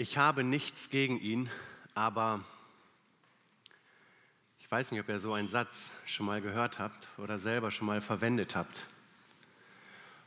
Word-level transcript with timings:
Ich 0.00 0.16
habe 0.16 0.44
nichts 0.44 0.90
gegen 0.90 1.20
ihn, 1.20 1.50
aber 1.92 2.38
ich 4.60 4.70
weiß 4.70 4.92
nicht, 4.92 5.00
ob 5.00 5.08
ihr 5.08 5.18
so 5.18 5.32
einen 5.32 5.48
Satz 5.48 5.90
schon 6.06 6.24
mal 6.24 6.40
gehört 6.40 6.78
habt 6.78 7.08
oder 7.18 7.40
selber 7.40 7.72
schon 7.72 7.88
mal 7.88 8.00
verwendet 8.00 8.54
habt. 8.54 8.86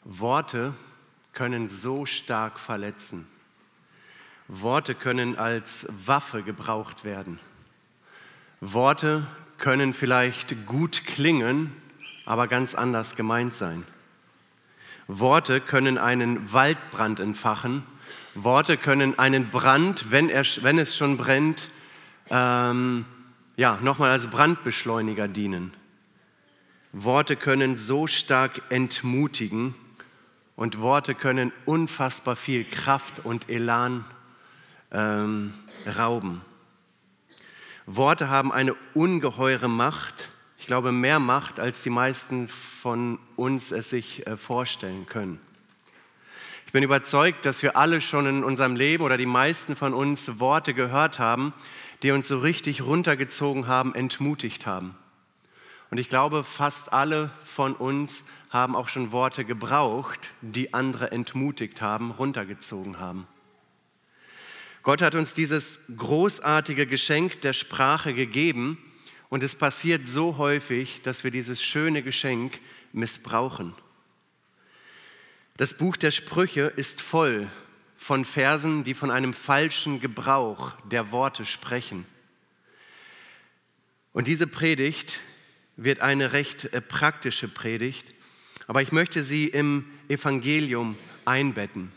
Worte 0.03 0.73
können 1.31 1.69
so 1.69 2.05
stark 2.05 2.59
verletzen. 2.59 3.29
Worte 4.49 4.93
können 4.93 5.37
als 5.37 5.87
Waffe 6.05 6.43
gebraucht 6.43 7.05
werden. 7.05 7.39
Worte 8.59 9.25
können 9.57 9.93
vielleicht 9.93 10.65
gut 10.65 11.05
klingen, 11.05 11.73
aber 12.25 12.49
ganz 12.49 12.75
anders 12.75 13.15
gemeint 13.15 13.55
sein. 13.55 13.85
Worte 15.07 15.61
können 15.61 15.97
einen 15.97 16.51
Waldbrand 16.51 17.21
entfachen 17.21 17.85
Worte 18.35 18.77
können 18.77 19.19
einen 19.19 19.49
Brand, 19.49 20.11
wenn, 20.11 20.29
er, 20.29 20.45
wenn 20.61 20.79
es 20.79 20.95
schon 20.95 21.17
brennt, 21.17 21.69
ähm, 22.29 23.05
ja, 23.57 23.77
nochmal 23.81 24.11
als 24.11 24.27
Brandbeschleuniger 24.27 25.27
dienen. 25.27 25.73
Worte 26.93 27.35
können 27.35 27.77
so 27.77 28.07
stark 28.07 28.61
entmutigen 28.69 29.75
und 30.55 30.79
Worte 30.79 31.15
können 31.15 31.51
unfassbar 31.65 32.35
viel 32.35 32.63
Kraft 32.63 33.25
und 33.25 33.49
Elan 33.49 34.05
ähm, 34.91 35.53
rauben. 35.97 36.41
Worte 37.85 38.29
haben 38.29 38.51
eine 38.51 38.75
ungeheure 38.93 39.67
Macht, 39.67 40.29
ich 40.57 40.67
glaube 40.67 40.91
mehr 40.91 41.19
Macht, 41.19 41.59
als 41.59 41.81
die 41.81 41.89
meisten 41.89 42.47
von 42.47 43.19
uns 43.35 43.71
es 43.71 43.89
sich 43.89 44.25
äh, 44.27 44.37
vorstellen 44.37 45.05
können. 45.05 45.39
Ich 46.71 46.73
bin 46.73 46.83
überzeugt, 46.83 47.43
dass 47.43 47.63
wir 47.63 47.75
alle 47.75 47.99
schon 47.99 48.25
in 48.25 48.43
unserem 48.45 48.77
Leben 48.77 49.03
oder 49.03 49.17
die 49.17 49.25
meisten 49.25 49.75
von 49.75 49.93
uns 49.93 50.39
Worte 50.39 50.73
gehört 50.73 51.19
haben, 51.19 51.51
die 52.01 52.11
uns 52.11 52.29
so 52.29 52.39
richtig 52.39 52.81
runtergezogen 52.81 53.67
haben, 53.67 53.93
entmutigt 53.93 54.65
haben. 54.65 54.95
Und 55.89 55.97
ich 55.97 56.07
glaube, 56.07 56.45
fast 56.45 56.93
alle 56.93 57.29
von 57.43 57.75
uns 57.75 58.23
haben 58.51 58.77
auch 58.77 58.87
schon 58.87 59.11
Worte 59.11 59.43
gebraucht, 59.43 60.29
die 60.39 60.73
andere 60.73 61.11
entmutigt 61.11 61.81
haben, 61.81 62.11
runtergezogen 62.11 63.01
haben. 63.01 63.27
Gott 64.81 65.01
hat 65.01 65.13
uns 65.15 65.33
dieses 65.33 65.81
großartige 65.97 66.85
Geschenk 66.87 67.41
der 67.41 67.51
Sprache 67.51 68.13
gegeben 68.13 68.77
und 69.27 69.43
es 69.43 69.57
passiert 69.57 70.07
so 70.07 70.37
häufig, 70.37 71.01
dass 71.01 71.25
wir 71.25 71.31
dieses 71.31 71.61
schöne 71.61 72.01
Geschenk 72.01 72.61
missbrauchen. 72.93 73.73
Das 75.57 75.73
Buch 75.75 75.97
der 75.97 76.11
Sprüche 76.11 76.73
ist 76.75 77.01
voll 77.01 77.49
von 77.97 78.25
Versen, 78.25 78.83
die 78.83 78.93
von 78.93 79.11
einem 79.11 79.33
falschen 79.33 79.99
Gebrauch 80.01 80.73
der 80.85 81.11
Worte 81.11 81.45
sprechen. 81.45 82.05
Und 84.13 84.27
diese 84.27 84.47
Predigt 84.47 85.19
wird 85.77 85.99
eine 85.99 86.33
recht 86.33 86.65
äh, 86.65 86.81
praktische 86.81 87.47
Predigt, 87.47 88.05
aber 88.67 88.81
ich 88.81 88.91
möchte 88.91 89.23
sie 89.23 89.47
im 89.47 89.85
Evangelium 90.07 90.97
einbetten. 91.25 91.91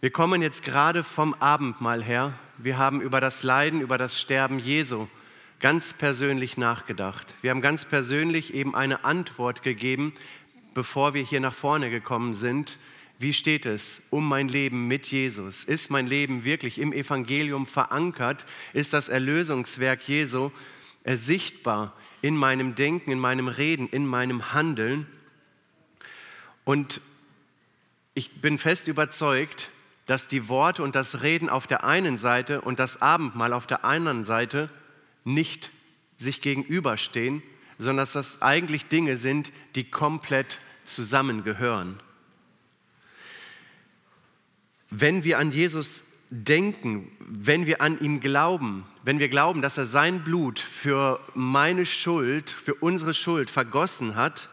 Wir 0.00 0.10
kommen 0.10 0.40
jetzt 0.40 0.62
gerade 0.62 1.04
vom 1.04 1.34
Abendmahl 1.34 2.02
her. 2.02 2.32
Wir 2.56 2.78
haben 2.78 3.00
über 3.00 3.20
das 3.20 3.42
Leiden, 3.42 3.80
über 3.80 3.98
das 3.98 4.18
Sterben 4.18 4.58
Jesu 4.58 5.08
ganz 5.60 5.92
persönlich 5.92 6.56
nachgedacht. 6.56 7.34
Wir 7.42 7.50
haben 7.50 7.60
ganz 7.60 7.84
persönlich 7.84 8.54
eben 8.54 8.74
eine 8.74 9.04
Antwort 9.04 9.62
gegeben 9.62 10.14
bevor 10.74 11.14
wir 11.14 11.22
hier 11.22 11.40
nach 11.40 11.54
vorne 11.54 11.90
gekommen 11.90 12.34
sind, 12.34 12.78
wie 13.18 13.34
steht 13.34 13.66
es 13.66 14.02
um 14.08 14.26
mein 14.26 14.48
Leben 14.48 14.88
mit 14.88 15.06
Jesus? 15.06 15.64
Ist 15.64 15.90
mein 15.90 16.06
Leben 16.06 16.44
wirklich 16.44 16.78
im 16.78 16.92
Evangelium 16.92 17.66
verankert? 17.66 18.46
Ist 18.72 18.94
das 18.94 19.10
Erlösungswerk 19.10 20.08
Jesu 20.08 20.50
sichtbar 21.04 21.94
in 22.22 22.34
meinem 22.34 22.74
Denken, 22.74 23.10
in 23.10 23.18
meinem 23.18 23.48
Reden, 23.48 23.88
in 23.88 24.06
meinem 24.06 24.54
Handeln? 24.54 25.06
Und 26.64 27.02
ich 28.14 28.40
bin 28.40 28.56
fest 28.58 28.88
überzeugt, 28.88 29.70
dass 30.06 30.26
die 30.26 30.48
Worte 30.48 30.82
und 30.82 30.94
das 30.94 31.22
Reden 31.22 31.50
auf 31.50 31.66
der 31.66 31.84
einen 31.84 32.16
Seite 32.16 32.62
und 32.62 32.78
das 32.78 33.02
Abendmahl 33.02 33.52
auf 33.52 33.66
der 33.66 33.84
anderen 33.84 34.24
Seite 34.24 34.70
nicht 35.24 35.70
sich 36.16 36.40
gegenüberstehen, 36.40 37.42
sondern 37.78 37.98
dass 37.98 38.12
das 38.12 38.40
eigentlich 38.40 38.86
Dinge 38.86 39.16
sind, 39.16 39.52
die 39.74 39.84
komplett 39.84 40.58
zusammengehören. 40.92 42.00
Wenn 44.90 45.24
wir 45.24 45.38
an 45.38 45.52
Jesus 45.52 46.02
denken, 46.30 47.10
wenn 47.20 47.66
wir 47.66 47.80
an 47.80 48.00
ihn 48.00 48.20
glauben, 48.20 48.84
wenn 49.04 49.18
wir 49.18 49.28
glauben, 49.28 49.62
dass 49.62 49.78
er 49.78 49.86
sein 49.86 50.22
Blut 50.24 50.58
für 50.58 51.20
meine 51.34 51.86
Schuld, 51.86 52.50
für 52.50 52.74
unsere 52.74 53.14
Schuld 53.14 53.50
vergossen 53.50 54.16
hat, 54.16 54.48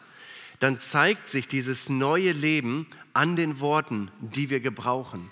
dann 0.59 0.79
zeigt 0.79 1.29
sich 1.29 1.47
dieses 1.47 1.89
neue 1.89 2.31
Leben 2.31 2.87
an 3.13 3.35
den 3.35 3.59
Worten, 3.59 4.11
die 4.21 4.49
wir 4.49 4.59
gebrauchen 4.59 5.31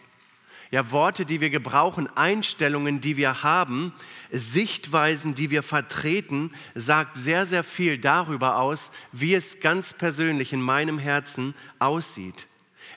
ja, 0.72 0.92
Worte, 0.92 1.26
die 1.26 1.42
wir 1.42 1.50
gebrauchen, 1.50 2.08
Einstellungen, 2.16 3.02
die 3.02 3.18
wir 3.18 3.44
haben, 3.44 3.94
Sichtweisen, 4.31 5.36
die 5.36 5.50
wir 5.50 5.64
vertreten, 5.64 6.52
sagt 6.74 7.18
sehr, 7.18 7.46
sehr 7.46 7.64
viel 7.64 7.98
darüber 7.98 8.58
aus, 8.58 8.92
wie 9.12 9.34
es 9.34 9.59
ganz 9.59 9.94
persönlich 9.94 10.53
in 10.53 10.62
meinem 10.62 11.00
Herzen 11.00 11.53
aussieht. 11.80 12.48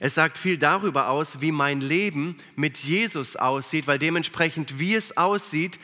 Es 0.01 0.15
sagt 0.15 0.39
viel 0.39 0.59
darüber 0.59 1.09
aus, 1.09 1.41
wie 1.41 1.53
mein 1.53 1.81
Leben 1.81 2.37
mit 2.56 2.79
Jesus 2.79 3.37
aussieht, 3.37 3.87
weil 3.87 3.99
dementsprechend, 3.99 4.79
wie 4.79 4.95
es 4.95 5.17
aussieht, 5.17 5.79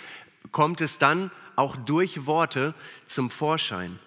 kommt 0.52 0.80
es 0.80 0.98
dann 0.98 1.30
auch 1.56 1.76
durch 1.76 2.26
Worte 2.26 2.74
zum 3.06 3.30
Vorschein. 3.30 3.98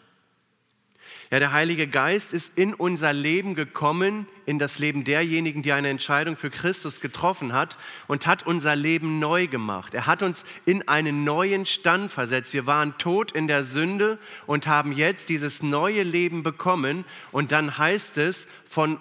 Ja, 1.30 1.40
der 1.40 1.52
Heilige 1.52 1.88
Geist 1.88 2.32
ist 2.32 2.58
in 2.58 2.74
unser 2.74 3.12
Leben 3.12 3.54
gekommen, 3.54 4.28
in 4.46 4.60
das 4.60 4.80
Leben 4.80 5.04
derjenigen, 5.04 5.62
die 5.62 5.74
eine 5.74 5.90
Entscheidung 5.90 6.38
für 6.38 6.50
Christus 6.50 7.02
getroffen 7.02 7.52
hat 7.52 7.78
und 8.08 8.26
hat 8.28 8.48
unser 8.48 8.78
Leben 8.78 9.20
neu 9.20 9.48
gemacht. 9.48 9.94
Er 9.94 10.08
hat 10.08 10.24
uns 10.24 10.46
in 10.66 10.88
einen 10.88 11.26
neuen 11.26 11.66
Stand 11.66 12.14
versetzt. 12.14 12.54
Wir 12.54 12.66
waren 12.66 12.98
tot 12.98 13.34
in 13.34 13.50
der 13.50 13.66
Sünde 13.66 14.20
und 14.46 14.68
haben 14.68 14.94
jetzt 14.94 15.28
dieses 15.28 15.62
neue 15.62 16.04
Leben 16.04 16.44
bekommen. 16.44 17.04
Und 17.34 17.52
dann 17.52 17.78
heißt 17.78 18.18
es 18.20 18.48
von 18.66 18.98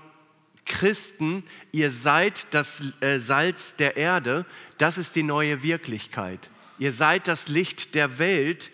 Christen, 0.64 1.44
ihr 1.70 1.92
seid 1.92 2.52
das 2.52 2.92
äh, 3.02 3.20
Salz 3.20 3.76
der 3.76 3.96
Erde. 3.96 4.46
Das 4.78 4.98
ist 4.98 5.14
die 5.14 5.22
neue 5.22 5.62
Wirklichkeit. 5.62 6.50
Ihr 6.80 6.90
seid 6.90 7.28
das 7.28 7.46
Licht 7.46 7.94
der 7.94 8.18
Welt 8.18 8.72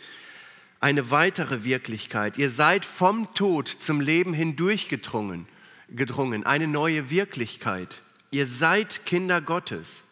eine 0.82 1.12
weitere 1.12 1.62
Wirklichkeit. 1.62 2.36
Ihr 2.38 2.50
seid 2.50 2.84
vom 2.84 3.32
Tod 3.34 3.68
zum 3.68 4.00
Leben 4.00 4.34
hindurchgedrungen, 4.34 5.46
gedrungen, 5.88 6.44
eine 6.44 6.66
neue 6.66 7.08
Wirklichkeit. 7.08 8.02
Ihr 8.32 8.46
seid 8.46 9.06
Kinder 9.06 9.40
Gottes. 9.40 10.04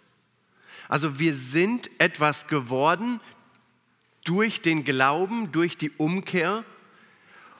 Also 0.88 1.18
wir 1.18 1.34
sind 1.34 1.90
etwas 1.98 2.46
geworden 2.46 3.20
durch 4.22 4.62
den 4.62 4.84
Glauben, 4.84 5.50
durch 5.50 5.76
die 5.76 5.90
Umkehr 5.90 6.64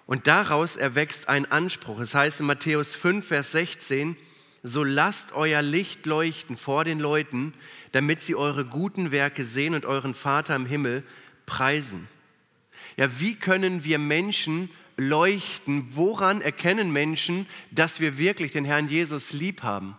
und 0.07 0.29
daraus 0.29 0.77
erwächst 0.77 1.29
ein 1.29 1.51
Anspruch. 1.51 1.99
Es 1.99 2.15
heißt 2.15 2.41
in 2.41 2.47
Matthäus 2.47 2.95
5, 2.95 3.27
Vers 3.27 3.53
16, 3.53 4.17
so 4.63 4.85
lasst 4.85 5.33
euer 5.33 5.63
Licht 5.63 6.07
leuchten 6.07 6.57
vor 6.57 6.85
den 6.85 7.01
Leuten, 7.01 7.55
damit 7.91 8.23
sie 8.23 8.37
eure 8.37 8.65
guten 8.65 9.11
Werke 9.11 9.45
sehen 9.45 9.75
und 9.75 9.85
euren 9.85 10.15
Vater 10.15 10.55
im 10.55 10.67
Himmel 10.67 11.03
preisen. 11.47 12.07
Ja, 12.97 13.21
wie 13.21 13.35
können 13.35 13.85
wir 13.85 13.99
Menschen 13.99 14.71
leuchten? 14.97 15.89
Woran 15.93 16.41
erkennen 16.41 16.93
Menschen, 16.93 17.47
dass 17.71 18.01
wir 18.01 18.19
wirklich 18.19 18.53
den 18.53 18.65
Herrn 18.65 18.89
Jesus 18.89 19.33
lieb 19.33 19.63
haben? 19.63 19.97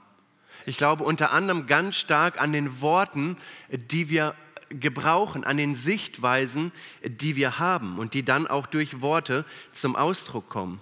Ich 0.66 0.78
glaube 0.78 1.04
unter 1.04 1.32
anderem 1.32 1.66
ganz 1.66 1.96
stark 1.96 2.40
an 2.40 2.54
den 2.54 2.82
Worten, 2.82 3.38
die 3.70 4.10
wir 4.10 4.36
gebrauchen, 4.70 5.44
an 5.44 5.58
den 5.58 5.76
Sichtweisen, 5.76 6.72
die 7.04 7.36
wir 7.36 7.60
haben 7.60 7.98
und 8.00 8.14
die 8.14 8.24
dann 8.24 8.48
auch 8.48 8.68
durch 8.68 9.02
Worte 9.02 9.46
zum 9.72 9.96
Ausdruck 9.96 10.50
kommen. 10.50 10.80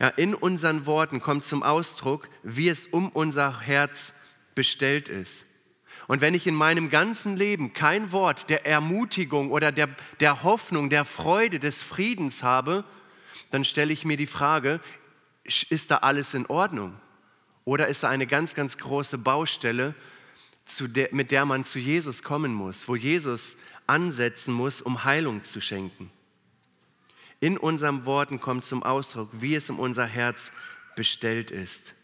Ja, 0.00 0.08
in 0.08 0.34
unseren 0.34 0.86
Worten 0.86 1.20
kommt 1.20 1.44
zum 1.44 1.62
Ausdruck, 1.62 2.28
wie 2.42 2.68
es 2.68 2.86
um 2.86 3.10
unser 3.10 3.60
Herz 3.60 4.14
bestellt 4.54 5.08
ist. 5.08 5.46
Und 6.06 6.20
wenn 6.20 6.34
ich 6.34 6.46
in 6.46 6.54
meinem 6.54 6.90
ganzen 6.90 7.36
Leben 7.36 7.72
kein 7.72 8.12
Wort 8.12 8.50
der 8.50 8.66
Ermutigung 8.66 9.50
oder 9.50 9.72
der, 9.72 9.88
der 10.20 10.42
Hoffnung, 10.42 10.90
der 10.90 11.04
Freude, 11.04 11.58
des 11.58 11.82
Friedens 11.82 12.42
habe, 12.42 12.84
dann 13.50 13.64
stelle 13.64 13.92
ich 13.92 14.04
mir 14.04 14.16
die 14.16 14.26
Frage, 14.26 14.80
ist 15.44 15.90
da 15.90 15.98
alles 15.98 16.34
in 16.34 16.46
Ordnung? 16.46 16.94
Oder 17.64 17.88
ist 17.88 18.02
da 18.02 18.10
eine 18.10 18.26
ganz, 18.26 18.54
ganz 18.54 18.76
große 18.76 19.18
Baustelle, 19.18 19.94
der, 20.80 21.08
mit 21.12 21.30
der 21.30 21.46
man 21.46 21.64
zu 21.64 21.78
Jesus 21.78 22.22
kommen 22.22 22.52
muss, 22.52 22.88
wo 22.88 22.96
Jesus 22.96 23.56
ansetzen 23.86 24.52
muss, 24.52 24.82
um 24.82 25.04
Heilung 25.04 25.42
zu 25.42 25.60
schenken? 25.60 26.10
In 27.40 27.58
unseren 27.58 28.06
Worten 28.06 28.40
kommt 28.40 28.64
zum 28.64 28.82
Ausdruck, 28.82 29.28
wie 29.32 29.54
es 29.54 29.68
um 29.70 29.78
unser 29.78 30.06
Herz 30.06 30.52
bestellt 30.96 31.50
ist. 31.50 31.94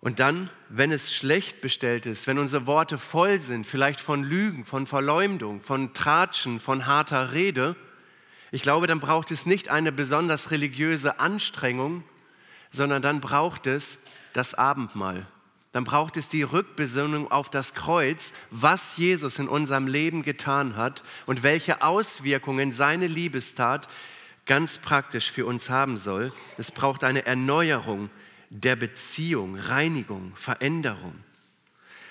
Und 0.00 0.20
dann, 0.20 0.48
wenn 0.68 0.92
es 0.92 1.12
schlecht 1.12 1.60
bestellt 1.60 2.06
ist, 2.06 2.26
wenn 2.26 2.38
unsere 2.38 2.66
Worte 2.66 2.98
voll 2.98 3.40
sind, 3.40 3.66
vielleicht 3.66 4.00
von 4.00 4.22
Lügen, 4.22 4.64
von 4.64 4.86
Verleumdung, 4.86 5.60
von 5.60 5.92
Tratschen, 5.92 6.60
von 6.60 6.86
harter 6.86 7.32
Rede, 7.32 7.74
ich 8.50 8.62
glaube, 8.62 8.86
dann 8.86 9.00
braucht 9.00 9.30
es 9.30 9.44
nicht 9.44 9.68
eine 9.68 9.92
besonders 9.92 10.50
religiöse 10.50 11.20
Anstrengung, 11.20 12.04
sondern 12.70 13.02
dann 13.02 13.20
braucht 13.20 13.66
es 13.66 13.98
das 14.32 14.54
Abendmahl. 14.54 15.26
Dann 15.72 15.84
braucht 15.84 16.16
es 16.16 16.28
die 16.28 16.42
Rückbesinnung 16.42 17.30
auf 17.30 17.50
das 17.50 17.74
Kreuz, 17.74 18.32
was 18.50 18.96
Jesus 18.96 19.38
in 19.38 19.48
unserem 19.48 19.86
Leben 19.86 20.22
getan 20.22 20.76
hat 20.76 21.02
und 21.26 21.42
welche 21.42 21.82
Auswirkungen 21.82 22.72
seine 22.72 23.06
Liebestat 23.06 23.88
ganz 24.46 24.78
praktisch 24.78 25.30
für 25.30 25.44
uns 25.44 25.68
haben 25.68 25.98
soll. 25.98 26.32
Es 26.56 26.72
braucht 26.72 27.04
eine 27.04 27.26
Erneuerung 27.26 28.08
der 28.50 28.76
Beziehung, 28.76 29.56
Reinigung, 29.56 30.32
Veränderung. 30.34 31.14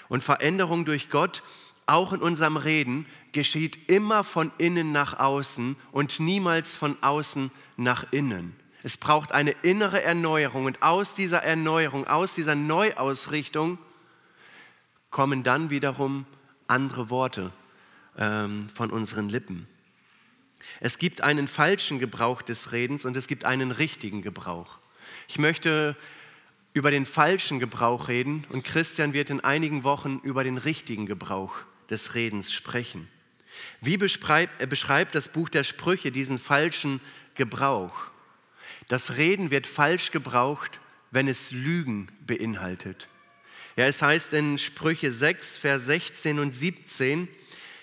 Und 0.09 0.23
Veränderung 0.23 0.85
durch 0.85 1.09
Gott, 1.09 1.43
auch 1.85 2.13
in 2.13 2.21
unserem 2.21 2.57
Reden, 2.57 3.05
geschieht 3.31 3.89
immer 3.89 4.23
von 4.23 4.51
innen 4.57 4.91
nach 4.91 5.19
außen 5.19 5.75
und 5.91 6.19
niemals 6.19 6.75
von 6.75 6.97
außen 7.01 7.51
nach 7.77 8.05
innen. 8.11 8.55
Es 8.83 8.97
braucht 8.97 9.31
eine 9.31 9.51
innere 9.63 10.01
Erneuerung 10.01 10.65
und 10.65 10.81
aus 10.81 11.13
dieser 11.13 11.43
Erneuerung, 11.43 12.07
aus 12.07 12.33
dieser 12.33 12.55
Neuausrichtung 12.55 13.77
kommen 15.09 15.43
dann 15.43 15.69
wiederum 15.69 16.25
andere 16.67 17.09
Worte 17.09 17.51
ähm, 18.17 18.67
von 18.73 18.91
unseren 18.91 19.29
Lippen. 19.29 19.67
Es 20.79 20.99
gibt 20.99 21.21
einen 21.21 21.47
falschen 21.47 21.99
Gebrauch 21.99 22.41
des 22.41 22.71
Redens 22.71 23.05
und 23.05 23.17
es 23.17 23.27
gibt 23.27 23.45
einen 23.45 23.71
richtigen 23.71 24.21
Gebrauch. 24.21 24.77
Ich 25.27 25.39
möchte 25.39 25.95
über 26.77 26.91
den 26.91 27.07
falschen 27.07 27.59
Gebrauch 27.59 28.07
reden 28.07 28.45
und 28.49 28.63
Christian 28.63 29.11
wird 29.11 29.31
in 29.31 29.39
einigen 29.39 29.83
Wochen 29.83 30.19
über 30.21 30.43
den 30.43 30.59
richtigen 30.59 31.07
Gebrauch 31.07 31.55
des 31.89 32.13
Redens 32.13 32.53
sprechen. 32.53 33.07
Wie 33.81 33.97
beschreibt, 33.97 34.69
beschreibt 34.69 35.15
das 35.15 35.29
Buch 35.29 35.49
der 35.49 35.63
Sprüche 35.63 36.11
diesen 36.11 36.37
falschen 36.37 37.01
Gebrauch? 37.33 38.11
Das 38.89 39.17
Reden 39.17 39.49
wird 39.49 39.65
falsch 39.65 40.11
gebraucht, 40.11 40.79
wenn 41.09 41.27
es 41.27 41.51
Lügen 41.51 42.09
beinhaltet. 42.27 43.07
Ja, 43.75 43.85
es 43.85 44.03
heißt 44.03 44.33
in 44.33 44.59
Sprüche 44.59 45.11
6, 45.11 45.57
Vers 45.57 45.87
16 45.87 46.37
und 46.37 46.53
17, 46.53 47.27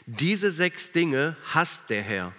diese 0.07 0.53
sechs 0.53 0.93
Dinge 0.93 1.37
hasst 1.53 1.91
der 1.91 2.03
Herr 2.03 2.33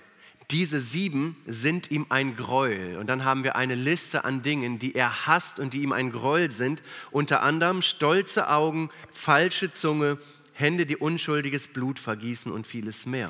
diese 0.51 0.79
sieben 0.79 1.35
sind 1.47 1.91
ihm 1.91 2.05
ein 2.09 2.35
Gräuel. 2.35 2.97
Und 2.97 3.07
dann 3.07 3.25
haben 3.25 3.43
wir 3.43 3.55
eine 3.55 3.75
Liste 3.75 4.25
an 4.25 4.41
Dingen, 4.41 4.79
die 4.79 4.95
er 4.95 5.25
hasst 5.25 5.59
und 5.59 5.73
die 5.73 5.81
ihm 5.81 5.91
ein 5.91 6.11
Gräuel 6.11 6.51
sind. 6.51 6.83
Unter 7.11 7.41
anderem 7.41 7.81
stolze 7.81 8.49
Augen, 8.49 8.89
falsche 9.11 9.71
Zunge, 9.71 10.17
Hände, 10.53 10.85
die 10.85 10.97
unschuldiges 10.97 11.67
Blut 11.67 11.99
vergießen 11.99 12.51
und 12.51 12.67
vieles 12.67 13.05
mehr. 13.05 13.29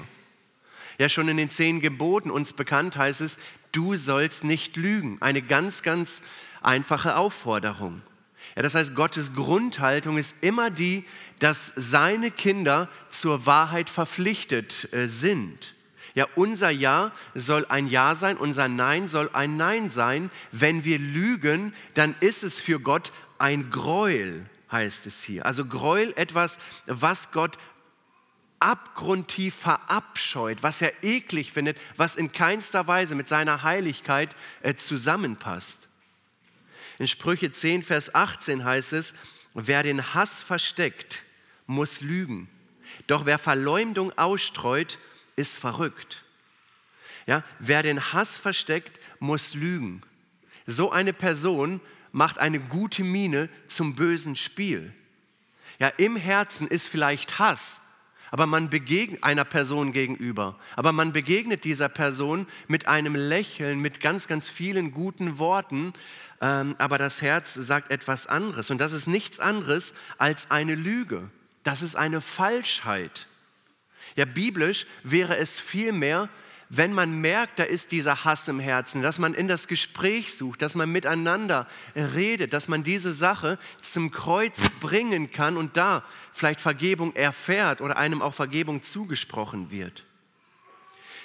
Ja, 0.97 1.09
schon 1.09 1.27
in 1.27 1.37
den 1.37 1.49
zehn 1.49 1.81
Geboten 1.81 2.31
uns 2.31 2.53
bekannt 2.53 2.97
heißt 2.97 3.21
es, 3.21 3.37
du 3.71 3.95
sollst 3.95 4.43
nicht 4.43 4.75
lügen. 4.77 5.17
Eine 5.21 5.41
ganz, 5.41 5.81
ganz 5.81 6.21
einfache 6.61 7.15
Aufforderung. 7.17 8.01
Ja, 8.55 8.61
das 8.61 8.75
heißt, 8.75 8.95
Gottes 8.95 9.33
Grundhaltung 9.33 10.17
ist 10.17 10.35
immer 10.41 10.69
die, 10.69 11.05
dass 11.39 11.73
seine 11.75 12.31
Kinder 12.31 12.89
zur 13.09 13.45
Wahrheit 13.45 13.89
verpflichtet 13.89 14.93
äh, 14.93 15.07
sind. 15.07 15.74
Ja, 16.15 16.25
unser 16.35 16.69
Ja 16.69 17.11
soll 17.33 17.65
ein 17.67 17.87
Ja 17.87 18.15
sein, 18.15 18.37
unser 18.37 18.69
Nein 18.69 19.07
soll 19.09 19.29
ein 19.33 19.57
Nein 19.57 19.89
sein. 19.89 20.31
Wenn 20.51 20.85
wir 20.85 20.97
lügen, 20.97 21.73
dann 21.93 22.15
ist 22.21 22.43
es 22.43 22.61
für 22.61 22.79
Gott 22.79 23.11
ein 23.37 23.69
Gräuel, 23.69 24.49
heißt 24.71 25.05
es 25.07 25.21
hier. 25.23 25.45
Also 25.45 25.65
Gräuel, 25.65 26.13
etwas, 26.15 26.57
was 26.85 27.31
Gott 27.31 27.57
abgrundtief 28.59 29.55
verabscheut, 29.55 30.63
was 30.63 30.81
er 30.81 31.03
eklig 31.03 31.51
findet, 31.51 31.77
was 31.97 32.15
in 32.15 32.31
keinster 32.31 32.87
Weise 32.87 33.15
mit 33.15 33.27
seiner 33.27 33.63
Heiligkeit 33.63 34.35
äh, 34.63 34.73
zusammenpasst. 34.73 35.89
In 36.97 37.07
Sprüche 37.09 37.51
10, 37.51 37.83
Vers 37.83 38.15
18 38.15 38.63
heißt 38.63 38.93
es, 38.93 39.13
wer 39.53 39.83
den 39.83 40.13
Hass 40.13 40.43
versteckt, 40.43 41.23
muss 41.67 41.99
lügen. 41.99 42.47
Doch 43.07 43.25
wer 43.25 43.37
Verleumdung 43.37 44.17
ausstreut, 44.17 44.97
ist 45.35 45.57
verrückt. 45.57 46.23
Ja, 47.27 47.43
wer 47.59 47.83
den 47.83 48.13
Hass 48.13 48.37
versteckt, 48.37 48.99
muss 49.19 49.53
lügen. 49.53 50.01
So 50.67 50.91
eine 50.91 51.13
Person 51.13 51.81
macht 52.11 52.37
eine 52.37 52.59
gute 52.59 53.03
Miene 53.03 53.49
zum 53.67 53.95
bösen 53.95 54.35
Spiel. 54.35 54.93
Ja, 55.79 55.89
im 55.89 56.15
Herzen 56.15 56.67
ist 56.67 56.87
vielleicht 56.87 57.39
Hass, 57.39 57.81
aber 58.31 58.45
man 58.45 58.69
begegnet 58.69 59.23
einer 59.23 59.43
Person 59.43 59.91
gegenüber, 59.91 60.57
aber 60.75 60.91
man 60.91 61.11
begegnet 61.11 61.63
dieser 61.63 61.89
Person 61.89 62.47
mit 62.67 62.87
einem 62.87 63.15
Lächeln, 63.15 63.79
mit 63.79 63.99
ganz, 63.99 64.27
ganz 64.27 64.47
vielen 64.47 64.91
guten 64.91 65.37
Worten, 65.37 65.93
ähm, 66.41 66.75
aber 66.77 66.97
das 66.97 67.21
Herz 67.21 67.53
sagt 67.53 67.91
etwas 67.91 68.27
anderes 68.27 68.69
und 68.69 68.79
das 68.79 68.93
ist 68.93 69.07
nichts 69.07 69.39
anderes 69.39 69.93
als 70.17 70.51
eine 70.51 70.75
Lüge. 70.75 71.29
Das 71.63 71.81
ist 71.81 71.95
eine 71.95 72.21
Falschheit. 72.21 73.27
Ja, 74.15 74.25
biblisch 74.25 74.85
wäre 75.03 75.37
es 75.37 75.59
vielmehr, 75.59 76.29
wenn 76.69 76.93
man 76.93 77.21
merkt, 77.21 77.59
da 77.59 77.63
ist 77.63 77.91
dieser 77.91 78.25
Hass 78.25 78.47
im 78.47 78.59
Herzen, 78.59 79.01
dass 79.01 79.19
man 79.19 79.33
in 79.33 79.47
das 79.47 79.67
Gespräch 79.67 80.35
sucht, 80.35 80.61
dass 80.61 80.75
man 80.75 80.91
miteinander 80.91 81.67
redet, 81.95 82.53
dass 82.53 82.67
man 82.67 82.83
diese 82.83 83.13
Sache 83.13 83.59
zum 83.81 84.11
Kreuz 84.11 84.59
bringen 84.79 85.29
kann 85.29 85.57
und 85.57 85.77
da 85.77 86.03
vielleicht 86.33 86.61
Vergebung 86.61 87.15
erfährt 87.15 87.81
oder 87.81 87.97
einem 87.97 88.21
auch 88.21 88.33
Vergebung 88.33 88.81
zugesprochen 88.81 89.69
wird. 89.69 90.05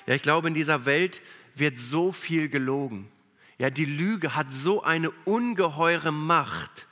Ja, 0.07 0.15
ich 0.15 0.23
glaube, 0.23 0.49
in 0.49 0.55
dieser 0.55 0.85
Welt 0.85 1.23
wird 1.55 1.79
so 1.79 2.13
viel 2.13 2.49
gelogen. 2.49 3.11
Ja, 3.59 3.71
die 3.71 3.85
Lüge 3.85 4.35
hat 4.35 4.53
so 4.53 4.83
eine 4.83 5.11
ungeheure 5.25 6.13
Macht 6.13 6.87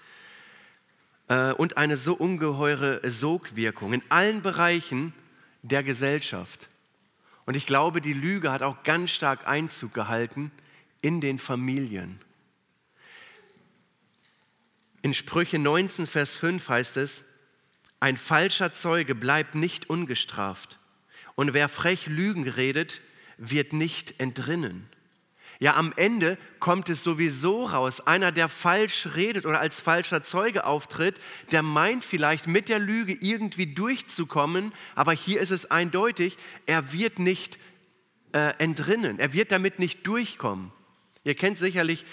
äh, 1.29 1.53
und 1.53 1.77
eine 1.77 1.97
so 1.97 2.15
ungeheure 2.15 3.01
Sogwirkung 3.11 3.93
in 3.93 4.03
allen 4.09 4.43
Bereichen 4.43 5.12
der 5.62 5.82
Gesellschaft. 5.82 6.69
Und 7.46 7.56
ich 7.56 7.66
glaube, 7.66 8.00
die 8.00 8.12
Lüge 8.12 8.52
hat 8.52 8.62
auch 8.62 8.82
ganz 8.82 9.10
stark 9.10 9.46
Einzug 9.46 9.94
gehalten 9.94 10.52
in 11.00 11.20
den 11.20 11.38
Familien. 11.38 12.20
In 15.03 15.15
Sprüche 15.15 15.58
19, 15.58 16.06
Vers 16.06 16.36
5 16.36 16.69
heißt 16.69 16.96
es, 16.96 17.24
ein 18.00 18.17
falscher 18.17 18.72
Zeuge 18.72 19.15
bleibt 19.15 19.55
nicht 19.55 19.88
ungestraft 19.91 20.79
und 21.34 21.55
wer 21.55 21.69
frech 21.69 22.06
Lügen 22.06 22.48
redet, 22.48 23.00
wird 23.36 23.72
nicht 23.72 24.20
entrinnen. 24.20 24.88
Ja, 25.60 25.74
am 25.74 25.93
Ende 25.96 26.38
kommt 26.60 26.88
es 26.88 27.03
sowieso 27.03 27.65
raus. 27.67 28.00
Einer, 28.00 28.31
der 28.31 28.48
falsch 28.48 29.08
redet 29.17 29.44
oder 29.44 29.58
als 29.58 29.81
falscher 29.81 30.22
Zeuge 30.22 30.65
auftritt, 30.65 31.20
der 31.50 31.62
meint 31.65 32.05
vielleicht 32.05 32.46
mit 32.46 32.69
der 32.69 32.79
Lüge 32.79 33.17
irgendwie 33.20 33.67
durchzukommen, 33.67 34.72
aber 34.94 35.12
hier 35.12 35.41
ist 35.41 35.50
es 35.50 35.70
eindeutig, 35.70 36.38
er 36.67 36.93
wird 36.93 37.19
nicht 37.19 37.58
äh, 38.32 38.53
entrinnen, 38.58 39.19
er 39.19 39.32
wird 39.32 39.50
damit 39.50 39.81
nicht 39.81 40.06
durchkommen. 40.06 40.70
Ihr 41.24 41.34
kennt 41.34 41.58
sicherlich 41.58 42.06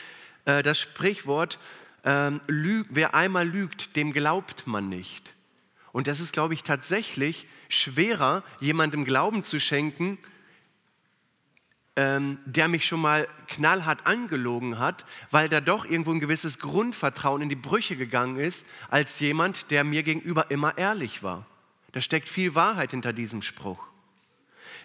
äh, 0.45 0.63
das 0.63 0.79
Sprichwort, 0.79 1.59
äh, 2.01 2.31
wer 2.47 3.13
einmal 3.13 3.47
lügt, 3.47 3.95
dem 3.95 4.11
glaubt 4.11 4.65
man 4.65 4.89
nicht. 4.89 5.33
Und 5.91 6.07
das 6.07 6.19
ist, 6.19 6.33
glaube 6.33 6.55
ich, 6.55 6.63
tatsächlich 6.63 7.47
schwerer, 7.69 8.43
jemandem 8.59 9.05
Glauben 9.05 9.43
zu 9.43 9.59
schenken, 9.59 10.17
ähm, 11.95 12.39
der 12.45 12.67
mich 12.67 12.85
schon 12.85 13.01
mal 13.01 13.27
knallhart 13.47 14.05
angelogen 14.05 14.79
hat, 14.79 15.05
weil 15.31 15.47
da 15.47 15.61
doch 15.61 15.85
irgendwo 15.85 16.11
ein 16.11 16.19
gewisses 16.19 16.59
Grundvertrauen 16.59 17.41
in 17.41 17.49
die 17.49 17.55
Brüche 17.55 17.95
gegangen 17.95 18.37
ist, 18.37 18.65
als 18.89 19.19
jemand, 19.19 19.71
der 19.71 19.83
mir 19.83 20.03
gegenüber 20.03 20.51
immer 20.51 20.77
ehrlich 20.77 21.23
war. 21.23 21.45
Da 21.93 22.01
steckt 22.01 22.27
viel 22.27 22.55
Wahrheit 22.55 22.91
hinter 22.91 23.13
diesem 23.13 23.41
Spruch. 23.41 23.87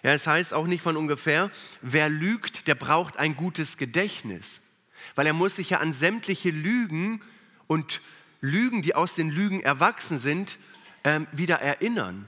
Ja, 0.03 0.11
es 0.11 0.25
heißt 0.25 0.53
auch 0.53 0.65
nicht 0.67 0.81
von 0.81 0.97
ungefähr, 0.97 1.51
wer 1.81 2.09
lügt, 2.09 2.67
der 2.67 2.75
braucht 2.75 3.17
ein 3.17 3.35
gutes 3.35 3.77
Gedächtnis, 3.77 4.61
weil 5.15 5.27
er 5.27 5.33
muss 5.33 5.57
sich 5.57 5.71
ja 5.71 5.79
an 5.79 5.93
sämtliche 5.93 6.49
Lügen 6.49 7.21
und 7.67 8.01
Lügen, 8.39 8.81
die 8.81 8.95
aus 8.95 9.15
den 9.15 9.29
Lügen 9.29 9.61
erwachsen 9.61 10.17
sind, 10.17 10.57
ähm, 11.03 11.27
wieder 11.31 11.61
erinnern. 11.61 12.27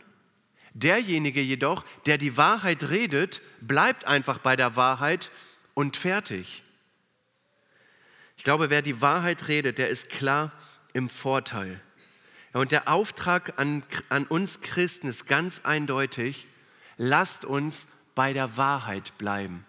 Derjenige 0.73 1.41
jedoch, 1.41 1.85
der 2.05 2.17
die 2.17 2.35
Wahrheit 2.35 2.89
redet, 2.89 3.41
bleibt 3.61 4.05
einfach 4.05 4.39
bei 4.39 4.55
der 4.55 4.75
Wahrheit 4.75 5.31
und 5.73 5.97
fertig. 5.97 6.63
Ich 8.37 8.43
glaube, 8.43 8.69
wer 8.69 8.81
die 8.81 8.99
Wahrheit 8.99 9.47
redet, 9.47 9.77
der 9.77 9.89
ist 9.89 10.09
klar 10.09 10.51
im 10.93 11.09
Vorteil. 11.09 11.79
und 12.53 12.71
der 12.71 12.87
Auftrag 12.87 13.57
an, 13.57 13.83
an 14.09 14.25
uns 14.25 14.61
Christen 14.61 15.07
ist 15.07 15.27
ganz 15.27 15.61
eindeutig, 15.63 16.47
lasst 16.97 17.45
uns 17.45 17.87
bei 18.15 18.33
der 18.33 18.57
Wahrheit 18.57 19.17
bleiben. 19.17 19.65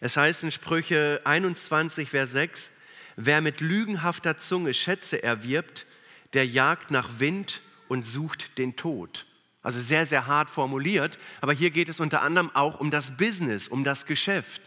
Es 0.00 0.16
heißt 0.16 0.44
in 0.44 0.50
Sprüche 0.50 1.20
21, 1.24 2.10
Vers 2.10 2.32
6, 2.32 2.70
wer 3.16 3.40
mit 3.40 3.60
lügenhafter 3.60 4.36
Zunge 4.36 4.74
Schätze 4.74 5.22
erwirbt, 5.22 5.86
der 6.32 6.46
jagt 6.46 6.90
nach 6.90 7.18
Wind 7.18 7.60
und 7.88 8.04
sucht 8.04 8.58
den 8.58 8.76
Tod. 8.76 9.26
Also 9.62 9.80
sehr, 9.80 10.06
sehr 10.06 10.26
hart 10.26 10.50
formuliert, 10.50 11.18
aber 11.40 11.52
hier 11.52 11.70
geht 11.70 11.88
es 11.88 12.00
unter 12.00 12.22
anderem 12.22 12.50
auch 12.54 12.80
um 12.80 12.90
das 12.90 13.16
Business, 13.16 13.68
um 13.68 13.84
das 13.84 14.06
Geschäft. 14.06 14.60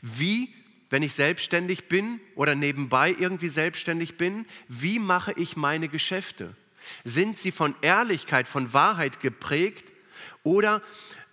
Wie, 0.00 0.52
wenn 0.88 1.02
ich 1.02 1.14
selbstständig 1.14 1.88
bin 1.88 2.20
oder 2.34 2.54
nebenbei 2.54 3.14
irgendwie 3.18 3.48
selbstständig 3.48 4.16
bin, 4.16 4.46
wie 4.68 4.98
mache 4.98 5.32
ich 5.36 5.56
meine 5.56 5.88
Geschäfte? 5.88 6.56
Sind 7.04 7.38
sie 7.38 7.52
von 7.52 7.74
Ehrlichkeit, 7.82 8.48
von 8.48 8.72
Wahrheit 8.72 9.20
geprägt 9.20 9.92
oder 10.42 10.82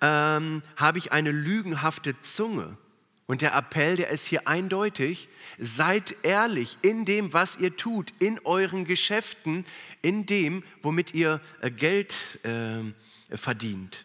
ähm, 0.01 0.61
habe 0.75 0.97
ich 0.97 1.11
eine 1.11 1.31
lügenhafte 1.31 2.19
Zunge? 2.21 2.77
Und 3.31 3.41
der 3.41 3.55
Appell, 3.55 3.95
der 3.95 4.09
ist 4.09 4.25
hier 4.25 4.45
eindeutig, 4.45 5.29
seid 5.57 6.17
ehrlich 6.23 6.77
in 6.81 7.05
dem, 7.05 7.31
was 7.31 7.55
ihr 7.55 7.77
tut, 7.77 8.11
in 8.19 8.41
euren 8.43 8.83
Geschäften, 8.83 9.65
in 10.01 10.25
dem, 10.25 10.65
womit 10.81 11.13
ihr 11.13 11.39
äh, 11.61 11.71
Geld 11.71 12.13
äh, 12.43 13.37
verdient. 13.37 14.03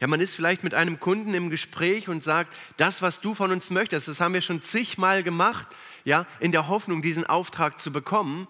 Ja, 0.00 0.06
man 0.06 0.20
ist 0.20 0.36
vielleicht 0.36 0.62
mit 0.62 0.74
einem 0.74 1.00
Kunden 1.00 1.34
im 1.34 1.50
Gespräch 1.50 2.08
und 2.08 2.22
sagt, 2.22 2.56
das, 2.76 3.02
was 3.02 3.20
du 3.20 3.34
von 3.34 3.50
uns 3.50 3.70
möchtest, 3.70 4.06
das 4.06 4.20
haben 4.20 4.32
wir 4.32 4.42
schon 4.42 4.62
zigmal 4.62 5.24
gemacht, 5.24 5.66
ja, 6.04 6.24
in 6.38 6.52
der 6.52 6.68
Hoffnung, 6.68 7.02
diesen 7.02 7.26
Auftrag 7.26 7.80
zu 7.80 7.90
bekommen. 7.90 8.46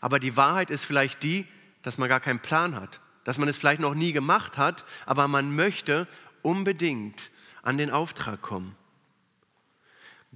Aber 0.00 0.20
die 0.20 0.36
Wahrheit 0.36 0.70
ist 0.70 0.84
vielleicht 0.84 1.24
die, 1.24 1.44
dass 1.82 1.98
man 1.98 2.08
gar 2.08 2.20
keinen 2.20 2.38
Plan 2.38 2.76
hat, 2.76 3.00
dass 3.24 3.36
man 3.36 3.48
es 3.48 3.56
vielleicht 3.56 3.80
noch 3.80 3.94
nie 3.94 4.12
gemacht 4.12 4.58
hat, 4.58 4.84
aber 5.06 5.26
man 5.26 5.56
möchte 5.56 6.06
unbedingt 6.40 7.32
an 7.62 7.78
den 7.78 7.90
Auftrag 7.90 8.42
kommen. 8.42 8.76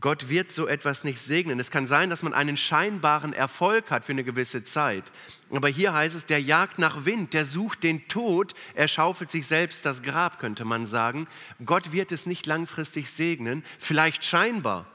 Gott 0.01 0.29
wird 0.29 0.51
so 0.51 0.67
etwas 0.67 1.05
nicht 1.05 1.21
segnen. 1.21 1.61
Es 1.61 1.71
kann 1.71 1.87
sein, 1.87 2.11
dass 2.11 2.25
man 2.25 2.35
einen 2.35 2.57
scheinbaren 2.57 3.33
Erfolg 3.33 3.91
hat 3.91 4.05
für 4.05 4.13
eine 4.13 4.25
gewisse 4.25 4.65
Zeit. 4.65 5.05
Aber 5.53 5.69
hier 5.69 5.95
heißt 5.95 6.17
es, 6.17 6.27
der 6.27 6.41
jagt 6.41 6.81
nach 6.81 7.05
Wind, 7.05 7.33
der 7.33 7.47
sucht 7.47 7.85
den 7.85 8.09
Tod, 8.09 8.55
er 8.75 8.89
schaufelt 8.89 9.31
sich 9.31 9.47
selbst 9.47 9.87
das 9.87 10.03
Grab, 10.03 10.41
könnte 10.41 10.65
man 10.65 10.87
sagen. 10.87 11.29
Gott 11.65 11.93
wird 11.93 12.11
es 12.11 12.27
nicht 12.27 12.47
langfristig 12.47 13.09
segnen, 13.09 13.65
vielleicht 13.79 14.25
scheinbar, 14.25 14.87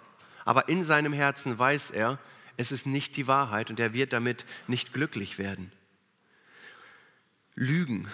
aber 0.43 0.67
in 0.67 0.83
seinem 0.83 1.13
Herzen 1.13 1.57
weiß 1.57 1.91
er, 1.91 2.19
es 2.57 2.73
ist 2.73 2.85
nicht 2.85 3.15
die 3.15 3.27
Wahrheit 3.27 3.69
und 3.69 3.79
er 3.79 3.93
wird 3.93 4.11
damit 4.11 4.45
nicht 4.67 4.91
glücklich 4.91 5.37
werden. 5.37 5.71
Lügen, 7.55 8.09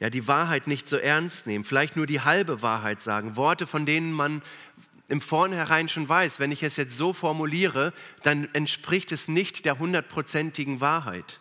ja, 0.00 0.10
die 0.10 0.26
Wahrheit 0.26 0.66
nicht 0.66 0.88
so 0.88 0.96
ernst 0.96 1.46
nehmen, 1.46 1.64
vielleicht 1.64 1.96
nur 1.96 2.06
die 2.06 2.20
halbe 2.20 2.60
Wahrheit 2.62 3.02
sagen, 3.02 3.36
Worte, 3.36 3.66
von 3.68 3.86
denen 3.86 4.12
man 4.12 4.42
im 5.08 5.22
Vornherein 5.22 5.88
schon 5.88 6.08
weiß, 6.08 6.38
wenn 6.38 6.52
ich 6.52 6.62
es 6.62 6.76
jetzt 6.76 6.96
so 6.96 7.12
formuliere, 7.12 7.94
dann 8.22 8.52
entspricht 8.54 9.10
es 9.10 9.26
nicht 9.26 9.64
der 9.64 9.78
hundertprozentigen 9.78 10.80
Wahrheit. 10.80 11.40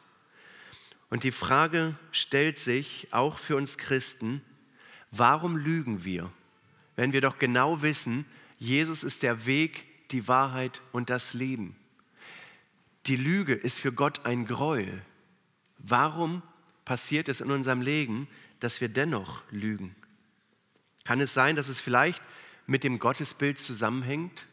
Und 1.10 1.24
die 1.24 1.32
Frage 1.32 1.96
stellt 2.12 2.58
sich 2.58 3.10
auch 3.12 3.38
für 3.38 3.58
uns 3.58 3.78
Christen, 3.78 4.42
warum 5.12 5.58
lügen 5.58 6.04
wir, 6.06 6.32
wenn 6.96 7.14
wir 7.14 7.22
doch 7.22 7.40
genau 7.40 7.82
wissen, 7.82 8.26
Jesus 8.58 9.04
ist 9.04 9.22
der 9.22 9.46
Weg, 9.46 9.86
die 10.12 10.28
Wahrheit 10.28 10.82
und 10.92 11.10
das 11.10 11.34
Leben. 11.34 11.76
Die 13.06 13.18
Lüge 13.18 13.54
ist 13.54 13.80
für 13.80 13.92
Gott 13.92 14.26
ein 14.26 14.46
Gräuel. 14.46 15.02
Warum 15.78 16.42
passiert 16.86 17.30
es 17.30 17.42
in 17.42 17.52
unserem 17.52 17.82
Leben, 17.82 18.28
dass 18.60 18.82
wir 18.82 18.90
dennoch 18.90 19.44
lügen? 19.52 19.96
Kann 21.04 21.22
es 21.22 21.34
sein, 21.34 21.56
dass 21.56 21.68
es 21.68 21.80
vielleicht 21.80 22.22
mit 22.68 22.84
dem 22.84 23.00
Gottesbild 23.00 23.60
zusammenhängt? 23.60 24.46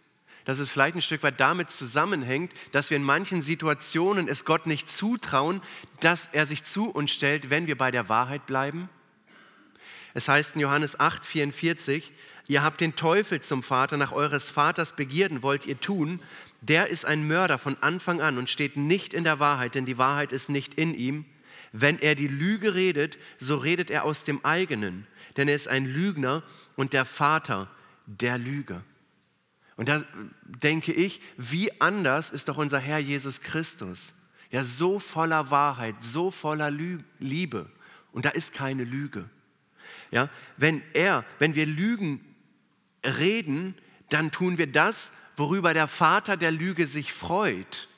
Dass 0.45 0.59
es 0.59 0.71
vielleicht 0.71 0.95
ein 0.95 1.03
Stück 1.03 1.23
weit 1.23 1.41
damit 1.41 1.71
zusammenhängt, 1.71 2.53
dass 2.73 2.91
wir 2.91 2.97
in 2.97 3.03
manchen 3.03 3.43
Situationen 3.43 4.29
es 4.29 4.45
Gott 4.45 4.67
nicht 4.67 4.91
zutrauen, 4.91 5.63
dass 6.01 6.27
er 6.33 6.47
sich 6.47 6.65
zu 6.65 6.91
uns 6.91 7.11
stellt, 7.11 7.51
wenn 7.51 7.67
wir 7.67 7.77
bei 7.77 7.91
der 7.91 8.09
Wahrheit 8.09 8.47
bleiben? 8.47 8.89
Es 10.15 10.29
heißt 10.29 10.55
in 10.55 10.61
Johannes 10.61 11.01
8, 11.01 11.27
44, 11.27 12.13
ihr 12.47 12.63
habt 12.63 12.81
den 12.81 12.95
Teufel 12.95 13.41
zum 13.41 13.65
Vater, 13.65 13.97
nach 13.97 14.13
eures 14.13 14.49
Vaters 14.49 14.95
Begierden 14.95 15.43
wollt 15.43 15.67
ihr 15.67 15.81
tun, 15.81 16.21
der 16.61 16.89
ist 16.89 17.05
ein 17.05 17.27
Mörder 17.27 17.59
von 17.59 17.77
Anfang 17.81 18.21
an 18.21 18.39
und 18.39 18.49
steht 18.49 18.77
nicht 18.77 19.13
in 19.13 19.25
der 19.25 19.41
Wahrheit, 19.41 19.75
denn 19.75 19.87
die 19.87 19.99
Wahrheit 19.99 20.31
ist 20.31 20.49
nicht 20.49 20.75
in 20.75 20.95
ihm. 20.95 21.25
Wenn 21.73 21.99
er 21.99 22.15
die 22.15 22.29
Lüge 22.29 22.75
redet, 22.75 23.19
so 23.41 23.57
redet 23.57 23.91
er 23.91 24.05
aus 24.05 24.23
dem 24.23 24.45
eigenen, 24.45 25.09
denn 25.37 25.49
er 25.49 25.57
ist 25.57 25.67
ein 25.67 25.85
Lügner 25.85 26.45
und 26.77 26.93
der 26.93 27.05
Vater 27.05 27.69
der 28.07 28.39
Lüge. 28.39 28.83
Und 29.77 29.89
da 29.89 30.03
denke 30.45 30.93
ich, 30.93 31.21
wie 31.37 31.81
anders 31.81 32.31
ist 32.31 32.49
doch 32.49 32.59
unser 32.59 32.79
Herr 32.79 32.99
Jesus 32.99 33.41
Christus. 33.41 34.15
Ja, 34.51 34.63
so 34.63 35.01
voller 35.01 35.51
Wahrheit, 35.51 35.97
so 36.01 36.31
voller 36.31 36.71
Lü 36.71 37.01
Liebe. 37.19 37.69
Und 38.13 38.25
da 38.25 38.31
ist 38.31 38.53
keine 38.53 38.85
Lüge. 38.85 39.29
Ja, 40.11 40.29
wenn 40.57 40.83
er, 40.93 41.25
wenn 41.39 41.55
wir 41.57 41.67
Lügen 41.67 42.21
reden, 43.05 43.75
dann 44.11 44.31
tun 44.31 44.59
wir 44.59 44.71
das, 44.71 45.11
worüber 45.37 45.75
der 45.75 45.89
Vater 45.89 46.37
der 46.37 46.53
Lüge 46.53 46.87
sich 46.87 47.13
freut. 47.13 47.89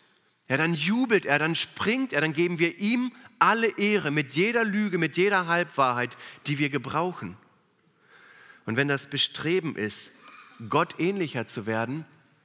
Ja, 0.49 0.57
dann 0.57 0.75
jubelt 0.75 1.27
er, 1.27 1.39
dann 1.39 1.55
springt 1.55 2.13
er, 2.13 2.21
dann 2.23 2.33
geben 2.33 2.59
wir 2.59 2.79
ihm 2.79 3.13
alle 3.39 3.77
Ehre 3.79 4.11
mit 4.11 4.35
jeder 4.35 4.65
Lüge, 4.65 4.97
mit 4.97 5.17
jeder 5.17 5.47
Halbwahrheit, 5.47 6.17
die 6.47 6.59
wir 6.59 6.71
gebrauchen. 6.71 7.37
Und 8.67 8.77
wenn 8.77 8.89
das 8.89 9.07
Bestreben 9.07 9.77
ist, 9.77 10.13
Gott 10.69 10.99
ähnlicher 10.99 11.47
zu 11.47 11.67
werden, 11.67 12.05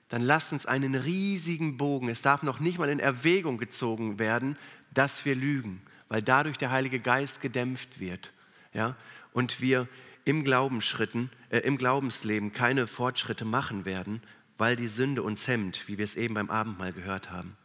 dann 0.10 0.22
lasst 0.22 0.54
uns 0.54 0.66
einen 0.66 0.96
riesigen 0.96 1.78
Bogen, 1.78 2.10
es 2.10 2.22
darf 2.22 2.44
noch 2.44 2.60
nicht 2.60 2.78
mal 2.78 2.90
in 2.90 3.00
Erwägung 3.00 3.58
gezogen 3.58 4.20
werden, 4.20 4.58
dass 4.94 5.26
wir 5.26 5.36
lügen, 5.36 5.82
weil 6.10 6.22
dadurch 6.22 6.58
der 6.58 6.72
Heilige 6.72 7.00
Geist 7.00 7.42
gedämpft 7.42 8.00
wird. 8.00 8.32
Ja? 8.74 8.96
Und 9.34 9.62
wir 9.62 9.88
im, 10.26 10.44
Glaubensschritten, 10.44 11.30
äh, 11.50 11.60
im 11.60 11.78
Glaubensleben 11.78 12.52
keine 12.52 12.88
Fortschritte 12.88 13.46
machen 13.46 13.86
werden, 13.86 14.22
weil 14.58 14.76
die 14.76 14.88
Sünde 14.88 15.24
uns 15.24 15.48
hemmt, 15.48 15.88
wie 15.88 15.98
wir 15.98 16.06
es 16.06 16.16
eben 16.16 16.34
beim 16.34 16.50
Abendmahl 16.50 16.94
gehört 16.94 17.32
haben. 17.32 17.56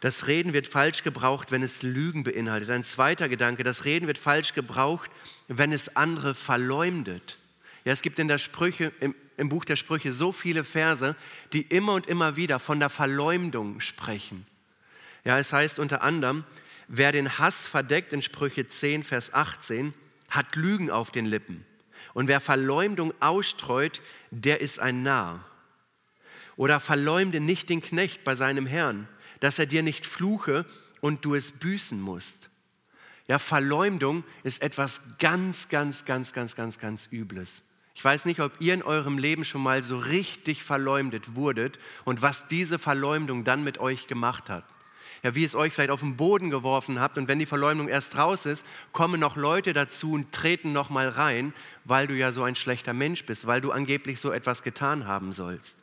Das 0.00 0.28
Reden 0.28 0.52
wird 0.52 0.68
falsch 0.68 1.02
gebraucht, 1.02 1.50
wenn 1.50 1.62
es 1.62 1.82
Lügen 1.82 2.22
beinhaltet. 2.22 2.70
Ein 2.70 2.84
zweiter 2.84 3.28
Gedanke, 3.28 3.64
das 3.64 3.84
Reden 3.84 4.06
wird 4.06 4.18
falsch 4.18 4.54
gebraucht, 4.54 5.10
wenn 5.48 5.72
es 5.72 5.96
andere 5.96 6.34
verleumdet. 6.34 7.38
Ja, 7.84 7.92
es 7.92 8.02
gibt 8.02 8.18
in 8.18 8.28
der 8.28 8.38
Sprüche, 8.38 8.92
im, 9.00 9.14
im 9.36 9.48
Buch 9.48 9.64
der 9.64 9.76
Sprüche 9.76 10.12
so 10.12 10.30
viele 10.30 10.62
Verse, 10.62 11.16
die 11.52 11.62
immer 11.62 11.94
und 11.94 12.06
immer 12.06 12.36
wieder 12.36 12.60
von 12.60 12.78
der 12.78 12.90
Verleumdung 12.90 13.80
sprechen. 13.80 14.46
Ja, 15.24 15.38
es 15.38 15.52
heißt 15.52 15.80
unter 15.80 16.02
anderem, 16.02 16.44
wer 16.86 17.10
den 17.10 17.38
Hass 17.38 17.66
verdeckt 17.66 18.12
in 18.12 18.22
Sprüche 18.22 18.68
10, 18.68 19.02
Vers 19.02 19.34
18, 19.34 19.94
hat 20.28 20.54
Lügen 20.54 20.90
auf 20.90 21.10
den 21.10 21.26
Lippen. 21.26 21.64
Und 22.14 22.28
wer 22.28 22.40
Verleumdung 22.40 23.12
ausstreut, 23.20 24.00
der 24.30 24.60
ist 24.60 24.78
ein 24.78 25.02
Narr. 25.02 25.44
Oder 26.56 26.80
verleumde 26.80 27.40
nicht 27.40 27.68
den 27.68 27.80
Knecht 27.80 28.24
bei 28.24 28.36
seinem 28.36 28.66
Herrn 28.66 29.08
dass 29.40 29.58
er 29.58 29.66
dir 29.66 29.82
nicht 29.82 30.06
fluche 30.06 30.64
und 31.00 31.24
du 31.24 31.34
es 31.34 31.52
büßen 31.52 32.00
musst. 32.00 32.48
Ja, 33.26 33.38
Verleumdung 33.38 34.24
ist 34.42 34.62
etwas 34.62 35.02
ganz, 35.18 35.68
ganz, 35.68 36.04
ganz, 36.06 36.32
ganz, 36.32 36.56
ganz, 36.56 36.78
ganz 36.78 37.08
Übles. 37.12 37.62
Ich 37.94 38.04
weiß 38.04 38.24
nicht, 38.24 38.40
ob 38.40 38.52
ihr 38.60 38.74
in 38.74 38.82
eurem 38.82 39.18
Leben 39.18 39.44
schon 39.44 39.62
mal 39.62 39.82
so 39.82 39.98
richtig 39.98 40.62
verleumdet 40.62 41.34
wurdet 41.34 41.78
und 42.04 42.22
was 42.22 42.46
diese 42.46 42.78
Verleumdung 42.78 43.44
dann 43.44 43.64
mit 43.64 43.78
euch 43.78 44.06
gemacht 44.06 44.48
hat. 44.48 44.64
Ja, 45.24 45.34
wie 45.34 45.44
es 45.44 45.56
euch 45.56 45.72
vielleicht 45.72 45.90
auf 45.90 46.00
den 46.00 46.16
Boden 46.16 46.48
geworfen 46.48 47.00
habt 47.00 47.18
und 47.18 47.26
wenn 47.26 47.40
die 47.40 47.46
Verleumdung 47.46 47.88
erst 47.88 48.16
raus 48.16 48.46
ist, 48.46 48.64
kommen 48.92 49.18
noch 49.18 49.36
Leute 49.36 49.72
dazu 49.72 50.12
und 50.12 50.30
treten 50.30 50.72
noch 50.72 50.90
mal 50.90 51.08
rein, 51.08 51.52
weil 51.84 52.06
du 52.06 52.14
ja 52.14 52.32
so 52.32 52.44
ein 52.44 52.54
schlechter 52.54 52.92
Mensch 52.94 53.26
bist, 53.26 53.48
weil 53.48 53.60
du 53.60 53.72
angeblich 53.72 54.20
so 54.20 54.30
etwas 54.30 54.62
getan 54.62 55.06
haben 55.08 55.32
sollst. 55.32 55.76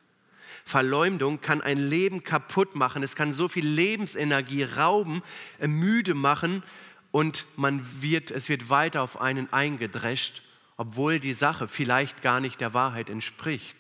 Verleumdung 0.66 1.42
kann 1.42 1.62
ein 1.62 1.78
Leben 1.78 2.24
kaputt 2.24 2.76
machen, 2.76 3.04
es 3.04 3.16
kann 3.16 3.34
so 3.34 3.48
viel 3.48 3.66
Lebensenergie 3.66 4.64
rauben, 4.64 5.22
äh, 5.60 5.68
müde 5.68 6.16
machen 6.16 6.64
und 7.12 7.46
man 7.56 7.86
wird, 8.02 8.32
es 8.32 8.50
wird 8.50 8.70
weiter 8.70 9.04
auf 9.04 9.22
einen 9.22 9.54
eingedrescht, 9.54 10.42
obwohl 10.76 11.20
die 11.20 11.34
Sache 11.34 11.68
vielleicht 11.68 12.24
gar 12.24 12.40
nicht 12.42 12.60
der 12.60 12.74
Wahrheit 12.74 13.10
entspricht. 13.10 13.76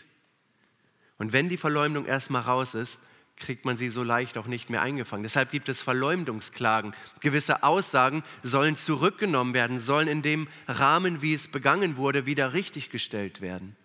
Und 1.17 1.33
wenn 1.33 1.49
die 1.49 1.57
Verleumdung 1.57 2.05
erstmal 2.05 2.43
raus 2.43 2.75
ist, 2.75 2.99
kriegt 3.35 3.65
man 3.65 3.77
sie 3.77 3.89
so 3.89 4.03
leicht 4.03 4.37
auch 4.37 4.47
nicht 4.47 4.69
mehr 4.69 4.81
eingefangen. 4.81 5.23
Deshalb 5.23 5.51
gibt 5.51 5.67
es 5.67 5.81
Verleumdungsklagen. 5.81 6.93
Gewisse 7.19 7.63
Aussagen 7.63 8.23
sollen 8.43 8.75
zurückgenommen 8.75 9.53
werden, 9.53 9.79
sollen 9.79 10.07
in 10.07 10.21
dem 10.21 10.47
Rahmen, 10.67 11.21
wie 11.21 11.33
es 11.33 11.47
begangen 11.47 11.97
wurde, 11.97 12.25
wieder 12.25 12.53
richtiggestellt 12.53 13.41
werden. 13.41 13.75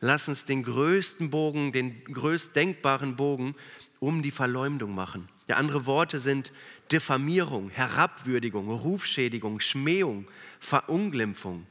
Lass 0.00 0.28
uns 0.28 0.44
den 0.44 0.62
größten 0.62 1.30
Bogen, 1.30 1.72
den 1.72 2.04
größt 2.04 2.54
denkbaren 2.54 3.16
Bogen 3.16 3.54
um 4.00 4.22
die 4.22 4.30
Verleumdung 4.30 4.94
machen. 4.94 5.28
Ja, 5.46 5.56
andere 5.56 5.86
Worte 5.86 6.20
sind 6.20 6.52
Diffamierung, 6.90 7.70
Herabwürdigung, 7.70 8.68
Rufschädigung, 8.70 9.60
Schmähung, 9.60 10.26
Verunglimpfung. 10.60 11.66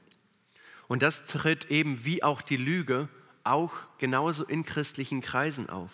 Und 0.88 1.02
das 1.02 1.26
tritt 1.26 1.72
eben 1.72 2.06
wie 2.06 2.24
auch 2.24 2.42
die 2.42 2.58
Lüge 2.58 3.10
auch 3.44 3.72
genauso 3.98 4.44
in 4.46 4.64
christlichen 4.64 5.22
Kreisen 5.22 5.70
auf. 5.70 5.92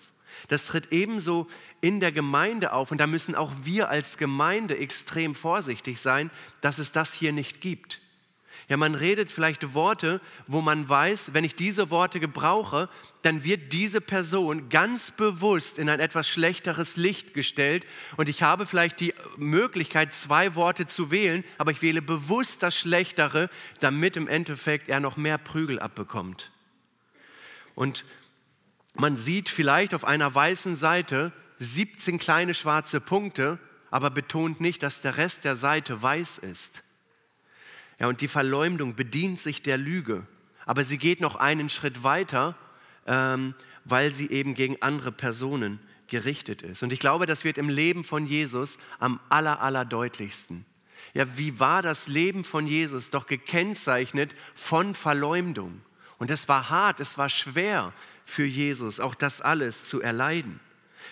Das 0.48 0.66
tritt 0.66 0.92
ebenso 0.92 1.48
in 1.82 2.00
der 2.00 2.12
Gemeinde 2.12 2.74
auf 2.74 2.92
und 2.92 3.00
da 3.00 3.08
müssen 3.08 3.36
auch 3.36 3.52
wir 3.64 3.90
als 3.90 4.18
Gemeinde 4.18 4.78
extrem 4.78 5.36
vorsichtig 5.36 6.00
sein, 6.00 6.30
dass 6.62 6.78
es 6.78 6.92
das 6.92 7.14
hier 7.14 7.34
nicht 7.34 7.62
gibt. 7.62 8.00
Ja, 8.70 8.78
man 8.78 8.94
redet 8.94 9.32
vielleicht 9.32 9.74
Worte, 9.74 10.22
wo 10.46 10.62
man 10.62 10.88
weiß, 10.88 11.34
wenn 11.34 11.44
ich 11.44 11.56
diese 11.56 11.90
Worte 11.90 12.20
gebrauche, 12.20 12.88
dann 13.24 13.44
wird 13.44 13.74
diese 13.74 14.00
Person 14.00 14.70
ganz 14.70 15.10
bewusst 15.10 15.80
in 15.80 15.90
ein 15.90 16.00
etwas 16.00 16.30
schlechteres 16.30 16.96
Licht 16.96 17.34
gestellt 17.34 17.88
und 18.16 18.30
ich 18.30 18.44
habe 18.44 18.68
vielleicht 18.68 19.00
die 19.00 19.16
Möglichkeit, 19.38 20.14
zwei 20.14 20.54
Worte 20.54 20.86
zu 20.86 21.10
wählen, 21.10 21.44
aber 21.58 21.72
ich 21.72 21.82
wähle 21.82 22.04
bewusst 22.04 22.62
das 22.62 22.78
Schlechtere, 22.78 23.50
damit 23.80 24.16
im 24.16 24.28
Endeffekt 24.28 24.88
er 24.88 25.00
noch 25.00 25.18
mehr 25.18 25.40
Prügel 25.40 25.80
abbekommt. 25.80 26.52
Und 27.74 28.06
man 28.94 29.18
sieht 29.18 29.50
vielleicht 29.50 29.96
auf 29.96 30.06
einer 30.06 30.34
weißen 30.36 30.76
Seite 30.76 31.34
17 31.58 32.20
kleine 32.20 32.54
schwarze 32.54 33.02
Punkte, 33.02 33.58
aber 33.90 34.12
betont 34.12 34.62
nicht, 34.62 34.84
dass 34.84 35.02
der 35.02 35.18
Rest 35.18 35.44
der 35.44 35.56
Seite 35.56 36.00
weiß 36.04 36.38
ist. 36.38 36.84
Ja, 38.00 38.08
und 38.08 38.22
die 38.22 38.28
Verleumdung 38.28 38.96
bedient 38.96 39.40
sich 39.40 39.62
der 39.62 39.78
Lüge, 39.78 40.26
aber 40.66 40.86
sie 40.86 40.98
geht 40.98 41.20
noch 41.20 41.36
einen 41.36 41.70
Schritt 41.70 42.04
weiter, 42.04 42.56
ähm, 43.06 43.56
weil 43.86 44.14
sie 44.14 44.30
eben 44.32 44.54
gegen 44.54 44.82
andere 44.82 45.12
Personen 45.12 45.80
gerichtet 46.08 46.62
ist. 46.62 46.84
Und 46.84 46.94
ich 46.94 47.00
glaube, 47.00 47.26
das 47.26 47.44
wird 47.44 47.58
im 47.58 47.70
Leben 47.70 48.04
von 48.04 48.26
Jesus 48.26 48.78
am 49.00 49.20
aller, 49.30 49.62
aller 49.62 49.86
deutlichsten. 49.86 50.66
Ja, 51.14 51.26
wie 51.38 51.60
war 51.60 51.82
das 51.82 52.08
Leben 52.08 52.44
von 52.44 52.68
Jesus 52.68 53.10
doch 53.10 53.26
gekennzeichnet 53.26 54.36
von 54.56 54.94
Verleumdung? 54.94 55.82
Und 56.18 56.30
es 56.30 56.48
war 56.48 56.70
hart, 56.70 57.00
es 57.00 57.18
war 57.18 57.30
schwer 57.30 57.94
für 58.26 58.46
Jesus, 58.46 59.00
auch 59.00 59.16
das 59.16 59.42
alles 59.42 59.86
zu 59.86 60.02
erleiden. 60.02 60.60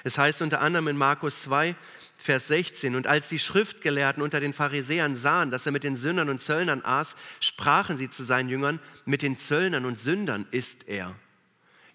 Es 0.03 0.17
heißt 0.17 0.41
unter 0.41 0.61
anderem 0.61 0.89
in 0.89 0.97
Markus 0.97 1.41
2, 1.43 1.75
Vers 2.17 2.47
16, 2.47 2.95
und 2.95 3.07
als 3.07 3.29
die 3.29 3.39
Schriftgelehrten 3.39 4.23
unter 4.23 4.39
den 4.39 4.53
Pharisäern 4.53 5.15
sahen, 5.15 5.51
dass 5.51 5.65
er 5.65 5.71
mit 5.71 5.83
den 5.83 5.95
Sündern 5.95 6.29
und 6.29 6.41
Zöllnern 6.41 6.81
aß, 6.83 7.15
sprachen 7.39 7.95
sie 7.95 8.09
zu 8.09 8.23
seinen 8.23 8.49
Jüngern, 8.49 8.79
mit 9.05 9.21
den 9.21 9.37
Zöllnern 9.37 9.85
und 9.85 9.99
Sündern 9.99 10.47
isst 10.51 10.87
er. 10.89 11.15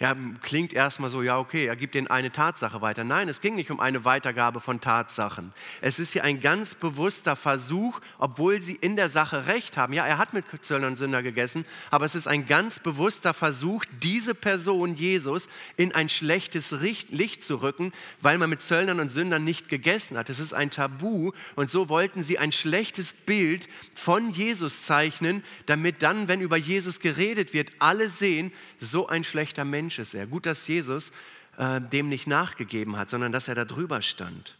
Ja, 0.02 0.16
klingt 0.40 0.73
erstmal 0.73 1.11
so, 1.11 1.23
ja, 1.23 1.38
okay, 1.38 1.66
er 1.66 1.76
gibt 1.76 1.94
ihnen 1.94 2.09
eine 2.09 2.32
Tatsache 2.32 2.80
weiter. 2.80 3.04
Nein, 3.04 3.28
es 3.28 3.40
ging 3.40 3.54
nicht 3.54 3.71
um 3.71 3.78
eine 3.78 4.04
Weitergabe 4.04 4.59
von 4.59 4.80
Tatsachen. 4.80 5.52
Es 5.80 6.00
ist 6.00 6.12
hier 6.12 6.25
ein 6.25 6.40
ganz 6.40 6.75
bewusster 6.75 7.37
Versuch, 7.37 8.00
obwohl 8.18 8.61
sie 8.61 8.75
in 8.75 8.97
der 8.97 9.09
Sache 9.09 9.47
recht 9.47 9.76
haben. 9.76 9.92
Ja, 9.92 10.04
er 10.04 10.18
hat 10.18 10.32
mit 10.32 10.44
Zöllnern 10.62 10.90
und 10.90 10.97
Sünder 10.97 11.23
gegessen, 11.23 11.64
aber 11.92 12.04
es 12.04 12.16
ist 12.16 12.26
ein 12.26 12.49
ganz 12.49 12.80
bewusster 12.80 13.32
Versuch, 13.32 13.85
diese 14.02 14.35
Person, 14.35 14.97
Jesus, 14.97 15.49
in 15.76 15.94
ein 15.94 16.09
schlechtes 16.09 16.73
Licht 16.73 17.44
zu 17.44 17.62
rücken, 17.62 17.92
weil 18.21 18.38
man 18.38 18.50
mit 18.50 18.61
Zöllnern 18.61 18.99
und 18.99 19.09
Sündern 19.09 19.44
nicht 19.44 19.68
gegessen 19.68 20.18
hat. 20.18 20.30
Es 20.30 20.40
ist 20.40 20.52
ein 20.52 20.71
Tabu 20.71 21.30
und 21.54 21.71
so 21.71 21.88
wollten 21.88 22.25
sie 22.25 22.40
ein 22.40 22.50
schlechtes 22.50 23.12
Bild 23.12 23.68
von 23.94 24.32
Jesus 24.32 24.85
zeichnen, 24.85 25.44
damit 25.66 26.02
dann, 26.02 26.26
wenn 26.26 26.40
über 26.40 26.56
Jesus 26.56 26.99
geredet 26.99 27.54
wird, 27.54 27.71
alle 27.78 28.11
sehen, 28.11 28.50
so 28.80 29.06
ein 29.06 29.23
schlechter 29.23 29.64
Mensch 29.64 29.91
Mensch 29.92 29.99
ist 29.99 30.14
er. 30.14 30.26
Gut, 30.26 30.46
dass 30.46 30.66
Jesus 30.68 31.12
äh, 31.58 31.78
dem 31.78 32.08
nicht 32.08 32.26
nachgegeben 32.26 32.96
hat, 32.96 33.11
sondern 33.11 33.30
dass 33.30 33.49
er 33.49 33.54
da 33.54 33.66
drüber 33.66 34.00
stand. 34.00 34.56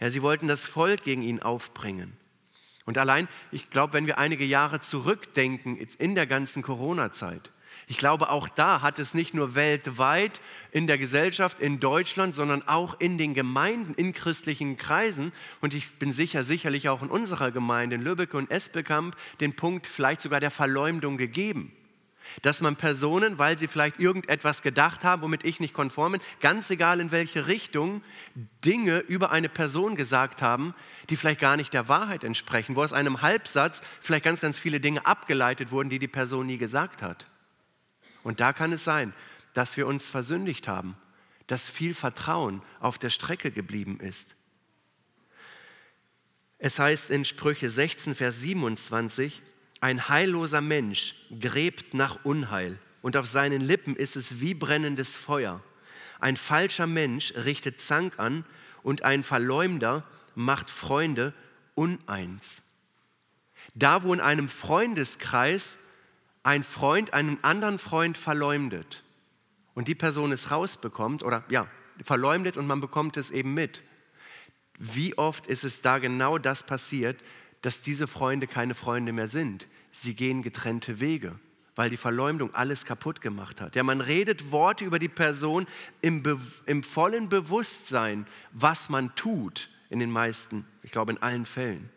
Ja, 0.00 0.08
sie 0.08 0.22
wollten 0.22 0.48
das 0.48 0.64
Volk 0.64 1.02
gegen 1.02 1.20
ihn 1.20 1.40
aufbringen. 1.40 2.14
Und 2.86 2.96
allein, 2.96 3.28
ich 3.50 3.68
glaube, 3.68 3.92
wenn 3.92 4.06
wir 4.06 4.16
einige 4.16 4.46
Jahre 4.46 4.80
zurückdenken 4.80 5.76
in 5.76 6.14
der 6.14 6.26
ganzen 6.26 6.62
Corona-Zeit, 6.62 7.52
ich 7.86 7.98
glaube, 7.98 8.30
auch 8.30 8.48
da 8.48 8.80
hat 8.80 8.98
es 8.98 9.12
nicht 9.12 9.34
nur 9.34 9.54
weltweit 9.54 10.40
in 10.70 10.86
der 10.86 10.96
Gesellschaft, 10.96 11.60
in 11.60 11.78
Deutschland, 11.78 12.34
sondern 12.34 12.66
auch 12.66 12.98
in 12.98 13.18
den 13.18 13.34
Gemeinden, 13.34 13.92
in 13.92 14.14
christlichen 14.14 14.78
Kreisen 14.78 15.32
und 15.60 15.74
ich 15.74 15.98
bin 15.98 16.12
sicher, 16.12 16.44
sicherlich 16.44 16.88
auch 16.88 17.02
in 17.02 17.10
unserer 17.10 17.50
Gemeinde 17.50 17.96
in 17.96 18.02
Lübeck 18.02 18.32
und 18.32 18.50
Espelkamp 18.50 19.16
den 19.40 19.54
Punkt 19.54 19.86
vielleicht 19.86 20.22
sogar 20.22 20.40
der 20.40 20.50
Verleumdung 20.50 21.18
gegeben. 21.18 21.72
Dass 22.42 22.60
man 22.60 22.76
Personen, 22.76 23.38
weil 23.38 23.58
sie 23.58 23.68
vielleicht 23.68 24.00
irgendetwas 24.00 24.62
gedacht 24.62 25.04
haben, 25.04 25.22
womit 25.22 25.44
ich 25.44 25.60
nicht 25.60 25.74
konform 25.74 26.12
bin, 26.12 26.20
ganz 26.40 26.70
egal 26.70 27.00
in 27.00 27.10
welche 27.10 27.46
Richtung, 27.46 28.02
Dinge 28.64 28.98
über 29.00 29.30
eine 29.30 29.48
Person 29.48 29.96
gesagt 29.96 30.42
haben, 30.42 30.74
die 31.10 31.16
vielleicht 31.16 31.40
gar 31.40 31.56
nicht 31.56 31.74
der 31.74 31.88
Wahrheit 31.88 32.24
entsprechen, 32.24 32.76
wo 32.76 32.82
aus 32.82 32.92
einem 32.92 33.22
Halbsatz 33.22 33.82
vielleicht 34.00 34.24
ganz, 34.24 34.40
ganz 34.40 34.58
viele 34.58 34.80
Dinge 34.80 35.04
abgeleitet 35.06 35.70
wurden, 35.70 35.88
die 35.88 35.98
die 35.98 36.08
Person 36.08 36.46
nie 36.46 36.58
gesagt 36.58 37.02
hat. 37.02 37.28
Und 38.22 38.40
da 38.40 38.52
kann 38.52 38.72
es 38.72 38.84
sein, 38.84 39.12
dass 39.54 39.76
wir 39.76 39.86
uns 39.86 40.08
versündigt 40.08 40.68
haben, 40.68 40.96
dass 41.46 41.68
viel 41.68 41.94
Vertrauen 41.94 42.62
auf 42.80 42.98
der 42.98 43.10
Strecke 43.10 43.50
geblieben 43.50 44.00
ist. 44.00 44.36
Es 46.64 46.78
heißt 46.78 47.10
in 47.10 47.24
Sprüche 47.24 47.68
16, 47.68 48.14
Vers 48.14 48.40
27, 48.40 49.42
ein 49.82 50.08
heilloser 50.08 50.60
Mensch 50.60 51.16
gräbt 51.40 51.92
nach 51.92 52.24
Unheil 52.24 52.78
und 53.02 53.16
auf 53.16 53.26
seinen 53.26 53.60
Lippen 53.60 53.96
ist 53.96 54.14
es 54.14 54.40
wie 54.40 54.54
brennendes 54.54 55.16
Feuer. 55.16 55.60
Ein 56.20 56.36
falscher 56.36 56.86
Mensch 56.86 57.34
richtet 57.34 57.80
Zank 57.80 58.18
an 58.20 58.44
und 58.84 59.02
ein 59.02 59.24
Verleumder 59.24 60.04
macht 60.36 60.70
Freunde 60.70 61.34
uneins. 61.74 62.62
Da, 63.74 64.04
wo 64.04 64.14
in 64.14 64.20
einem 64.20 64.48
Freundeskreis 64.48 65.78
ein 66.44 66.62
Freund 66.62 67.12
einen 67.12 67.42
anderen 67.42 67.80
Freund 67.80 68.16
verleumdet 68.16 69.02
und 69.74 69.88
die 69.88 69.96
Person 69.96 70.30
es 70.30 70.52
rausbekommt 70.52 71.24
oder 71.24 71.44
ja, 71.48 71.66
verleumdet 72.04 72.56
und 72.56 72.68
man 72.68 72.80
bekommt 72.80 73.16
es 73.16 73.32
eben 73.32 73.52
mit. 73.52 73.82
Wie 74.78 75.18
oft 75.18 75.46
ist 75.46 75.64
es 75.64 75.80
da 75.80 75.98
genau 75.98 76.38
das 76.38 76.62
passiert, 76.62 77.18
dass 77.62 77.80
diese 77.80 78.06
Freunde 78.06 78.46
keine 78.46 78.74
Freunde 78.74 79.12
mehr 79.12 79.28
sind. 79.28 79.68
Sie 79.90 80.14
gehen 80.14 80.42
getrennte 80.42 81.00
Wege, 81.00 81.38
weil 81.74 81.90
die 81.90 81.96
Verleumdung 81.96 82.54
alles 82.54 82.84
kaputt 82.84 83.20
gemacht 83.20 83.60
hat. 83.60 83.76
Ja, 83.76 83.82
man 83.82 84.00
redet 84.00 84.50
Worte 84.50 84.84
über 84.84 84.98
die 84.98 85.08
Person 85.08 85.66
im, 86.00 86.22
im 86.66 86.82
vollen 86.82 87.28
Bewusstsein, 87.28 88.26
was 88.52 88.88
man 88.88 89.14
tut, 89.14 89.70
in 89.88 90.00
den 90.00 90.10
meisten, 90.10 90.66
ich 90.82 90.90
glaube 90.90 91.12
in 91.12 91.22
allen 91.22 91.46
Fällen. 91.46 91.88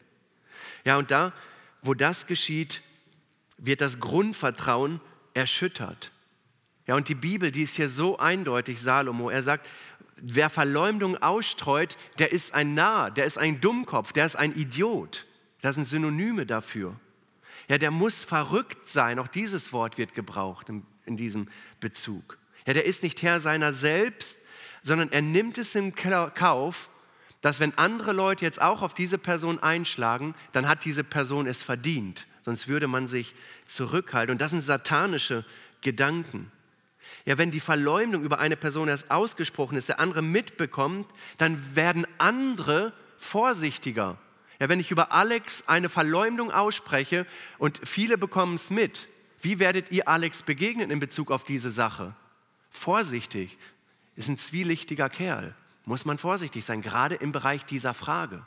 Ja, 0.84 0.98
und 0.98 1.12
da, 1.12 1.34
wo 1.82 1.94
das 1.94 2.28
geschieht, 2.28 2.82
wird 3.58 3.82
das 3.82 4.00
Grundvertrauen 4.00 5.02
erschüttert. 5.34 6.12
Ja, 6.88 6.96
und 6.96 7.10
die 7.10 7.16
Bibel, 7.16 7.52
die 7.52 7.64
ist 7.64 7.76
hier 7.76 7.90
so 7.90 8.20
eindeutig, 8.20 8.80
Salomo, 8.80 9.30
er 9.30 9.42
sagt, 9.42 9.68
wer 10.18 10.50
Verleumdung 10.50 11.18
ausstreut, 11.18 11.98
der 12.20 12.32
ist 12.32 12.54
ein 12.54 12.76
Narr, 12.76 13.10
der 13.10 13.26
ist 13.26 13.38
ein 13.38 13.60
Dummkopf, 13.62 14.12
der 14.14 14.26
ist 14.26 14.36
ein 14.36 14.56
Idiot. 14.56 15.26
Das 15.66 15.74
sind 15.74 15.86
Synonyme 15.86 16.46
dafür. 16.46 16.96
Ja, 17.68 17.80
der 17.80 17.90
muss 17.90 18.24
verrückt 18.24 18.88
sein. 18.88 19.18
Auch 19.18 19.28
dieses 19.28 19.74
Wort 19.74 19.98
wird 19.98 20.14
gebraucht 20.14 20.70
in, 20.70 20.86
in 21.08 21.18
diesem 21.18 21.50
Bezug. 21.80 22.38
Ja, 22.68 22.74
der 22.74 22.86
ist 22.86 23.02
nicht 23.02 23.24
Herr 23.24 23.40
seiner 23.40 23.74
selbst, 23.74 24.44
sondern 24.84 25.12
er 25.12 25.24
nimmt 25.24 25.58
es 25.58 25.74
im 25.74 25.96
Kauf, 25.96 26.88
dass 27.42 27.60
wenn 27.60 27.76
andere 27.80 28.14
Leute 28.14 28.46
jetzt 28.46 28.62
auch 28.62 28.84
auf 28.84 28.94
diese 28.94 29.18
Person 29.18 29.58
einschlagen, 29.58 30.36
dann 30.52 30.68
hat 30.68 30.86
diese 30.86 31.04
Person 31.04 31.48
es 31.48 31.64
verdient. 31.64 32.28
Sonst 32.44 32.68
würde 32.68 32.88
man 32.88 33.08
sich 33.08 33.34
zurückhalten. 33.66 34.34
Und 34.34 34.42
das 34.42 34.52
sind 34.52 34.62
satanische 34.62 35.46
Gedanken. 35.82 36.52
Ja, 37.26 37.40
wenn 37.40 37.50
die 37.50 37.60
Verleumdung 37.60 38.22
über 38.22 38.38
eine 38.38 38.56
Person 38.56 38.88
erst 38.88 39.10
ausgesprochen 39.10 39.80
ist, 39.80 39.90
der 39.90 40.00
andere 40.00 40.22
mitbekommt, 40.22 41.10
dann 41.40 41.76
werden 41.76 42.06
andere 42.20 42.94
vorsichtiger 43.18 44.20
ja, 44.60 44.70
wenn 44.70 44.80
ich 44.80 44.92
über 44.92 45.12
Alex 45.12 45.68
eine 45.68 45.90
Verleumdung 45.90 46.52
ausspreche 46.52 47.26
und 47.58 47.82
viele 47.84 48.18
bekommen 48.18 48.56
es 48.56 48.70
mit, 48.70 49.10
wie 49.42 49.60
werdet 49.60 49.92
ihr 49.92 50.08
Alex 50.08 50.44
begegnen 50.44 50.92
in 50.92 51.00
Bezug 51.00 51.32
auf 51.32 51.44
diese 51.44 51.70
Sache? 51.70 52.16
Vorsichtig, 52.72 53.58
ist 54.16 54.30
ein 54.30 54.38
zwielichtiger 54.38 55.10
Kerl, 55.10 55.56
muss 55.84 56.06
man 56.06 56.18
vorsichtig 56.18 56.66
sein, 56.66 56.82
gerade 56.82 57.16
im 57.16 57.32
Bereich 57.32 57.66
dieser 57.66 57.94
Frage. 57.94 58.46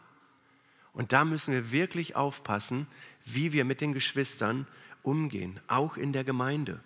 Und 0.93 1.13
da 1.13 1.25
müssen 1.25 1.53
wir 1.53 1.71
wirklich 1.71 2.17
aufpassen, 2.17 2.87
wie 3.25 3.53
wir 3.53 3.65
mit 3.65 3.81
den 3.81 3.93
Geschwistern 3.93 4.67
umgehen, 5.03 5.61
auch 5.69 5.97
in 5.97 6.13
der 6.13 6.25
Gemeinde. 6.25 6.81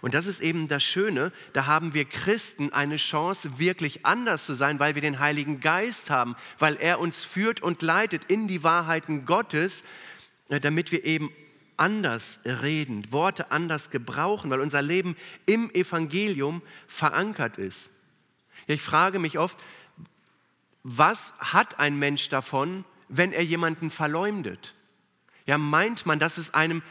Und 0.00 0.14
das 0.14 0.26
ist 0.26 0.40
eben 0.40 0.68
das 0.68 0.82
Schöne, 0.82 1.32
da 1.52 1.66
haben 1.66 1.94
wir 1.94 2.04
Christen 2.04 2.72
eine 2.72 2.96
Chance, 2.96 3.58
wirklich 3.58 4.04
anders 4.04 4.44
zu 4.44 4.54
sein, 4.54 4.78
weil 4.78 4.94
wir 4.94 5.02
den 5.02 5.18
Heiligen 5.18 5.60
Geist 5.60 6.10
haben, 6.10 6.36
weil 6.58 6.76
er 6.76 7.00
uns 7.00 7.24
führt 7.24 7.62
und 7.62 7.82
leitet 7.82 8.24
in 8.24 8.48
die 8.48 8.62
Wahrheiten 8.62 9.26
Gottes, 9.26 9.84
äh, 10.48 10.60
damit 10.60 10.92
wir 10.92 11.04
eben 11.04 11.30
anders 11.76 12.40
reden, 12.44 13.10
Worte 13.10 13.50
anders 13.50 13.90
gebrauchen, 13.90 14.50
weil 14.50 14.60
unser 14.60 14.82
Leben 14.82 15.16
im 15.46 15.70
Evangelium 15.74 16.62
verankert 16.86 17.58
ist. 17.58 17.90
Ich 18.66 18.82
frage 18.82 19.18
mich 19.18 19.38
oft, 19.38 19.58
was 20.82 21.34
hat 21.38 21.78
ein 21.78 21.98
Mensch 21.98 22.28
davon, 22.28 22.84
wenn 23.08 23.32
er 23.32 23.44
jemanden 23.44 23.90
verleumdet? 23.90 24.74
Ja, 25.46 25.58
meint 25.58 26.06
man, 26.06 26.18
dass 26.18 26.38
es 26.38 26.54
einem 26.54 26.82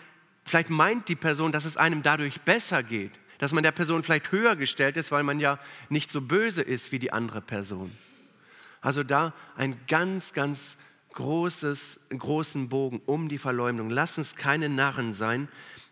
Vielleicht 0.46 0.70
meint 0.70 1.08
die 1.08 1.16
Person, 1.16 1.52
dass 1.52 1.66
es 1.66 1.78
einem 1.78 2.04
dadurch 2.04 2.42
besser 2.42 2.84
geht, 2.84 3.12
dass 3.40 3.54
man 3.54 3.64
der 3.64 3.72
Person 3.72 4.04
vielleicht 4.04 4.32
höher 4.32 4.56
gestellt 4.56 4.98
ist, 4.98 5.12
weil 5.12 5.24
man 5.24 5.40
ja 5.40 5.60
nicht 5.90 6.12
so 6.12 6.22
böse 6.22 6.62
ist 6.62 6.92
wie 6.92 7.00
die 7.00 7.12
andere 7.12 7.42
Person. 7.42 7.92
Also 8.82 9.04
da 9.04 9.34
ein 9.56 9.80
ganz, 9.88 10.34
ganz 10.34 10.78
großes, 11.14 12.02
großen 12.18 12.70
Bogen 12.70 13.02
um 13.06 13.30
die 13.30 13.38
Verleumdung. 13.38 13.90
Lass 13.90 14.18
uns 14.18 14.36
keine 14.36 14.68
Narren 14.68 15.14
sein, 15.14 15.48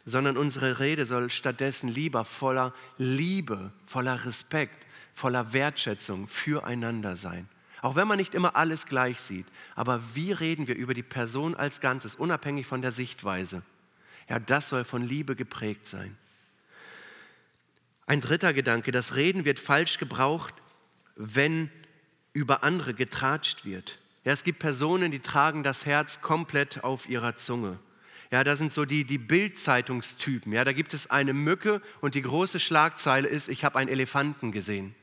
sondern 0.06 0.38
unsere 0.38 0.80
Rede 0.80 1.06
soll 1.06 1.30
stattdessen 1.30 1.88
lieber 1.88 2.26
voller 2.26 2.74
Liebe, 2.98 3.72
voller 3.86 4.26
Respekt, 4.26 4.86
voller 5.14 5.54
Wertschätzung 5.54 6.28
füreinander 6.28 7.16
sein. 7.16 7.48
Auch 7.82 7.96
wenn 7.96 8.08
man 8.08 8.18
nicht 8.18 8.36
immer 8.36 8.56
alles 8.56 8.86
gleich 8.86 9.20
sieht. 9.20 9.48
Aber 9.76 10.02
wie 10.14 10.32
reden 10.32 10.68
wir 10.68 10.76
über 10.76 10.94
die 10.94 11.04
Person 11.04 11.56
als 11.56 11.82
Ganzes, 11.82 12.16
unabhängig 12.16 12.68
von 12.68 12.82
der 12.82 12.92
Sichtweise? 12.92 13.64
Ja, 14.32 14.40
das 14.40 14.70
soll 14.70 14.86
von 14.86 15.02
Liebe 15.02 15.36
geprägt 15.36 15.86
sein. 15.86 16.16
Ein 18.06 18.22
dritter 18.22 18.54
Gedanke, 18.54 18.94
das 18.94 19.18
Reden 19.18 19.44
wird 19.44 19.60
falsch 19.60 19.98
gebraucht, 19.98 20.54
wenn 21.18 21.70
über 22.32 22.64
andere 22.64 22.94
getratscht 22.94 23.66
wird. 23.66 24.00
Ja, 24.24 24.32
es 24.32 24.46
gibt 24.46 24.60
Personen, 24.60 25.12
die 25.12 25.20
tragen 25.20 25.64
das 25.64 25.86
Herz 25.86 26.22
komplett 26.22 26.86
auf 26.86 27.10
ihrer 27.10 27.36
Zunge. 27.36 27.78
Ja, 28.32 28.46
da 28.46 28.56
sind 28.56 28.72
so 28.72 28.86
die, 28.86 29.04
die 29.04 29.18
Bildzeitungstypen. 29.18 30.54
Ja, 30.54 30.64
da 30.64 30.72
gibt 30.72 30.94
es 30.94 31.12
eine 31.12 31.34
Mücke 31.34 31.82
und 32.00 32.16
die 32.16 32.22
große 32.22 32.62
Schlagzeile 32.62 33.28
ist, 33.28 33.50
ich 33.50 33.66
habe 33.66 33.80
einen 33.80 33.90
Elefanten 33.90 34.54
gesehen. 34.54 34.96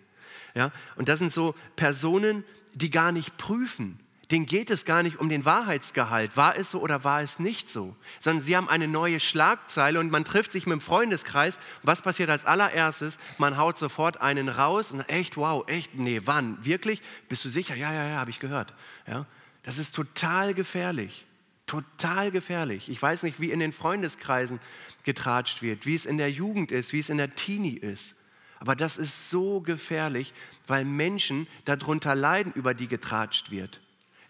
Ja, 0.55 0.73
und 0.97 1.11
das 1.11 1.19
sind 1.19 1.35
so 1.35 1.55
Personen, 1.77 2.45
die 2.73 2.89
gar 2.89 3.13
nicht 3.13 3.37
prüfen. 3.37 4.01
Denen 4.31 4.45
geht 4.45 4.71
es 4.71 4.85
gar 4.85 5.03
nicht 5.03 5.19
um 5.19 5.31
den 5.31 5.47
Wahrheitsgehalt. 5.47 6.37
War 6.37 6.57
es 6.57 6.71
so 6.71 6.81
oder 6.81 7.03
war 7.03 7.23
es 7.23 7.39
nicht 7.39 7.71
so? 7.71 7.97
Sondern 8.21 8.45
sie 8.45 8.57
haben 8.57 8.69
eine 8.69 8.87
neue 8.87 9.21
Schlagzeile 9.21 9.99
und 10.01 10.11
man 10.11 10.25
trifft 10.25 10.53
sich 10.53 10.67
mit 10.67 10.73
dem 10.75 10.81
Freundeskreis. 10.83 11.59
Was 11.83 12.03
passiert 12.03 12.29
als 12.29 12.45
allererstes? 12.45 13.19
Man 13.39 13.57
haut 13.57 13.79
sofort 13.79 14.21
einen 14.21 14.51
raus 14.51 14.93
und 14.93 15.01
echt, 15.09 15.39
wow, 15.39 15.67
echt, 15.67 15.95
nee, 15.95 16.21
wann? 16.27 16.63
Wirklich? 16.63 17.01
Bist 17.31 17.43
du 17.47 17.49
sicher? 17.49 17.75
Ja, 17.75 17.91
ja, 17.93 18.07
ja, 18.07 18.17
habe 18.17 18.31
ich 18.31 18.39
gehört. 18.39 18.75
Ja, 19.07 19.25
das 19.63 19.79
ist 19.79 19.95
total 19.95 20.53
gefährlich. 20.53 21.25
Total 21.67 22.31
gefährlich. 22.31 22.91
Ich 22.91 23.01
weiß 23.01 23.23
nicht, 23.23 23.41
wie 23.41 23.51
in 23.51 23.61
den 23.61 23.73
Freundeskreisen 23.73 24.61
getratscht 25.05 25.63
wird, 25.63 25.87
wie 25.87 25.95
es 25.95 26.05
in 26.05 26.19
der 26.19 26.31
Jugend 26.31 26.71
ist, 26.71 26.93
wie 26.93 27.01
es 27.01 27.09
in 27.09 27.19
der 27.19 27.35
Teenie 27.35 27.77
ist. 27.77 28.15
Aber 28.61 28.77
das 28.77 28.99
ist 28.99 29.31
so 29.31 29.61
gefährlich, 29.61 30.35
weil 30.67 30.85
Menschen 30.85 31.47
darunter 31.65 32.15
leiden, 32.15 32.53
über 32.53 32.75
die 32.75 32.89
getratscht 32.89 33.51
wird. 33.51 33.81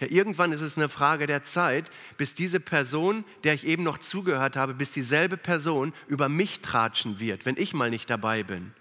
Ja, 0.00 0.06
irgendwann 0.08 0.52
ist 0.52 0.60
es 0.60 0.76
eine 0.76 0.88
Frage 0.88 1.26
der 1.26 1.42
Zeit, 1.42 1.90
bis 2.16 2.34
diese 2.34 2.60
Person, 2.60 3.24
der 3.42 3.54
ich 3.54 3.66
eben 3.66 3.82
noch 3.82 3.98
zugehört 3.98 4.54
habe, 4.54 4.74
bis 4.74 4.92
dieselbe 4.92 5.36
Person 5.36 5.92
über 6.06 6.28
mich 6.28 6.60
tratschen 6.60 7.18
wird, 7.18 7.46
wenn 7.46 7.56
ich 7.56 7.74
mal 7.74 7.90
nicht 7.90 8.08
dabei 8.08 8.44
bin. 8.44 8.72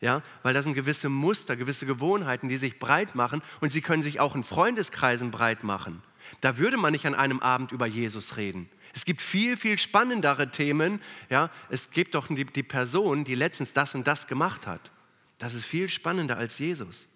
Ja, 0.00 0.22
weil 0.42 0.54
das 0.54 0.64
sind 0.64 0.74
gewisse 0.74 1.08
Muster, 1.08 1.56
gewisse 1.56 1.86
Gewohnheiten, 1.86 2.48
die 2.48 2.56
sich 2.56 2.78
breit 2.78 3.14
machen 3.14 3.42
und 3.60 3.72
sie 3.72 3.80
können 3.80 4.02
sich 4.02 4.20
auch 4.20 4.36
in 4.36 4.44
Freundeskreisen 4.44 5.30
breit 5.30 5.64
machen. 5.64 6.02
Da 6.40 6.58
würde 6.58 6.76
man 6.76 6.92
nicht 6.92 7.06
an 7.06 7.14
einem 7.14 7.40
Abend 7.40 7.72
über 7.72 7.86
Jesus 7.86 8.36
reden. 8.36 8.68
Es 8.94 9.04
gibt 9.04 9.20
viel, 9.20 9.56
viel 9.56 9.78
spannendere 9.78 10.50
Themen. 10.50 11.00
Ja, 11.30 11.50
es 11.68 11.90
gibt 11.90 12.14
doch 12.14 12.28
die, 12.28 12.44
die 12.44 12.62
Person, 12.62 13.24
die 13.24 13.34
letztens 13.34 13.72
das 13.72 13.94
und 13.94 14.06
das 14.06 14.26
gemacht 14.26 14.66
hat. 14.66 14.90
Das 15.38 15.54
ist 15.54 15.64
viel 15.64 15.88
spannender 15.88 16.36
als 16.36 16.58
Jesus, 16.58 17.06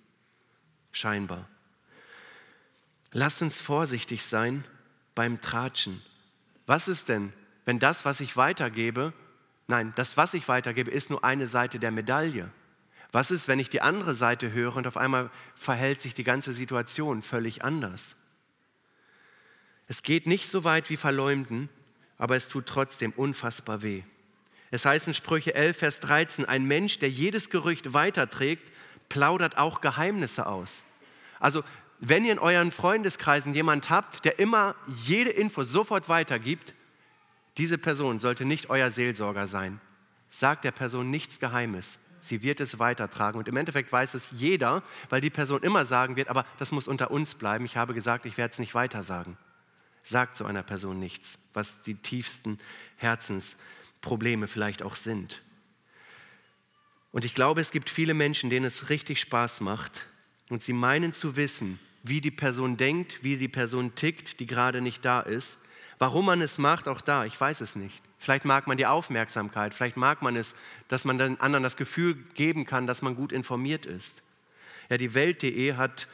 scheinbar. 0.92 1.48
Lass 3.12 3.42
uns 3.42 3.60
vorsichtig 3.60 4.24
sein 4.24 4.64
beim 5.14 5.40
Tratschen. 5.40 6.02
Was 6.66 6.88
ist 6.88 7.08
denn, 7.08 7.32
wenn 7.66 7.78
das, 7.78 8.04
was 8.04 8.20
ich 8.20 8.36
weitergebe, 8.36 9.12
nein, 9.68 9.92
das, 9.96 10.16
was 10.16 10.34
ich 10.34 10.48
weitergebe, 10.48 10.90
ist 10.90 11.10
nur 11.10 11.22
eine 11.22 11.46
Seite 11.46 11.78
der 11.78 11.90
Medaille? 11.90 12.50
Was 13.12 13.30
ist, 13.30 13.46
wenn 13.46 13.58
ich 13.58 13.68
die 13.68 13.82
andere 13.82 14.14
Seite 14.14 14.52
höre 14.52 14.76
und 14.76 14.86
auf 14.86 14.96
einmal 14.96 15.30
verhält 15.54 16.00
sich 16.00 16.14
die 16.14 16.24
ganze 16.24 16.54
Situation 16.54 17.22
völlig 17.22 17.62
anders? 17.62 18.16
Es 19.86 20.02
geht 20.02 20.26
nicht 20.26 20.48
so 20.48 20.64
weit 20.64 20.88
wie 20.88 20.96
Verleumden, 20.96 21.68
aber 22.16 22.36
es 22.36 22.48
tut 22.48 22.64
trotzdem 22.64 23.12
unfassbar 23.12 23.82
weh. 23.82 24.02
Es 24.70 24.86
heißt 24.86 25.08
in 25.08 25.14
Sprüche 25.14 25.54
11, 25.54 25.76
Vers 25.76 26.00
13, 26.00 26.46
ein 26.46 26.64
Mensch, 26.64 26.98
der 26.98 27.10
jedes 27.10 27.50
Gerücht 27.50 27.92
weiterträgt, 27.92 28.72
plaudert 29.10 29.58
auch 29.58 29.82
Geheimnisse 29.82 30.46
aus. 30.46 30.82
Also 31.38 31.62
wenn 32.04 32.24
ihr 32.24 32.32
in 32.32 32.40
euren 32.40 32.72
Freundeskreisen 32.72 33.54
jemand 33.54 33.88
habt, 33.88 34.24
der 34.24 34.40
immer 34.40 34.74
jede 34.88 35.30
Info 35.30 35.62
sofort 35.62 36.08
weitergibt, 36.08 36.74
diese 37.58 37.78
Person 37.78 38.18
sollte 38.18 38.44
nicht 38.44 38.70
euer 38.70 38.90
Seelsorger 38.90 39.46
sein. 39.46 39.80
Sagt 40.28 40.64
der 40.64 40.72
Person 40.72 41.10
nichts 41.10 41.38
Geheimes. 41.38 42.00
Sie 42.20 42.42
wird 42.42 42.60
es 42.60 42.80
weitertragen. 42.80 43.38
Und 43.38 43.46
im 43.46 43.56
Endeffekt 43.56 43.92
weiß 43.92 44.14
es 44.14 44.32
jeder, 44.32 44.82
weil 45.10 45.20
die 45.20 45.30
Person 45.30 45.62
immer 45.62 45.84
sagen 45.84 46.16
wird, 46.16 46.26
aber 46.26 46.44
das 46.58 46.72
muss 46.72 46.88
unter 46.88 47.12
uns 47.12 47.36
bleiben. 47.36 47.64
Ich 47.66 47.76
habe 47.76 47.94
gesagt, 47.94 48.26
ich 48.26 48.36
werde 48.36 48.50
es 48.50 48.58
nicht 48.58 48.74
weitersagen. 48.74 49.36
Sagt 50.02 50.34
zu 50.34 50.44
einer 50.44 50.64
Person 50.64 50.98
nichts, 50.98 51.38
was 51.54 51.82
die 51.82 51.94
tiefsten 51.94 52.58
Herzensprobleme 52.96 54.48
vielleicht 54.48 54.82
auch 54.82 54.96
sind. 54.96 55.40
Und 57.12 57.24
ich 57.24 57.36
glaube, 57.36 57.60
es 57.60 57.70
gibt 57.70 57.90
viele 57.90 58.14
Menschen, 58.14 58.50
denen 58.50 58.66
es 58.66 58.88
richtig 58.88 59.20
Spaß 59.20 59.60
macht 59.60 60.06
und 60.50 60.64
sie 60.64 60.72
meinen 60.72 61.12
zu 61.12 61.36
wissen, 61.36 61.78
wie 62.02 62.20
die 62.20 62.30
Person 62.30 62.76
denkt, 62.76 63.22
wie 63.22 63.36
die 63.36 63.48
Person 63.48 63.94
tickt, 63.94 64.40
die 64.40 64.46
gerade 64.46 64.80
nicht 64.80 65.04
da 65.04 65.20
ist. 65.20 65.58
Warum 65.98 66.26
man 66.26 66.40
es 66.40 66.58
macht, 66.58 66.88
auch 66.88 67.00
da, 67.00 67.24
ich 67.24 67.40
weiß 67.40 67.60
es 67.60 67.76
nicht. 67.76 68.02
Vielleicht 68.18 68.44
mag 68.44 68.66
man 68.66 68.76
die 68.76 68.86
Aufmerksamkeit, 68.86 69.74
vielleicht 69.74 69.96
mag 69.96 70.22
man 70.22 70.36
es, 70.36 70.54
dass 70.88 71.04
man 71.04 71.18
den 71.18 71.40
anderen 71.40 71.62
das 71.62 71.76
Gefühl 71.76 72.14
geben 72.34 72.66
kann, 72.66 72.86
dass 72.86 73.02
man 73.02 73.16
gut 73.16 73.32
informiert 73.32 73.86
ist. 73.86 74.22
Ja, 74.88 74.96
die 74.96 75.14
Welt.de 75.14 75.74
hat 75.74 76.08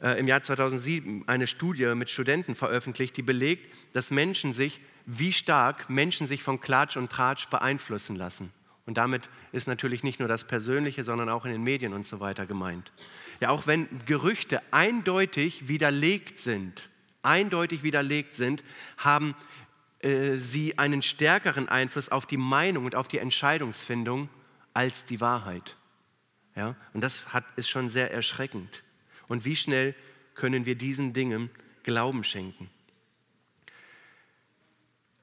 äh, 0.00 0.18
im 0.18 0.26
Jahr 0.26 0.42
2007 0.42 1.28
eine 1.28 1.46
Studie 1.46 1.86
mit 1.94 2.10
Studenten 2.10 2.54
veröffentlicht, 2.54 3.16
die 3.16 3.22
belegt, 3.22 3.72
dass 3.92 4.10
Menschen 4.10 4.52
sich, 4.52 4.80
wie 5.06 5.32
stark 5.32 5.90
Menschen 5.90 6.26
sich 6.26 6.42
von 6.42 6.60
Klatsch 6.60 6.96
und 6.96 7.10
Tratsch 7.10 7.48
beeinflussen 7.48 8.16
lassen. 8.16 8.52
Und 8.84 8.96
damit 8.96 9.28
ist 9.52 9.68
natürlich 9.68 10.02
nicht 10.02 10.18
nur 10.18 10.28
das 10.28 10.44
Persönliche, 10.44 11.04
sondern 11.04 11.28
auch 11.28 11.44
in 11.44 11.52
den 11.52 11.62
Medien 11.62 11.92
und 11.92 12.04
so 12.04 12.18
weiter 12.18 12.46
gemeint. 12.46 12.92
Ja, 13.40 13.50
auch 13.50 13.66
wenn 13.66 13.88
Gerüchte 14.06 14.60
eindeutig 14.72 15.68
widerlegt 15.68 16.38
sind, 16.38 16.90
eindeutig 17.22 17.84
widerlegt 17.84 18.34
sind, 18.34 18.64
haben 18.96 19.36
äh, 20.00 20.36
sie 20.36 20.78
einen 20.78 21.02
stärkeren 21.02 21.68
Einfluss 21.68 22.08
auf 22.08 22.26
die 22.26 22.36
Meinung 22.36 22.84
und 22.84 22.96
auf 22.96 23.06
die 23.06 23.18
Entscheidungsfindung 23.18 24.28
als 24.74 25.04
die 25.04 25.20
Wahrheit. 25.20 25.76
Ja, 26.56 26.76
und 26.92 27.02
das 27.02 27.32
hat, 27.32 27.44
ist 27.56 27.70
schon 27.70 27.88
sehr 27.88 28.12
erschreckend. 28.12 28.82
Und 29.28 29.44
wie 29.44 29.56
schnell 29.56 29.94
können 30.34 30.66
wir 30.66 30.74
diesen 30.74 31.12
Dingen 31.12 31.50
Glauben 31.84 32.24
schenken? 32.24 32.68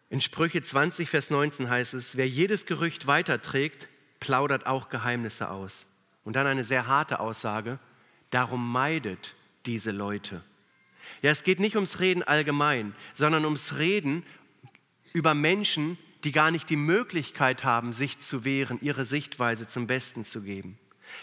In 0.10 0.22
Sprüche 0.22 0.62
20, 0.62 1.08
Vers 1.08 1.30
19 1.30 1.70
heißt 1.70 1.94
es, 1.94 2.18
wer 2.18 2.28
jedes 2.28 2.66
Gerücht 2.66 3.06
weiterträgt, 3.06 3.88
plaudert 4.20 4.66
auch 4.66 4.90
Geheimnisse 4.90 5.52
aus. 5.52 5.86
Und 6.24 6.36
dann 6.36 6.48
eine 6.48 6.64
sehr 6.64 6.88
harte 6.88 7.20
Aussage, 7.20 7.80
darum 8.32 8.72
meidet 8.72 9.36
diese 9.68 9.92
Leute. 9.92 10.44
Ja, 11.22 11.30
es 11.30 11.44
geht 11.44 11.60
nicht 11.60 11.76
ums 11.76 12.00
Reden 12.00 12.24
allgemein, 12.24 12.96
sondern 13.14 13.46
ums 13.46 13.78
Reden 13.78 14.24
über 15.14 15.36
Menschen, 15.36 15.98
die 16.24 16.32
gar 16.32 16.50
nicht 16.50 16.70
die 16.70 16.76
Möglichkeit 16.76 17.64
haben, 17.64 17.94
sich 17.94 18.20
zu 18.20 18.44
wehren, 18.44 18.80
ihre 18.82 19.06
Sichtweise 19.06 19.68
zum 19.68 19.86
Besten 19.88 20.26
zu 20.26 20.42
geben. 20.42 20.78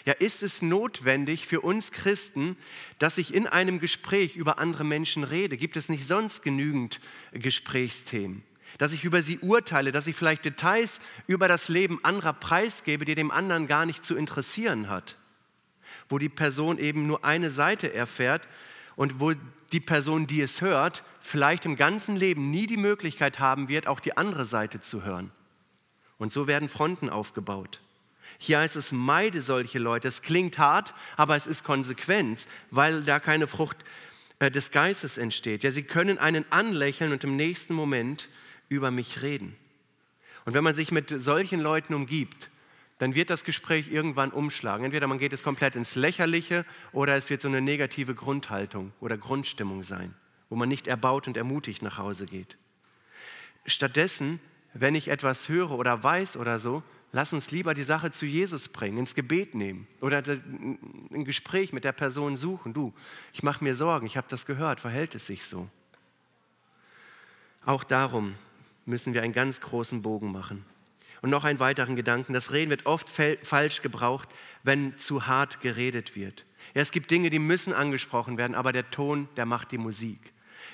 Ja, 0.05 0.13
ist 0.13 0.43
es 0.43 0.61
notwendig 0.61 1.45
für 1.45 1.61
uns 1.61 1.91
Christen, 1.91 2.57
dass 2.99 3.17
ich 3.17 3.33
in 3.33 3.47
einem 3.47 3.79
Gespräch 3.79 4.35
über 4.35 4.59
andere 4.59 4.83
Menschen 4.83 5.23
rede? 5.23 5.57
Gibt 5.57 5.77
es 5.77 5.89
nicht 5.89 6.07
sonst 6.07 6.41
genügend 6.41 6.99
Gesprächsthemen? 7.31 8.43
Dass 8.77 8.93
ich 8.93 9.03
über 9.03 9.21
sie 9.21 9.39
urteile, 9.39 9.91
dass 9.91 10.07
ich 10.07 10.15
vielleicht 10.15 10.45
Details 10.45 10.99
über 11.25 11.47
das 11.47 11.67
Leben 11.67 11.99
anderer 12.03 12.33
preisgebe, 12.33 13.05
die 13.05 13.15
dem 13.15 13.31
anderen 13.31 13.67
gar 13.67 13.85
nicht 13.85 14.05
zu 14.05 14.15
interessieren 14.15 14.89
hat, 14.89 15.15
wo 16.09 16.17
die 16.17 16.29
Person 16.29 16.77
eben 16.77 17.07
nur 17.07 17.25
eine 17.25 17.51
Seite 17.51 17.93
erfährt 17.93 18.47
und 18.95 19.19
wo 19.19 19.33
die 19.71 19.79
Person, 19.79 20.27
die 20.27 20.41
es 20.41 20.61
hört, 20.61 21.03
vielleicht 21.19 21.65
im 21.65 21.75
ganzen 21.75 22.15
Leben 22.15 22.51
nie 22.51 22.67
die 22.67 22.77
Möglichkeit 22.77 23.39
haben 23.39 23.67
wird, 23.67 23.87
auch 23.87 23.99
die 23.99 24.15
andere 24.15 24.45
Seite 24.45 24.79
zu 24.79 25.03
hören. 25.03 25.31
Und 26.17 26.31
so 26.31 26.47
werden 26.47 26.69
Fronten 26.69 27.09
aufgebaut. 27.09 27.81
Hier 28.39 28.59
heißt 28.59 28.75
es, 28.75 28.91
meide 28.91 29.41
solche 29.41 29.79
Leute. 29.79 30.07
Es 30.07 30.21
klingt 30.21 30.57
hart, 30.57 30.93
aber 31.15 31.35
es 31.35 31.47
ist 31.47 31.63
Konsequenz, 31.63 32.47
weil 32.71 33.03
da 33.03 33.19
keine 33.19 33.47
Frucht 33.47 33.77
äh, 34.39 34.51
des 34.51 34.71
Geistes 34.71 35.17
entsteht. 35.17 35.63
Ja, 35.63 35.71
sie 35.71 35.83
können 35.83 36.17
einen 36.17 36.45
anlächeln 36.49 37.11
und 37.11 37.23
im 37.23 37.35
nächsten 37.35 37.73
Moment 37.73 38.29
über 38.69 38.91
mich 38.91 39.21
reden. 39.21 39.55
Und 40.45 40.53
wenn 40.53 40.63
man 40.63 40.75
sich 40.75 40.91
mit 40.91 41.13
solchen 41.21 41.59
Leuten 41.59 41.93
umgibt, 41.93 42.49
dann 42.99 43.15
wird 43.15 43.29
das 43.29 43.43
Gespräch 43.43 43.91
irgendwann 43.91 44.31
umschlagen. 44.31 44.85
Entweder 44.85 45.07
man 45.07 45.19
geht 45.19 45.33
es 45.33 45.43
komplett 45.43 45.75
ins 45.75 45.95
Lächerliche 45.95 46.65
oder 46.91 47.15
es 47.15 47.29
wird 47.29 47.41
so 47.41 47.47
eine 47.47 47.61
negative 47.61 48.15
Grundhaltung 48.15 48.91
oder 48.99 49.17
Grundstimmung 49.17 49.83
sein, 49.83 50.13
wo 50.49 50.55
man 50.55 50.69
nicht 50.69 50.87
erbaut 50.87 51.27
und 51.27 51.37
ermutigt 51.37 51.81
nach 51.81 51.97
Hause 51.97 52.25
geht. 52.25 52.57
Stattdessen, 53.65 54.39
wenn 54.73 54.95
ich 54.95 55.09
etwas 55.09 55.49
höre 55.49 55.71
oder 55.71 56.01
weiß 56.01 56.37
oder 56.37 56.59
so, 56.59 56.81
lass 57.11 57.33
uns 57.33 57.51
lieber 57.51 57.73
die 57.73 57.83
Sache 57.83 58.11
zu 58.11 58.25
Jesus 58.25 58.69
bringen, 58.69 58.97
ins 58.97 59.15
Gebet 59.15 59.53
nehmen 59.53 59.87
oder 60.01 60.23
ein 60.25 61.25
Gespräch 61.25 61.73
mit 61.73 61.83
der 61.83 61.91
Person 61.91 62.37
suchen. 62.37 62.73
Du, 62.73 62.93
ich 63.33 63.43
mache 63.43 63.63
mir 63.63 63.75
Sorgen, 63.75 64.05
ich 64.05 64.17
habe 64.17 64.27
das 64.29 64.45
gehört, 64.45 64.79
verhält 64.79 65.13
es 65.13 65.27
sich 65.27 65.45
so? 65.45 65.67
Auch 67.65 67.83
darum 67.83 68.35
müssen 68.87 69.13
wir 69.13 69.21
einen 69.21 69.33
ganz 69.33 69.61
großen 69.61 70.01
Bogen 70.01 70.31
machen. 70.31 70.65
Und 71.21 71.29
noch 71.29 71.43
einen 71.43 71.59
weiteren 71.59 71.95
Gedanken. 71.95 72.33
Das 72.33 72.51
Reden 72.51 72.69
wird 72.69 72.85
oft 72.85 73.09
falsch 73.09 73.81
gebraucht, 73.81 74.29
wenn 74.63 74.97
zu 74.97 75.27
hart 75.27 75.61
geredet 75.61 76.15
wird. 76.15 76.45
Ja, 76.73 76.81
es 76.81 76.91
gibt 76.91 77.11
Dinge, 77.11 77.29
die 77.29 77.39
müssen 77.39 77.73
angesprochen 77.73 78.37
werden, 78.37 78.55
aber 78.55 78.71
der 78.71 78.89
Ton, 78.91 79.27
der 79.35 79.45
macht 79.45 79.71
die 79.71 79.77
Musik. 79.77 80.19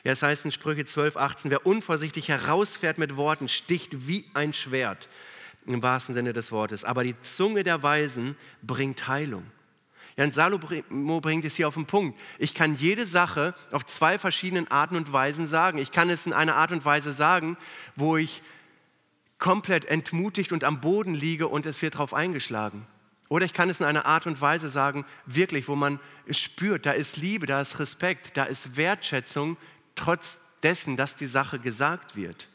Ja, 0.03 0.11
es 0.11 0.21
heißt 0.21 0.45
in 0.45 0.51
Sprüche 0.51 0.85
12, 0.85 1.15
18, 1.15 1.51
wer 1.51 1.65
unvorsichtig 1.65 2.27
herausfährt 2.27 2.97
mit 2.97 3.15
Worten, 3.15 3.47
sticht 3.47 4.07
wie 4.07 4.25
ein 4.33 4.53
Schwert, 4.53 5.07
im 5.65 5.81
wahrsten 5.81 6.13
Sinne 6.13 6.33
des 6.33 6.51
Wortes. 6.51 6.83
Aber 6.83 7.03
die 7.03 7.19
Zunge 7.21 7.63
der 7.63 7.83
Weisen 7.83 8.35
bringt 8.61 9.07
Heilung. 9.07 9.45
Ja, 10.15 10.25
und 10.25 10.33
Salomo 10.33 11.21
bringt 11.21 11.45
es 11.45 11.55
hier 11.55 11.67
auf 11.67 11.73
den 11.73 11.85
Punkt. 11.85 12.19
Ich 12.37 12.53
kann 12.53 12.75
jede 12.75 13.07
Sache 13.07 13.55
auf 13.71 13.85
zwei 13.85 14.17
verschiedenen 14.17 14.67
Arten 14.69 14.95
und 14.95 15.11
Weisen 15.11 15.47
sagen. 15.47 15.79
Ich 15.79 15.91
kann 15.91 16.09
es 16.09 16.25
in 16.25 16.33
einer 16.33 16.55
Art 16.55 16.71
und 16.71 16.85
Weise 16.85 17.13
sagen, 17.13 17.57
wo 17.95 18.17
ich 18.17 18.43
komplett 19.39 19.85
entmutigt 19.85 20.51
und 20.51 20.63
am 20.63 20.81
Boden 20.81 21.15
liege 21.15 21.47
und 21.47 21.65
es 21.65 21.81
wird 21.81 21.95
darauf 21.95 22.13
eingeschlagen. 22.13 22.85
Oder 23.27 23.45
ich 23.45 23.53
kann 23.53 23.69
es 23.69 23.79
in 23.79 23.85
einer 23.85 24.05
Art 24.05 24.27
und 24.27 24.39
Weise 24.39 24.69
sagen, 24.69 25.05
wirklich, 25.25 25.67
wo 25.67 25.75
man 25.75 25.99
spürt, 26.29 26.85
da 26.85 26.91
ist 26.91 27.17
Liebe, 27.17 27.47
da 27.47 27.59
ist 27.59 27.79
Respekt, 27.79 28.37
da 28.37 28.43
ist 28.43 28.77
Wertschätzung, 28.77 29.57
trotz 29.95 30.37
dessen, 30.61 30.95
dass 30.97 31.15
die 31.15 31.25
Sache 31.25 31.57
gesagt 31.57 32.15
wird. 32.15 32.47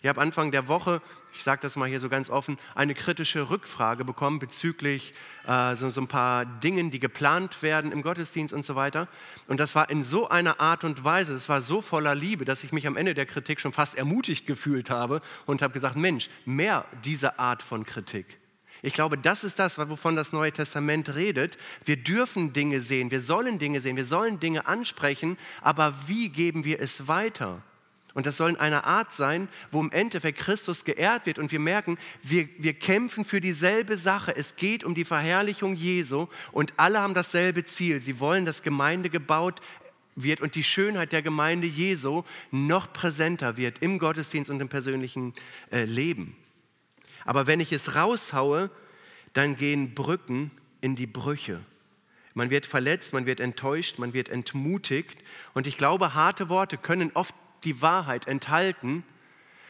Ich 0.00 0.08
habe 0.08 0.20
Anfang 0.20 0.52
der 0.52 0.68
Woche, 0.68 1.02
ich 1.34 1.44
sage 1.44 1.60
das 1.62 1.76
mal 1.76 1.88
hier 1.88 2.00
so 2.00 2.08
ganz 2.08 2.30
offen, 2.30 2.58
eine 2.74 2.94
kritische 2.94 3.50
Rückfrage 3.50 4.04
bekommen 4.04 4.38
bezüglich 4.38 5.14
äh, 5.46 5.76
so, 5.76 5.90
so 5.90 6.00
ein 6.00 6.08
paar 6.08 6.44
Dingen, 6.44 6.90
die 6.90 7.00
geplant 7.00 7.62
werden 7.62 7.92
im 7.92 8.02
Gottesdienst 8.02 8.52
und 8.52 8.64
so 8.64 8.76
weiter. 8.76 9.08
Und 9.48 9.58
das 9.58 9.74
war 9.74 9.90
in 9.90 10.04
so 10.04 10.28
einer 10.28 10.60
Art 10.60 10.84
und 10.84 11.04
Weise, 11.04 11.34
es 11.34 11.48
war 11.48 11.62
so 11.62 11.80
voller 11.80 12.14
Liebe, 12.14 12.44
dass 12.44 12.64
ich 12.64 12.72
mich 12.72 12.86
am 12.86 12.96
Ende 12.96 13.14
der 13.14 13.26
Kritik 13.26 13.60
schon 13.60 13.72
fast 13.72 13.96
ermutigt 13.96 14.46
gefühlt 14.46 14.90
habe 14.90 15.22
und 15.46 15.62
habe 15.62 15.72
gesagt, 15.72 15.96
Mensch, 15.96 16.28
mehr 16.44 16.84
diese 17.04 17.38
Art 17.38 17.62
von 17.62 17.84
Kritik. 17.84 18.38
Ich 18.82 18.94
glaube, 18.94 19.16
das 19.16 19.44
ist 19.44 19.60
das, 19.60 19.78
wovon 19.78 20.16
das 20.16 20.32
Neue 20.32 20.52
Testament 20.52 21.14
redet. 21.14 21.56
Wir 21.84 21.96
dürfen 21.96 22.52
Dinge 22.52 22.80
sehen, 22.80 23.12
wir 23.12 23.20
sollen 23.20 23.60
Dinge 23.60 23.80
sehen, 23.80 23.96
wir 23.96 24.04
sollen 24.04 24.40
Dinge 24.40 24.66
ansprechen, 24.66 25.38
aber 25.60 25.94
wie 26.08 26.30
geben 26.30 26.64
wir 26.64 26.80
es 26.80 27.06
weiter? 27.06 27.62
Und 28.14 28.26
das 28.26 28.36
soll 28.36 28.50
in 28.50 28.56
einer 28.56 28.84
Art 28.84 29.12
sein, 29.12 29.48
wo 29.70 29.80
im 29.80 29.90
Endeffekt 29.90 30.38
Christus 30.38 30.84
geehrt 30.84 31.26
wird 31.26 31.38
und 31.38 31.50
wir 31.50 31.60
merken, 31.60 31.98
wir, 32.22 32.48
wir 32.58 32.74
kämpfen 32.74 33.24
für 33.24 33.40
dieselbe 33.40 33.96
Sache. 33.96 34.36
Es 34.36 34.56
geht 34.56 34.84
um 34.84 34.94
die 34.94 35.04
Verherrlichung 35.04 35.74
Jesu 35.74 36.26
und 36.52 36.74
alle 36.76 37.00
haben 37.00 37.14
dasselbe 37.14 37.64
Ziel. 37.64 38.02
Sie 38.02 38.20
wollen, 38.20 38.44
dass 38.44 38.62
Gemeinde 38.62 39.08
gebaut 39.08 39.60
wird 40.14 40.42
und 40.42 40.54
die 40.54 40.64
Schönheit 40.64 41.12
der 41.12 41.22
Gemeinde 41.22 41.66
Jesu 41.66 42.22
noch 42.50 42.92
präsenter 42.92 43.56
wird 43.56 43.78
im 43.78 43.98
Gottesdienst 43.98 44.50
und 44.50 44.60
im 44.60 44.68
persönlichen 44.68 45.32
äh, 45.70 45.84
Leben. 45.84 46.36
Aber 47.24 47.46
wenn 47.46 47.60
ich 47.60 47.72
es 47.72 47.94
raushaue, 47.94 48.70
dann 49.32 49.56
gehen 49.56 49.94
Brücken 49.94 50.50
in 50.80 50.96
die 50.96 51.06
Brüche. 51.06 51.60
Man 52.34 52.50
wird 52.50 52.66
verletzt, 52.66 53.12
man 53.12 53.26
wird 53.26 53.40
enttäuscht, 53.40 53.98
man 53.98 54.14
wird 54.14 54.28
entmutigt. 54.28 55.18
Und 55.54 55.66
ich 55.66 55.76
glaube, 55.76 56.14
harte 56.14 56.48
Worte 56.48 56.78
können 56.78 57.10
oft 57.14 57.34
die 57.64 57.80
Wahrheit 57.82 58.26
enthalten. 58.26 59.04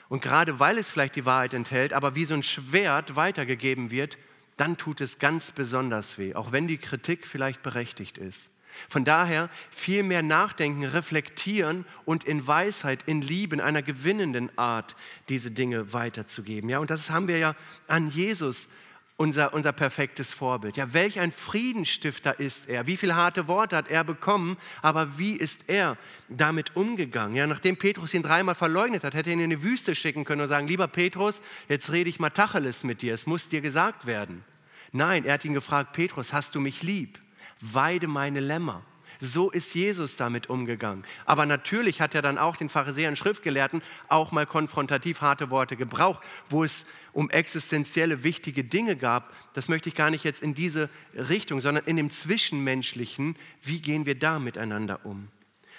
Und 0.09 0.23
gerade 0.23 0.61
weil 0.61 0.79
es 0.79 0.91
vielleicht 0.91 1.17
die 1.17 1.25
Wahrheit 1.25 1.55
enthält, 1.55 1.93
aber 1.93 2.15
wie 2.15 2.25
so 2.25 2.35
ein 2.35 2.43
Schwert 2.43 3.17
weitergegeben 3.17 3.91
wird, 3.91 4.19
dann 4.57 4.77
tut 4.77 5.01
es 5.01 5.19
ganz 5.19 5.53
besonders 5.53 6.19
weh, 6.19 6.35
auch 6.35 6.53
wenn 6.53 6.69
die 6.69 6.79
Kritik 6.79 7.27
vielleicht 7.27 7.63
berechtigt 7.63 8.19
ist. 8.19 8.51
Von 8.89 9.05
daher 9.05 9.51
viel 9.71 10.03
mehr 10.03 10.23
nachdenken, 10.23 10.85
reflektieren 10.85 11.85
und 12.05 12.25
in 12.25 12.47
Weisheit, 12.47 13.03
in 13.05 13.21
Liebe, 13.21 13.57
in 13.57 13.61
einer 13.61 13.83
gewinnenden 13.83 14.57
Art 14.59 14.97
diese 15.29 15.51
Dinge 15.51 15.93
weiterzugeben. 15.93 16.71
Ja, 16.71 16.79
und 16.79 16.91
das 16.91 17.11
haben 17.11 17.29
wir 17.29 17.39
ja 17.39 17.55
an 17.87 18.09
Jesus 18.09 18.69
unser, 19.17 19.55
unser 19.55 19.73
perfektes 19.73 20.33
Vorbild. 20.33 20.77
Ja, 20.77 20.93
welch 20.93 21.21
ein 21.21 21.33
Friedenstifter 21.33 22.41
ist 22.41 22.69
er? 22.69 22.87
Wie 22.87 22.97
viele 22.97 23.17
harte 23.17 23.47
Worte 23.49 23.77
hat 23.77 23.91
er 23.91 24.05
bekommen? 24.05 24.57
Aber 24.81 25.19
wie 25.19 25.37
ist 25.37 25.69
er 25.69 25.97
damit 26.29 26.77
umgegangen? 26.77 27.37
Ja, 27.37 27.47
nachdem 27.47 27.77
Petrus 27.77 28.15
ihn 28.15 28.23
dreimal 28.23 28.55
verleugnet 28.55 29.05
hat, 29.05 29.15
hätte 29.15 29.31
er 29.31 29.35
ihn 29.35 29.41
in 29.41 29.51
die 29.51 29.63
Wüste 29.63 29.95
schicken 29.95 30.25
können 30.25 30.43
und 30.43 30.49
sagen: 30.49 30.67
Lieber 30.67 30.89
Petrus, 30.89 31.43
jetzt 31.69 31.93
rede 31.93 32.11
ich 32.11 32.21
mal 32.21 32.31
Tacheles 32.31 32.85
mit 32.85 33.03
dir. 33.03 33.15
Es 33.15 33.27
muss 33.27 33.49
dir 33.49 33.61
gesagt 33.61 34.07
werden. 34.07 34.45
Nein, 34.93 35.25
er 35.25 35.35
hat 35.35 35.45
ihn 35.45 35.55
gefragt: 35.55 35.93
Petrus, 35.93 36.33
hast 36.33 36.55
du 36.55 36.61
mich 36.61 36.83
lieb? 36.83 37.19
Weide 37.61 38.09
meine 38.09 38.41
Lämmer. 38.41 38.83
So 39.25 39.51
ist 39.51 39.77
Jesus 39.77 40.17
damit 40.17 40.51
umgegangen. 40.51 41.05
Aber 41.27 41.47
natürlich 41.47 42.01
hat 42.01 42.13
er 42.17 42.23
dann 42.23 42.39
auch 42.39 42.57
den 42.57 42.69
Pharisäern 42.69 43.15
Schriftgelehrten 43.15 43.81
auch 44.09 44.33
mal 44.33 44.47
konfrontativ 44.47 45.21
harte 45.21 45.49
Worte 45.49 45.77
gebraucht, 45.77 46.21
wo 46.51 46.65
es 46.65 46.87
um 47.13 47.31
existenzielle 47.31 48.25
wichtige 48.25 48.65
Dinge 48.65 48.97
gab. 48.97 49.33
Das 49.53 49.69
möchte 49.69 49.89
ich 49.89 49.95
gar 49.95 50.11
nicht 50.11 50.25
jetzt 50.25 50.43
in 50.43 50.55
diese 50.55 50.91
Richtung, 51.15 51.61
sondern 51.61 51.85
in 51.85 51.97
dem 51.97 52.11
Zwischenmenschlichen. 52.11 53.37
Wie 53.63 53.81
gehen 53.81 54.07
wir 54.07 54.19
da 54.19 54.41
miteinander 54.41 55.07
um? 55.07 55.29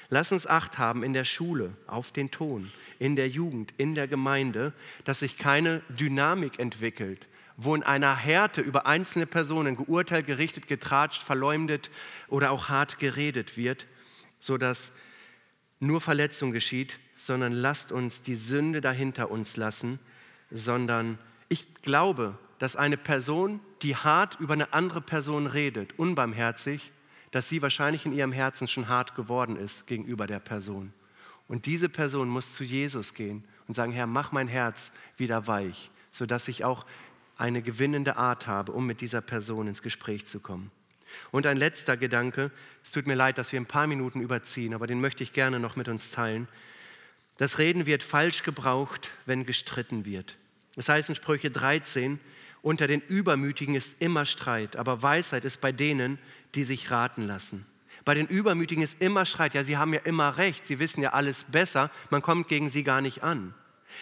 Lass 0.08 0.32
uns 0.32 0.48
Acht 0.48 0.78
haben 0.78 1.04
in 1.04 1.12
der 1.12 1.26
Schule, 1.26 1.74
auf 1.86 2.14
den 2.14 2.32
Ton, 2.32 2.72
in 2.98 3.18
der 3.18 3.28
Jugend, 3.28 3.74
in 3.76 3.94
der 3.94 4.08
Gemeinde, 4.08 4.72
dass 5.04 5.20
sich 5.20 5.38
keine 5.38 5.82
Dynamik 5.90 6.60
entwickelt, 6.60 7.28
wo 7.58 7.76
in 7.76 7.84
einer 7.84 8.16
Härte 8.16 8.62
über 8.62 8.86
einzelne 8.86 9.26
Personen 9.26 9.76
geurteilt, 9.76 10.26
gerichtet, 10.26 10.68
getratscht, 10.68 11.22
verleumdet 11.22 11.90
oder 12.28 12.52
auch 12.52 12.70
hart 12.70 13.00
geredet 13.00 13.58
wird, 13.58 13.88
sodass 14.40 14.92
nur 15.80 16.02
Verletzung 16.02 16.52
geschieht, 16.52 17.00
sondern 17.16 17.52
lasst 17.52 17.92
uns 17.92 18.22
die 18.22 18.36
Sünde 18.36 18.82
dahinter 18.82 19.30
uns 19.30 19.58
lassen, 19.58 20.00
sondern 20.50 21.18
ich 21.50 21.76
glaube, 21.82 22.38
dass 22.60 22.76
eine 22.76 22.98
Person, 22.98 23.60
die 23.82 23.96
hart 23.96 24.40
über 24.40 24.54
eine 24.54 24.74
andere 24.74 25.02
Person 25.02 25.48
redet, 25.48 26.00
unbarmherzig, 26.00 26.92
dass 27.32 27.50
sie 27.50 27.62
wahrscheinlich 27.62 28.06
in 28.06 28.14
ihrem 28.14 28.32
Herzen 28.32 28.68
schon 28.68 28.88
hart 28.88 29.16
geworden 29.16 29.58
ist 29.58 29.88
gegenüber 29.88 30.28
der 30.28 30.40
Person. 30.40 30.94
Und 31.48 31.66
diese 31.66 31.90
Person 31.90 32.30
muss 32.30 32.54
zu 32.54 32.64
Jesus 32.64 33.14
gehen 33.14 33.44
und 33.68 33.74
sagen, 33.74 33.92
Herr, 33.92 34.08
mach 34.08 34.32
mein 34.32 34.48
Herz 34.48 34.92
wieder 35.18 35.48
weich, 35.48 35.90
sodass 36.12 36.48
ich 36.48 36.64
auch 36.64 36.86
eine 37.38 37.62
gewinnende 37.62 38.18
Art 38.18 38.48
habe, 38.48 38.72
um 38.72 38.86
mit 38.86 39.02
dieser 39.02 39.22
Person 39.22 39.68
ins 39.68 39.82
Gespräch 39.82 40.26
zu 40.26 40.40
kommen. 40.40 40.72
Und 41.32 41.46
ein 41.46 41.58
letzter 41.58 41.98
Gedanke, 41.98 42.52
es 42.84 42.92
tut 42.92 43.08
mir 43.08 43.16
leid, 43.16 43.38
dass 43.38 43.52
wir 43.52 43.60
ein 43.60 43.66
paar 43.66 43.88
Minuten 43.88 44.22
überziehen, 44.22 44.74
aber 44.74 44.88
den 44.88 45.02
möchte 45.02 45.24
ich 45.24 45.34
gerne 45.34 45.60
noch 45.60 45.76
mit 45.76 45.88
uns 45.88 46.12
teilen. 46.12 46.48
Das 47.38 47.58
Reden 47.58 47.86
wird 47.86 48.04
falsch 48.04 48.44
gebraucht, 48.44 49.10
wenn 49.26 49.46
gestritten 49.46 50.06
wird. 50.06 50.38
Das 50.76 50.90
heißt 50.90 51.10
in 51.10 51.16
Sprüche 51.16 51.52
13, 51.52 52.20
unter 52.62 52.88
den 52.88 53.02
Übermütigen 53.02 53.76
ist 53.76 54.02
immer 54.02 54.26
Streit, 54.26 54.76
aber 54.76 55.02
Weisheit 55.02 55.46
ist 55.46 55.62
bei 55.62 55.72
denen, 55.72 56.18
die 56.56 56.64
sich 56.64 56.90
raten 56.92 57.28
lassen. 57.28 57.66
Bei 58.06 58.16
den 58.16 58.28
Übermütigen 58.28 58.84
ist 58.84 59.02
immer 59.02 59.26
Streit. 59.26 59.54
Ja, 59.54 59.64
sie 59.64 59.78
haben 59.78 59.94
ja 59.94 60.02
immer 60.02 60.38
recht, 60.38 60.68
sie 60.68 60.80
wissen 60.80 61.02
ja 61.02 61.14
alles 61.14 61.46
besser, 61.46 61.90
man 62.10 62.22
kommt 62.22 62.48
gegen 62.48 62.70
sie 62.70 62.84
gar 62.84 63.02
nicht 63.02 63.24
an. 63.24 63.54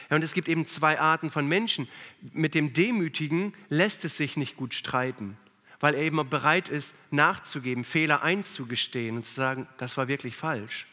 Ja, 0.09 0.15
und 0.15 0.23
es 0.23 0.33
gibt 0.33 0.47
eben 0.47 0.65
zwei 0.65 0.99
Arten 0.99 1.29
von 1.29 1.47
Menschen. 1.47 1.87
Mit 2.33 2.55
dem 2.55 2.73
Demütigen 2.73 3.53
lässt 3.69 4.05
es 4.05 4.17
sich 4.17 4.37
nicht 4.37 4.57
gut 4.57 4.73
streiten, 4.73 5.37
weil 5.79 5.95
er 5.95 6.01
eben 6.01 6.29
bereit 6.29 6.69
ist, 6.69 6.93
nachzugeben, 7.09 7.83
Fehler 7.83 8.23
einzugestehen 8.23 9.17
und 9.17 9.25
zu 9.25 9.33
sagen, 9.33 9.67
das 9.77 9.97
war 9.97 10.07
wirklich 10.07 10.35
falsch. 10.35 10.87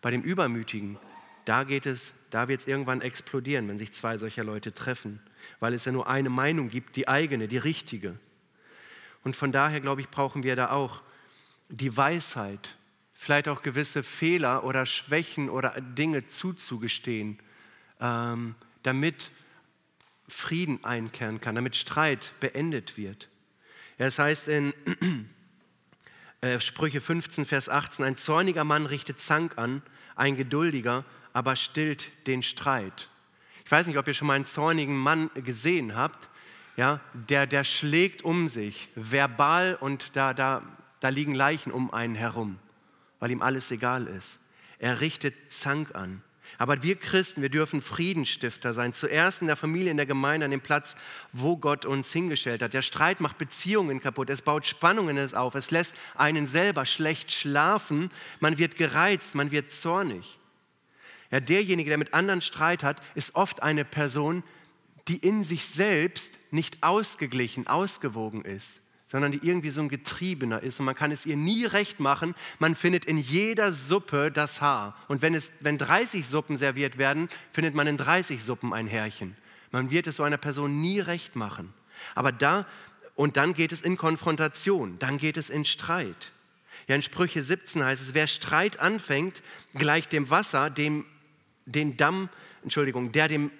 Bei 0.00 0.10
dem 0.10 0.22
Übermütigen, 0.22 0.98
da 1.44 1.64
geht 1.64 1.86
es, 1.86 2.12
da 2.30 2.48
wird 2.48 2.60
es 2.60 2.66
irgendwann 2.66 3.00
explodieren, 3.00 3.68
wenn 3.68 3.78
sich 3.78 3.92
zwei 3.92 4.18
solcher 4.18 4.44
Leute 4.44 4.74
treffen, 4.74 5.20
weil 5.60 5.72
es 5.72 5.84
ja 5.84 5.92
nur 5.92 6.08
eine 6.08 6.30
Meinung 6.30 6.68
gibt, 6.68 6.96
die 6.96 7.08
eigene, 7.08 7.48
die 7.48 7.56
richtige. 7.56 8.18
Und 9.24 9.34
von 9.34 9.50
daher, 9.50 9.80
glaube 9.80 10.00
ich, 10.00 10.08
brauchen 10.08 10.42
wir 10.42 10.56
da 10.56 10.70
auch 10.70 11.02
die 11.68 11.96
Weisheit, 11.96 12.76
vielleicht 13.14 13.48
auch 13.48 13.62
gewisse 13.62 14.02
Fehler 14.02 14.64
oder 14.64 14.86
Schwächen 14.86 15.50
oder 15.50 15.80
Dinge 15.80 16.26
zuzugestehen 16.26 17.38
ähm, 18.00 18.54
damit 18.82 19.30
Frieden 20.28 20.84
einkehren 20.84 21.40
kann, 21.40 21.54
damit 21.54 21.76
Streit 21.76 22.32
beendet 22.40 22.96
wird. 22.96 23.28
Ja, 23.98 24.06
es 24.06 24.18
heißt 24.18 24.48
in 24.48 24.74
äh, 26.40 26.60
Sprüche 26.60 27.00
15, 27.00 27.46
Vers 27.46 27.68
18, 27.68 28.04
ein 28.04 28.16
zorniger 28.16 28.64
Mann 28.64 28.86
richtet 28.86 29.20
Zank 29.20 29.56
an, 29.56 29.82
ein 30.14 30.36
geduldiger 30.36 31.04
aber 31.32 31.54
stillt 31.54 32.10
den 32.26 32.42
Streit. 32.42 33.08
Ich 33.64 33.70
weiß 33.70 33.86
nicht, 33.86 33.96
ob 33.96 34.08
ihr 34.08 34.14
schon 34.14 34.26
mal 34.26 34.34
einen 34.34 34.46
zornigen 34.46 34.96
Mann 34.96 35.30
gesehen 35.34 35.94
habt, 35.94 36.28
ja, 36.76 37.00
der, 37.12 37.46
der 37.46 37.62
schlägt 37.62 38.22
um 38.22 38.48
sich, 38.48 38.88
verbal 38.96 39.76
und 39.80 40.16
da, 40.16 40.34
da, 40.34 40.62
da 40.98 41.08
liegen 41.10 41.36
Leichen 41.36 41.70
um 41.70 41.92
einen 41.92 42.16
herum, 42.16 42.58
weil 43.20 43.30
ihm 43.30 43.40
alles 43.40 43.70
egal 43.70 44.08
ist. 44.08 44.38
Er 44.80 45.00
richtet 45.00 45.52
Zank 45.52 45.94
an. 45.94 46.22
Aber 46.58 46.82
wir 46.82 46.96
Christen, 46.96 47.40
wir 47.40 47.50
dürfen 47.50 47.82
Friedensstifter 47.82 48.74
sein. 48.74 48.92
Zuerst 48.92 49.40
in 49.40 49.46
der 49.46 49.56
Familie, 49.56 49.92
in 49.92 49.96
der 49.96 50.06
Gemeinde, 50.06 50.44
an 50.44 50.50
dem 50.50 50.60
Platz, 50.60 50.96
wo 51.32 51.56
Gott 51.56 51.84
uns 51.84 52.12
hingestellt 52.12 52.62
hat. 52.62 52.74
Der 52.74 52.82
Streit 52.82 53.20
macht 53.20 53.38
Beziehungen 53.38 54.00
kaputt, 54.00 54.28
es 54.28 54.42
baut 54.42 54.66
Spannungen 54.66 55.34
auf, 55.34 55.54
es 55.54 55.70
lässt 55.70 55.94
einen 56.16 56.48
selber 56.48 56.84
schlecht 56.84 57.30
schlafen, 57.30 58.10
man 58.40 58.58
wird 58.58 58.76
gereizt, 58.76 59.36
man 59.36 59.52
wird 59.52 59.72
zornig. 59.72 60.40
Ja, 61.30 61.38
derjenige, 61.38 61.90
der 61.90 61.98
mit 61.98 62.12
anderen 62.12 62.42
Streit 62.42 62.82
hat, 62.82 63.00
ist 63.14 63.36
oft 63.36 63.62
eine 63.62 63.84
Person, 63.84 64.42
die 65.06 65.18
in 65.18 65.44
sich 65.44 65.66
selbst 65.66 66.38
nicht 66.50 66.82
ausgeglichen, 66.82 67.68
ausgewogen 67.68 68.42
ist 68.42 68.80
sondern 69.10 69.32
die 69.32 69.40
irgendwie 69.42 69.70
so 69.70 69.80
ein 69.80 69.88
Getriebener 69.88 70.62
ist 70.62 70.78
und 70.78 70.86
man 70.86 70.94
kann 70.94 71.10
es 71.10 71.24
ihr 71.24 71.36
nie 71.36 71.64
recht 71.64 71.98
machen. 71.98 72.34
Man 72.58 72.74
findet 72.74 73.06
in 73.06 73.16
jeder 73.16 73.72
Suppe 73.72 74.30
das 74.30 74.60
Haar. 74.60 74.94
Und 75.08 75.22
wenn, 75.22 75.34
es, 75.34 75.50
wenn 75.60 75.78
30 75.78 76.26
Suppen 76.26 76.56
serviert 76.56 76.98
werden, 76.98 77.28
findet 77.50 77.74
man 77.74 77.86
in 77.86 77.96
30 77.96 78.44
Suppen 78.44 78.74
ein 78.74 78.86
Härchen. 78.86 79.36
Man 79.70 79.90
wird 79.90 80.06
es 80.06 80.16
so 80.16 80.22
einer 80.22 80.36
Person 80.36 80.80
nie 80.80 81.00
recht 81.00 81.36
machen. 81.36 81.72
Aber 82.14 82.32
da, 82.32 82.66
und 83.14 83.36
dann 83.36 83.54
geht 83.54 83.72
es 83.72 83.82
in 83.82 83.96
Konfrontation, 83.96 84.98
dann 84.98 85.18
geht 85.18 85.36
es 85.36 85.50
in 85.50 85.64
Streit. 85.64 86.32
Ja, 86.86 86.94
in 86.94 87.02
Sprüche 87.02 87.42
17 87.42 87.82
heißt 87.82 88.02
es, 88.02 88.14
wer 88.14 88.26
Streit 88.26 88.78
anfängt, 88.78 89.42
gleicht 89.74 90.12
dem 90.12 90.30
Wasser, 90.30 90.70
dem 90.70 91.04
den 91.66 91.96
Damm, 91.96 92.30
Entschuldigung, 92.62 93.12
der 93.12 93.28
dem 93.28 93.50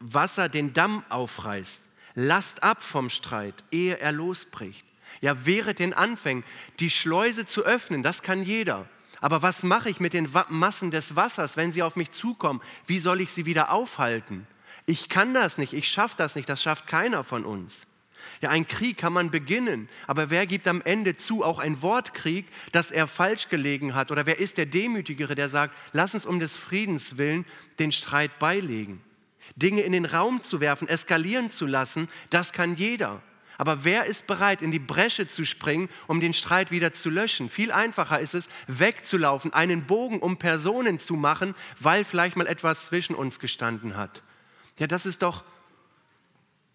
Wasser 0.00 0.48
den 0.48 0.72
Damm 0.72 1.04
aufreißt. 1.08 1.80
Lasst 2.14 2.62
ab 2.62 2.82
vom 2.82 3.08
Streit, 3.08 3.64
ehe 3.70 3.98
er 3.98 4.12
losbricht. 4.12 4.84
Ja, 5.22 5.46
wäre 5.46 5.72
den 5.72 5.94
Anfängen, 5.94 6.44
die 6.80 6.90
Schleuse 6.90 7.46
zu 7.46 7.64
öffnen, 7.64 8.02
das 8.02 8.22
kann 8.22 8.42
jeder. 8.42 8.86
Aber 9.20 9.40
was 9.40 9.62
mache 9.62 9.88
ich 9.88 10.00
mit 10.00 10.14
den 10.14 10.28
Massen 10.48 10.90
des 10.90 11.14
Wassers, 11.14 11.56
wenn 11.56 11.70
sie 11.70 11.84
auf 11.84 11.94
mich 11.94 12.10
zukommen? 12.10 12.60
Wie 12.88 12.98
soll 12.98 13.20
ich 13.20 13.30
sie 13.30 13.46
wieder 13.46 13.70
aufhalten? 13.70 14.48
Ich 14.84 15.08
kann 15.08 15.32
das 15.32 15.58
nicht, 15.58 15.74
ich 15.74 15.88
schaffe 15.88 16.16
das 16.18 16.34
nicht, 16.34 16.48
das 16.48 16.60
schafft 16.60 16.88
keiner 16.88 17.22
von 17.22 17.44
uns. 17.44 17.86
Ja, 18.40 18.50
ein 18.50 18.66
Krieg 18.66 18.98
kann 18.98 19.12
man 19.12 19.30
beginnen, 19.30 19.88
aber 20.08 20.30
wer 20.30 20.44
gibt 20.46 20.66
am 20.66 20.82
Ende 20.82 21.16
zu, 21.16 21.44
auch 21.44 21.60
ein 21.60 21.82
Wortkrieg, 21.82 22.46
dass 22.72 22.90
er 22.90 23.06
falsch 23.06 23.48
gelegen 23.48 23.94
hat? 23.94 24.10
Oder 24.10 24.26
wer 24.26 24.40
ist 24.40 24.58
der 24.58 24.66
Demütigere, 24.66 25.36
der 25.36 25.48
sagt, 25.48 25.74
lass 25.92 26.14
uns 26.14 26.26
um 26.26 26.40
des 26.40 26.56
Friedens 26.56 27.16
willen 27.16 27.44
den 27.78 27.92
Streit 27.92 28.40
beilegen? 28.40 29.00
Dinge 29.54 29.82
in 29.82 29.92
den 29.92 30.04
Raum 30.04 30.42
zu 30.42 30.60
werfen, 30.60 30.88
eskalieren 30.88 31.50
zu 31.50 31.66
lassen, 31.66 32.08
das 32.30 32.52
kann 32.52 32.74
jeder. 32.74 33.22
Aber 33.62 33.84
wer 33.84 34.06
ist 34.06 34.26
bereit, 34.26 34.60
in 34.60 34.72
die 34.72 34.80
Bresche 34.80 35.28
zu 35.28 35.46
springen, 35.46 35.88
um 36.08 36.20
den 36.20 36.34
Streit 36.34 36.72
wieder 36.72 36.92
zu 36.92 37.10
löschen? 37.10 37.48
Viel 37.48 37.70
einfacher 37.70 38.18
ist 38.18 38.34
es, 38.34 38.48
wegzulaufen, 38.66 39.52
einen 39.52 39.86
Bogen 39.86 40.18
um 40.18 40.36
Personen 40.36 40.98
zu 40.98 41.14
machen, 41.14 41.54
weil 41.78 42.02
vielleicht 42.02 42.36
mal 42.36 42.48
etwas 42.48 42.86
zwischen 42.86 43.14
uns 43.14 43.38
gestanden 43.38 43.96
hat. 43.96 44.24
Ja, 44.80 44.88
das 44.88 45.06
ist 45.06 45.22
doch, 45.22 45.44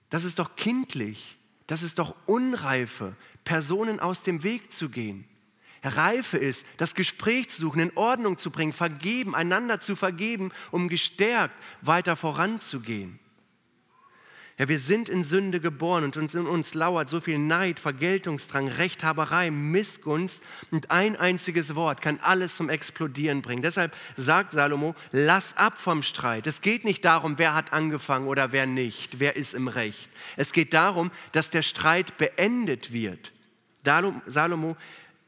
das 0.10 0.24
ist 0.24 0.40
doch 0.40 0.56
kindlich. 0.56 1.38
Das 1.68 1.84
ist 1.84 2.00
doch 2.00 2.16
Unreife, 2.26 3.18
Personen 3.44 4.00
aus 4.00 4.24
dem 4.24 4.44
Weg 4.44 4.72
zu 4.72 4.88
gehen. 4.88 5.28
Reife 5.84 6.38
ist, 6.38 6.66
das 6.78 6.96
Gespräch 6.96 7.50
zu 7.50 7.60
suchen, 7.60 7.82
in 7.82 7.98
Ordnung 7.98 8.38
zu 8.38 8.50
bringen, 8.50 8.72
vergeben, 8.72 9.36
einander 9.36 9.82
zu 9.82 9.98
vergeben, 9.98 10.54
um 10.72 10.88
gestärkt 10.88 11.62
weiter 11.82 12.16
voranzugehen. 12.16 13.20
Ja, 14.60 14.68
wir 14.68 14.80
sind 14.80 15.08
in 15.08 15.24
Sünde 15.24 15.60
geboren 15.60 16.04
und 16.04 16.34
in 16.34 16.48
uns 16.48 16.74
lauert 16.74 17.10
so 17.10 17.22
viel 17.22 17.38
Neid, 17.38 17.80
Vergeltungsdrang, 17.80 18.68
Rechthaberei, 18.68 19.52
Missgunst 19.52 20.42
und 20.72 20.90
ein 20.90 21.16
einziges 21.16 21.76
Wort 21.76 22.02
kann 22.02 22.20
alles 22.24 22.56
zum 22.56 22.68
Explodieren 22.68 23.44
bringen. 23.44 23.62
Deshalb 23.62 23.96
sagt 24.16 24.54
Salomo, 24.54 24.96
lass 25.12 25.56
ab 25.58 25.78
vom 25.78 26.02
Streit. 26.02 26.48
Es 26.48 26.62
geht 26.62 26.86
nicht 26.86 27.06
darum, 27.06 27.38
wer 27.38 27.54
hat 27.54 27.72
angefangen 27.72 28.26
oder 28.26 28.52
wer 28.52 28.66
nicht, 28.66 29.20
wer 29.20 29.36
ist 29.36 29.54
im 29.54 29.68
Recht. 29.68 30.10
Es 30.38 30.52
geht 30.54 30.74
darum, 30.74 31.12
dass 31.34 31.52
der 31.52 31.62
Streit 31.62 32.18
beendet 32.18 32.92
wird. 32.92 33.34
Salomo 34.26 34.76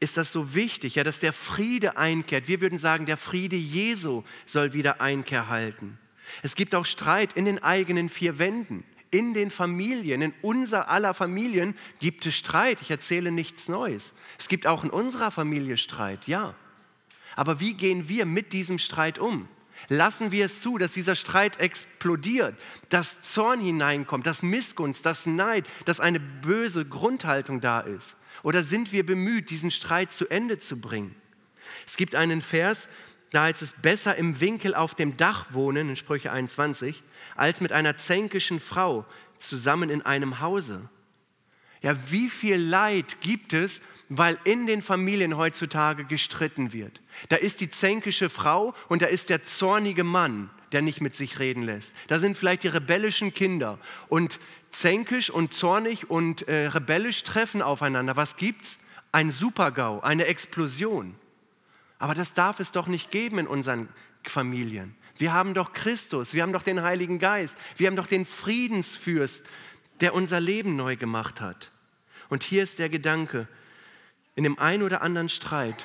ist 0.00 0.16
das 0.16 0.32
so 0.32 0.56
wichtig, 0.56 0.96
ja, 0.96 1.04
dass 1.04 1.20
der 1.20 1.32
Friede 1.32 1.96
einkehrt. 1.96 2.48
Wir 2.48 2.60
würden 2.60 2.78
sagen, 2.78 3.06
der 3.06 3.16
Friede 3.16 3.54
Jesu 3.54 4.24
soll 4.44 4.72
wieder 4.72 5.00
Einkehr 5.00 5.48
halten. 5.48 5.98
Es 6.42 6.56
gibt 6.56 6.74
auch 6.74 6.84
Streit 6.84 7.34
in 7.34 7.44
den 7.44 7.62
eigenen 7.62 8.08
vier 8.08 8.40
Wänden 8.40 8.82
in 9.10 9.34
den 9.34 9.50
Familien, 9.50 10.22
in 10.22 10.34
unser 10.42 10.88
aller 10.88 11.14
Familien 11.14 11.74
gibt 11.98 12.26
es 12.26 12.36
Streit. 12.36 12.80
Ich 12.80 12.90
erzähle 12.90 13.32
nichts 13.32 13.68
Neues. 13.68 14.14
Es 14.38 14.48
gibt 14.48 14.66
auch 14.66 14.84
in 14.84 14.90
unserer 14.90 15.30
Familie 15.30 15.76
Streit, 15.76 16.26
ja. 16.26 16.54
Aber 17.36 17.60
wie 17.60 17.74
gehen 17.74 18.08
wir 18.08 18.26
mit 18.26 18.52
diesem 18.52 18.78
Streit 18.78 19.18
um? 19.18 19.48
Lassen 19.88 20.30
wir 20.30 20.44
es 20.44 20.60
zu, 20.60 20.78
dass 20.78 20.92
dieser 20.92 21.16
Streit 21.16 21.58
explodiert, 21.58 22.54
dass 22.90 23.22
Zorn 23.22 23.60
hineinkommt, 23.60 24.26
dass 24.26 24.42
Missgunst, 24.42 25.06
dass 25.06 25.26
Neid, 25.26 25.66
dass 25.86 26.00
eine 26.00 26.20
böse 26.20 26.84
Grundhaltung 26.84 27.60
da 27.60 27.80
ist? 27.80 28.16
Oder 28.42 28.62
sind 28.62 28.92
wir 28.92 29.04
bemüht, 29.04 29.50
diesen 29.50 29.70
Streit 29.70 30.12
zu 30.12 30.28
Ende 30.28 30.58
zu 30.58 30.80
bringen? 30.80 31.14
Es 31.86 31.96
gibt 31.96 32.14
einen 32.14 32.42
Vers, 32.42 32.88
da 33.30 33.42
heißt 33.44 33.62
es, 33.62 33.74
besser 33.74 34.16
im 34.16 34.40
Winkel 34.40 34.74
auf 34.74 34.94
dem 34.94 35.16
Dach 35.16 35.46
wohnen, 35.50 35.90
in 35.90 35.96
Sprüche 35.96 36.32
21, 36.32 37.02
als 37.36 37.60
mit 37.60 37.72
einer 37.72 37.96
zänkischen 37.96 38.60
Frau 38.60 39.06
zusammen 39.38 39.90
in 39.90 40.02
einem 40.02 40.40
Hause. 40.40 40.88
Ja, 41.82 41.96
wie 42.10 42.28
viel 42.28 42.56
Leid 42.56 43.20
gibt 43.20 43.52
es, 43.52 43.80
weil 44.08 44.38
in 44.44 44.66
den 44.66 44.82
Familien 44.82 45.36
heutzutage 45.36 46.04
gestritten 46.04 46.72
wird? 46.72 47.00
Da 47.28 47.36
ist 47.36 47.60
die 47.60 47.70
zänkische 47.70 48.28
Frau 48.28 48.74
und 48.88 49.02
da 49.02 49.06
ist 49.06 49.30
der 49.30 49.44
zornige 49.44 50.04
Mann, 50.04 50.50
der 50.72 50.82
nicht 50.82 51.00
mit 51.00 51.14
sich 51.14 51.38
reden 51.38 51.62
lässt. 51.62 51.94
Da 52.08 52.18
sind 52.18 52.36
vielleicht 52.36 52.64
die 52.64 52.68
rebellischen 52.68 53.32
Kinder 53.32 53.78
und 54.08 54.40
zänkisch 54.70 55.30
und 55.30 55.54
zornig 55.54 56.10
und 56.10 56.46
äh, 56.48 56.66
rebellisch 56.66 57.24
treffen 57.24 57.62
aufeinander. 57.62 58.16
Was 58.16 58.36
gibt's? 58.36 58.78
Ein 59.12 59.32
Supergau, 59.32 60.00
eine 60.00 60.26
Explosion. 60.26 61.16
Aber 62.00 62.14
das 62.14 62.34
darf 62.34 62.58
es 62.58 62.72
doch 62.72 62.88
nicht 62.88 63.12
geben 63.12 63.38
in 63.38 63.46
unseren 63.46 63.88
Familien. 64.24 64.96
Wir 65.16 65.34
haben 65.34 65.54
doch 65.54 65.74
Christus, 65.74 66.32
wir 66.32 66.42
haben 66.42 66.52
doch 66.52 66.62
den 66.62 66.82
Heiligen 66.82 67.18
Geist, 67.18 67.56
wir 67.76 67.86
haben 67.86 67.96
doch 67.96 68.06
den 68.06 68.24
Friedensfürst, 68.24 69.44
der 70.00 70.14
unser 70.14 70.40
Leben 70.40 70.76
neu 70.76 70.96
gemacht 70.96 71.42
hat. 71.42 71.70
Und 72.30 72.42
hier 72.42 72.62
ist 72.62 72.78
der 72.78 72.88
Gedanke, 72.88 73.46
in 74.34 74.44
dem 74.44 74.58
einen 74.58 74.82
oder 74.82 75.02
anderen 75.02 75.28
Streit 75.28 75.84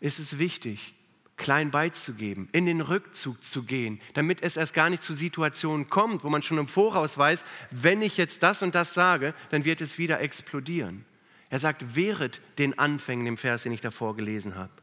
ist 0.00 0.18
es 0.18 0.38
wichtig, 0.38 0.94
klein 1.36 1.70
beizugeben, 1.70 2.48
in 2.50 2.66
den 2.66 2.80
Rückzug 2.80 3.44
zu 3.44 3.62
gehen, 3.62 4.00
damit 4.14 4.42
es 4.42 4.56
erst 4.56 4.74
gar 4.74 4.90
nicht 4.90 5.04
zu 5.04 5.14
Situationen 5.14 5.88
kommt, 5.88 6.24
wo 6.24 6.28
man 6.28 6.42
schon 6.42 6.58
im 6.58 6.66
Voraus 6.66 7.16
weiß, 7.16 7.44
wenn 7.70 8.02
ich 8.02 8.16
jetzt 8.16 8.42
das 8.42 8.62
und 8.62 8.74
das 8.74 8.94
sage, 8.94 9.32
dann 9.50 9.64
wird 9.64 9.80
es 9.80 9.96
wieder 9.96 10.20
explodieren. 10.20 11.04
Er 11.50 11.60
sagt, 11.60 11.94
wehret 11.94 12.40
den 12.58 12.80
Anfängen, 12.80 13.26
dem 13.26 13.36
Vers, 13.36 13.62
den 13.62 13.72
ich 13.72 13.80
davor 13.80 14.16
gelesen 14.16 14.56
habe. 14.56 14.81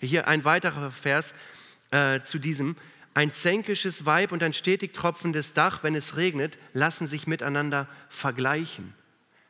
Hier 0.00 0.28
ein 0.28 0.44
weiterer 0.44 0.90
Vers 0.90 1.34
äh, 1.90 2.20
zu 2.22 2.38
diesem. 2.38 2.76
Ein 3.14 3.32
zänkisches 3.32 4.06
Weib 4.06 4.30
und 4.30 4.42
ein 4.42 4.52
stetig 4.52 4.94
tropfendes 4.94 5.52
Dach, 5.52 5.82
wenn 5.82 5.94
es 5.94 6.16
regnet, 6.16 6.58
lassen 6.72 7.08
sich 7.08 7.26
miteinander 7.26 7.88
vergleichen. 8.08 8.94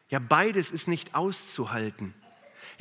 Ja, 0.09 0.19
beides 0.19 0.71
ist 0.71 0.89
nicht 0.89 1.15
auszuhalten. 1.15 2.15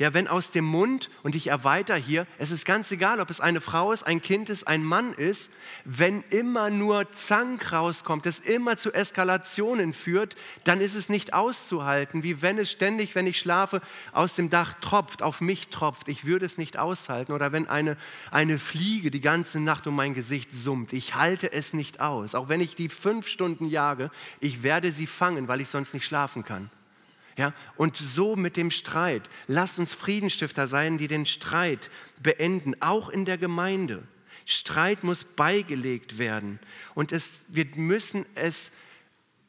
Ja, 0.00 0.14
wenn 0.14 0.28
aus 0.28 0.50
dem 0.50 0.64
Mund, 0.64 1.10
und 1.22 1.34
ich 1.34 1.48
erweitere 1.48 2.00
hier, 2.00 2.26
es 2.38 2.50
ist 2.50 2.64
ganz 2.64 2.90
egal, 2.90 3.20
ob 3.20 3.28
es 3.28 3.38
eine 3.38 3.60
Frau 3.60 3.92
ist, 3.92 4.02
ein 4.04 4.22
Kind 4.22 4.48
ist, 4.48 4.66
ein 4.66 4.82
Mann 4.82 5.12
ist, 5.12 5.50
wenn 5.84 6.22
immer 6.30 6.70
nur 6.70 7.12
Zank 7.12 7.70
rauskommt, 7.70 8.24
es 8.24 8.38
immer 8.38 8.78
zu 8.78 8.94
Eskalationen 8.94 9.92
führt, 9.92 10.36
dann 10.64 10.80
ist 10.80 10.94
es 10.94 11.10
nicht 11.10 11.34
auszuhalten, 11.34 12.22
wie 12.22 12.40
wenn 12.40 12.56
es 12.56 12.70
ständig, 12.70 13.14
wenn 13.14 13.26
ich 13.26 13.38
schlafe, 13.38 13.82
aus 14.12 14.36
dem 14.36 14.48
Dach 14.48 14.72
tropft, 14.80 15.22
auf 15.22 15.42
mich 15.42 15.68
tropft. 15.68 16.08
Ich 16.08 16.24
würde 16.24 16.46
es 16.46 16.56
nicht 16.56 16.78
aushalten. 16.78 17.32
Oder 17.32 17.52
wenn 17.52 17.68
eine, 17.68 17.98
eine 18.30 18.58
Fliege 18.58 19.10
die 19.10 19.20
ganze 19.20 19.60
Nacht 19.60 19.86
um 19.86 19.96
mein 19.96 20.14
Gesicht 20.14 20.48
summt. 20.50 20.94
Ich 20.94 21.14
halte 21.14 21.52
es 21.52 21.74
nicht 21.74 22.00
aus. 22.00 22.34
Auch 22.34 22.48
wenn 22.48 22.62
ich 22.62 22.74
die 22.74 22.88
fünf 22.88 23.28
Stunden 23.28 23.66
jage, 23.66 24.10
ich 24.40 24.62
werde 24.62 24.92
sie 24.92 25.06
fangen, 25.06 25.46
weil 25.46 25.60
ich 25.60 25.68
sonst 25.68 25.92
nicht 25.92 26.06
schlafen 26.06 26.42
kann. 26.42 26.70
Ja, 27.40 27.54
und 27.78 27.96
so 27.96 28.36
mit 28.36 28.58
dem 28.58 28.70
Streit. 28.70 29.30
Lasst 29.46 29.78
uns 29.78 29.94
Friedenstifter 29.94 30.68
sein, 30.68 30.98
die 30.98 31.08
den 31.08 31.24
Streit 31.24 31.90
beenden, 32.22 32.74
auch 32.80 33.08
in 33.08 33.24
der 33.24 33.38
Gemeinde. 33.38 34.02
Streit 34.44 35.04
muss 35.04 35.24
beigelegt 35.24 36.18
werden. 36.18 36.58
Und 36.94 37.12
es, 37.12 37.44
wir 37.48 37.64
müssen 37.76 38.26
es 38.34 38.72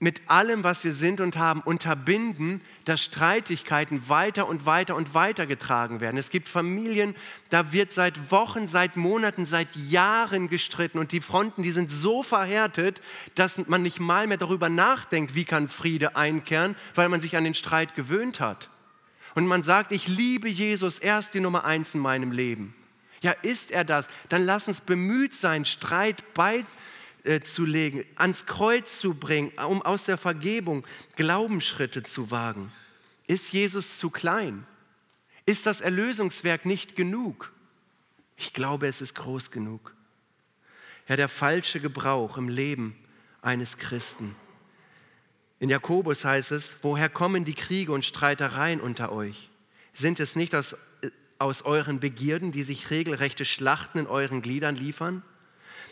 mit 0.01 0.31
allem, 0.31 0.63
was 0.63 0.83
wir 0.83 0.93
sind 0.93 1.21
und 1.21 1.37
haben, 1.37 1.61
unterbinden, 1.61 2.59
dass 2.85 3.03
Streitigkeiten 3.03 4.09
weiter 4.09 4.47
und 4.47 4.65
weiter 4.65 4.95
und 4.95 5.13
weiter 5.13 5.45
getragen 5.45 6.01
werden. 6.01 6.17
Es 6.17 6.31
gibt 6.31 6.49
Familien, 6.49 7.15
da 7.49 7.71
wird 7.71 7.91
seit 7.91 8.31
Wochen, 8.31 8.67
seit 8.67 8.97
Monaten, 8.97 9.45
seit 9.45 9.67
Jahren 9.75 10.49
gestritten 10.49 10.97
und 10.97 11.11
die 11.11 11.21
Fronten, 11.21 11.61
die 11.61 11.69
sind 11.69 11.91
so 11.91 12.23
verhärtet, 12.23 12.99
dass 13.35 13.59
man 13.67 13.83
nicht 13.83 13.99
mal 13.99 14.25
mehr 14.25 14.37
darüber 14.37 14.69
nachdenkt, 14.69 15.35
wie 15.35 15.45
kann 15.45 15.69
Friede 15.69 16.15
einkehren, 16.15 16.75
weil 16.95 17.07
man 17.07 17.21
sich 17.21 17.37
an 17.37 17.43
den 17.43 17.53
Streit 17.53 17.95
gewöhnt 17.95 18.39
hat. 18.39 18.71
Und 19.35 19.45
man 19.45 19.61
sagt, 19.61 19.91
ich 19.91 20.07
liebe 20.07 20.49
Jesus, 20.49 20.97
er 20.97 21.19
ist 21.19 21.35
die 21.35 21.39
Nummer 21.39 21.63
eins 21.63 21.93
in 21.93 22.01
meinem 22.01 22.31
Leben. 22.31 22.73
Ja, 23.21 23.33
ist 23.43 23.69
er 23.69 23.83
das? 23.83 24.07
Dann 24.29 24.47
lass 24.47 24.67
uns 24.67 24.81
bemüht 24.81 25.35
sein, 25.35 25.65
Streit 25.65 26.33
beizulegen, 27.23 28.05
ans 28.15 28.45
Kreuz 28.45 28.99
zu 28.99 29.13
bringen, 29.13 29.51
um 29.67 29.81
aus 29.81 30.05
der 30.05 30.17
Vergebung 30.17 30.85
Glaubensschritte 31.15 32.03
zu 32.03 32.31
wagen. 32.31 32.71
Ist 33.27 33.53
Jesus 33.53 33.97
zu 33.97 34.09
klein? 34.09 34.65
Ist 35.45 35.65
das 35.65 35.81
Erlösungswerk 35.81 36.65
nicht 36.65 36.95
genug? 36.95 37.51
Ich 38.37 38.53
glaube, 38.53 38.87
es 38.87 39.01
ist 39.01 39.15
groß 39.15 39.51
genug. 39.51 39.93
Ja, 41.07 41.15
der 41.15 41.29
falsche 41.29 41.79
Gebrauch 41.79 42.37
im 42.37 42.49
Leben 42.49 42.95
eines 43.41 43.77
Christen. 43.77 44.35
In 45.59 45.69
Jakobus 45.69 46.25
heißt 46.25 46.51
es, 46.51 46.77
woher 46.81 47.09
kommen 47.09 47.45
die 47.45 47.53
Kriege 47.53 47.91
und 47.91 48.03
Streitereien 48.05 48.81
unter 48.81 49.11
euch? 49.11 49.49
Sind 49.93 50.19
es 50.19 50.35
nicht 50.35 50.55
aus, 50.55 50.73
äh, 51.01 51.11
aus 51.37 51.61
euren 51.63 51.99
Begierden, 51.99 52.51
die 52.51 52.63
sich 52.63 52.89
regelrechte 52.89 53.45
Schlachten 53.45 53.99
in 53.99 54.07
euren 54.07 54.41
Gliedern 54.41 54.75
liefern? 54.75 55.21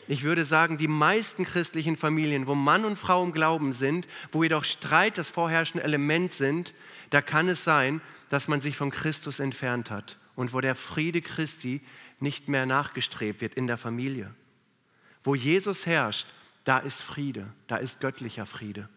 Ich 0.10 0.24
würde 0.24 0.44
sagen, 0.44 0.80
die 0.80 0.88
meisten 0.88 1.46
christlichen 1.46 1.96
Familien, 1.96 2.48
wo 2.48 2.56
Mann 2.56 2.84
und 2.84 2.98
Frau 2.98 3.24
im 3.24 3.32
Glauben 3.32 3.74
sind, 3.74 4.08
wo 4.32 4.42
jedoch 4.42 4.64
Streit 4.64 5.20
das 5.20 5.30
vorherrschende 5.30 5.84
Element 5.84 6.34
sind, 6.34 6.74
da 7.12 7.22
kann 7.22 7.48
es 7.48 7.64
sein, 7.64 8.02
dass 8.28 8.48
man 8.48 8.60
sich 8.60 8.76
von 8.76 8.90
Christus 8.90 9.40
entfernt 9.40 9.92
hat 9.92 10.18
und 10.36 10.52
wo 10.52 10.62
der 10.62 10.74
Friede 10.74 11.22
Christi 11.22 11.82
nicht 12.20 12.48
mehr 12.48 12.66
nachgestrebt 12.66 13.42
wird 13.42 13.54
in 13.54 13.68
der 13.68 13.78
Familie. 13.78 14.34
Wo 15.24 15.36
Jesus 15.36 15.86
herrscht, 15.86 16.26
da 16.64 16.80
ist 16.80 17.04
Friede, 17.04 17.46
da 17.68 17.78
ist 17.78 18.02
göttlicher 18.02 18.48
Friede. 18.48 18.90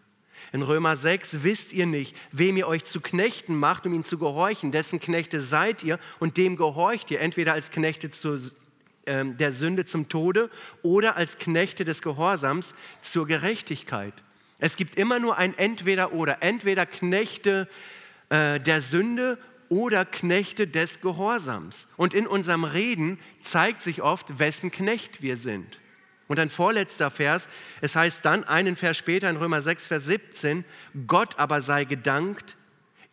In 0.51 0.63
Römer 0.63 0.97
6 0.97 1.43
wisst 1.43 1.75
ihr 1.75 1.85
nicht, 1.85 2.17
wem 2.31 2.57
ihr 2.57 2.67
euch 2.67 2.85
zu 2.85 3.03
Knechten 3.03 3.55
macht, 3.55 3.85
um 3.85 3.93
ihn 3.93 4.05
zu 4.05 4.17
gehorchen. 4.17 4.73
Dessen 4.73 4.99
Knechte 4.99 5.43
seid 5.43 5.83
ihr 5.83 5.99
und 6.21 6.39
dem 6.39 6.57
gehorcht 6.57 7.11
ihr, 7.11 7.21
entweder 7.21 7.53
als 7.53 7.71
Knechte 7.71 8.07
äh, 8.07 8.62
der 9.07 9.53
Sünde 9.53 9.85
zum 9.85 10.09
Tode 10.09 10.49
oder 10.83 11.17
als 11.17 11.39
Knechte 11.39 11.85
des 11.85 12.03
Gehorsams 12.03 12.75
zur 13.01 13.27
Gerechtigkeit. 13.27 14.15
Es 14.59 14.77
gibt 14.77 14.97
immer 14.97 15.19
nur 15.19 15.39
ein 15.39 15.59
Entweder 15.59 16.13
oder. 16.13 16.41
Entweder 16.41 16.87
Knechte 16.87 17.69
äh, 18.29 18.61
der 18.61 18.81
Sünde 18.81 19.39
oder 19.69 20.05
Knechte 20.05 20.69
des 20.69 21.01
Gehorsams. 21.01 21.89
Und 21.97 22.15
in 22.15 22.27
unserem 22.29 22.65
Reden 22.65 23.19
zeigt 23.41 23.83
sich 23.83 24.03
oft, 24.03 24.39
wessen 24.39 24.71
Knecht 24.71 25.21
wir 25.21 25.37
sind. 25.37 25.81
Und 26.29 26.39
ein 26.39 26.51
vorletzter 26.51 27.11
Vers, 27.11 27.49
es 27.81 27.97
heißt 27.97 28.25
dann 28.25 28.45
einen 28.45 28.77
Vers 28.77 28.97
später 28.97 29.29
in 29.29 29.37
Römer 29.37 29.63
6, 29.63 29.89
Vers 29.89 30.05
17, 30.05 30.65
Gott 31.07 31.39
aber 31.39 31.61
sei 31.61 31.85
gedankt, 31.85 32.57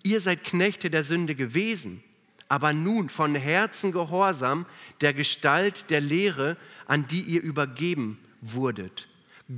ihr 0.03 0.21
seid 0.21 0.43
Knechte 0.43 0.89
der 0.89 1.03
Sünde 1.03 1.33
gewesen, 1.33 2.03
aber 2.49 2.73
nun 2.73 3.09
von 3.09 3.35
Herzen 3.35 3.91
gehorsam 3.91 4.65
der 5.01 5.13
Gestalt 5.13 5.89
der 5.89 6.01
Lehre, 6.01 6.57
an 6.87 7.07
die 7.07 7.21
ihr 7.21 7.41
übergeben 7.41 8.19
wurdet. 8.41 9.07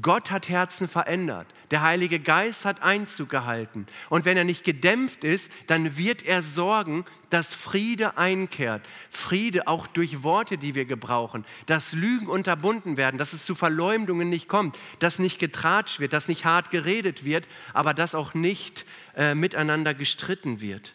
Gott 0.01 0.31
hat 0.31 0.47
Herzen 0.47 0.87
verändert. 0.87 1.47
Der 1.69 1.81
Heilige 1.81 2.21
Geist 2.21 2.63
hat 2.63 2.81
Einzug 2.81 3.27
gehalten. 3.27 3.87
Und 4.09 4.23
wenn 4.23 4.37
er 4.37 4.45
nicht 4.45 4.63
gedämpft 4.63 5.25
ist, 5.25 5.51
dann 5.67 5.97
wird 5.97 6.25
er 6.25 6.43
sorgen, 6.43 7.03
dass 7.29 7.53
Friede 7.53 8.17
einkehrt. 8.17 8.85
Friede 9.09 9.67
auch 9.67 9.87
durch 9.87 10.23
Worte, 10.23 10.57
die 10.57 10.75
wir 10.75 10.85
gebrauchen. 10.85 11.43
Dass 11.65 11.91
Lügen 11.91 12.27
unterbunden 12.27 12.95
werden, 12.95 13.17
dass 13.17 13.33
es 13.33 13.43
zu 13.43 13.53
Verleumdungen 13.53 14.29
nicht 14.29 14.47
kommt, 14.47 14.77
dass 14.99 15.19
nicht 15.19 15.39
getratscht 15.39 15.99
wird, 15.99 16.13
dass 16.13 16.29
nicht 16.29 16.45
hart 16.45 16.71
geredet 16.71 17.25
wird, 17.25 17.49
aber 17.73 17.93
dass 17.93 18.15
auch 18.15 18.33
nicht 18.33 18.85
äh, 19.17 19.35
miteinander 19.35 19.93
gestritten 19.93 20.61
wird. 20.61 20.93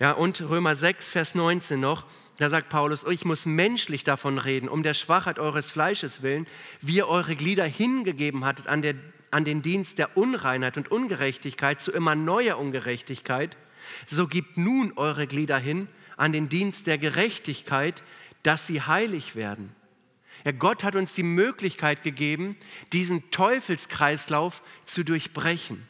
Ja, 0.00 0.12
und 0.12 0.40
Römer 0.40 0.76
6, 0.76 1.10
Vers 1.10 1.34
19 1.34 1.80
noch. 1.80 2.04
Da 2.36 2.50
sagt 2.50 2.68
Paulus, 2.68 3.04
ich 3.04 3.24
muss 3.24 3.46
menschlich 3.46 4.04
davon 4.04 4.38
reden, 4.38 4.68
um 4.68 4.84
der 4.84 4.94
Schwachheit 4.94 5.40
eures 5.40 5.72
Fleisches 5.72 6.22
willen, 6.22 6.46
wie 6.80 6.98
ihr 6.98 7.08
eure 7.08 7.34
Glieder 7.34 7.64
hingegeben 7.64 8.44
hattet 8.44 8.68
an, 8.68 8.80
der, 8.80 8.94
an 9.32 9.44
den 9.44 9.60
Dienst 9.60 9.98
der 9.98 10.16
Unreinheit 10.16 10.76
und 10.76 10.92
Ungerechtigkeit 10.92 11.80
zu 11.80 11.90
immer 11.90 12.14
neuer 12.14 12.58
Ungerechtigkeit, 12.58 13.56
so 14.06 14.28
gibt 14.28 14.56
nun 14.56 14.92
eure 14.94 15.26
Glieder 15.26 15.58
hin 15.58 15.88
an 16.16 16.32
den 16.32 16.48
Dienst 16.48 16.86
der 16.86 16.98
Gerechtigkeit, 16.98 18.04
dass 18.44 18.68
sie 18.68 18.82
heilig 18.82 19.34
werden. 19.34 19.74
Ja, 20.44 20.52
Gott 20.52 20.84
hat 20.84 20.94
uns 20.94 21.14
die 21.14 21.24
Möglichkeit 21.24 22.04
gegeben, 22.04 22.56
diesen 22.92 23.32
Teufelskreislauf 23.32 24.62
zu 24.84 25.04
durchbrechen. 25.04 25.86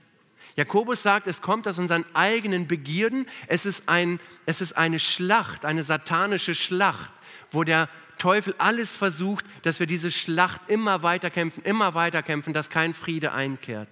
Jakobus 0.58 1.04
sagt, 1.04 1.28
es 1.28 1.40
kommt 1.40 1.68
aus 1.68 1.78
unseren 1.78 2.04
eigenen 2.14 2.66
Begierden. 2.66 3.26
Es 3.46 3.64
ist, 3.64 3.84
ein, 3.88 4.18
es 4.44 4.60
ist 4.60 4.72
eine 4.72 4.98
Schlacht, 4.98 5.64
eine 5.64 5.84
satanische 5.84 6.52
Schlacht, 6.52 7.12
wo 7.52 7.62
der 7.62 7.88
Teufel 8.18 8.56
alles 8.58 8.96
versucht, 8.96 9.44
dass 9.62 9.78
wir 9.78 9.86
diese 9.86 10.10
Schlacht 10.10 10.60
immer 10.66 11.04
weiter 11.04 11.30
kämpfen, 11.30 11.62
immer 11.62 11.94
weiter 11.94 12.24
kämpfen, 12.24 12.54
dass 12.54 12.70
kein 12.70 12.92
Friede 12.92 13.32
einkehrt. 13.32 13.88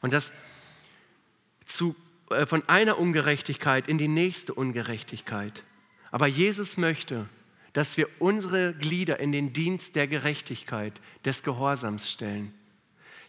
Und 0.00 0.14
das 0.14 0.32
zu, 1.66 1.94
äh, 2.30 2.46
von 2.46 2.66
einer 2.70 2.98
Ungerechtigkeit 2.98 3.86
in 3.86 3.98
die 3.98 4.08
nächste 4.08 4.54
Ungerechtigkeit. 4.54 5.62
Aber 6.10 6.26
Jesus 6.26 6.78
möchte, 6.78 7.28
dass 7.74 7.98
wir 7.98 8.08
unsere 8.18 8.72
Glieder 8.72 9.20
in 9.20 9.30
den 9.30 9.52
Dienst 9.52 9.94
der 9.94 10.06
Gerechtigkeit, 10.06 11.02
des 11.26 11.42
Gehorsams 11.42 12.10
stellen. 12.10 12.54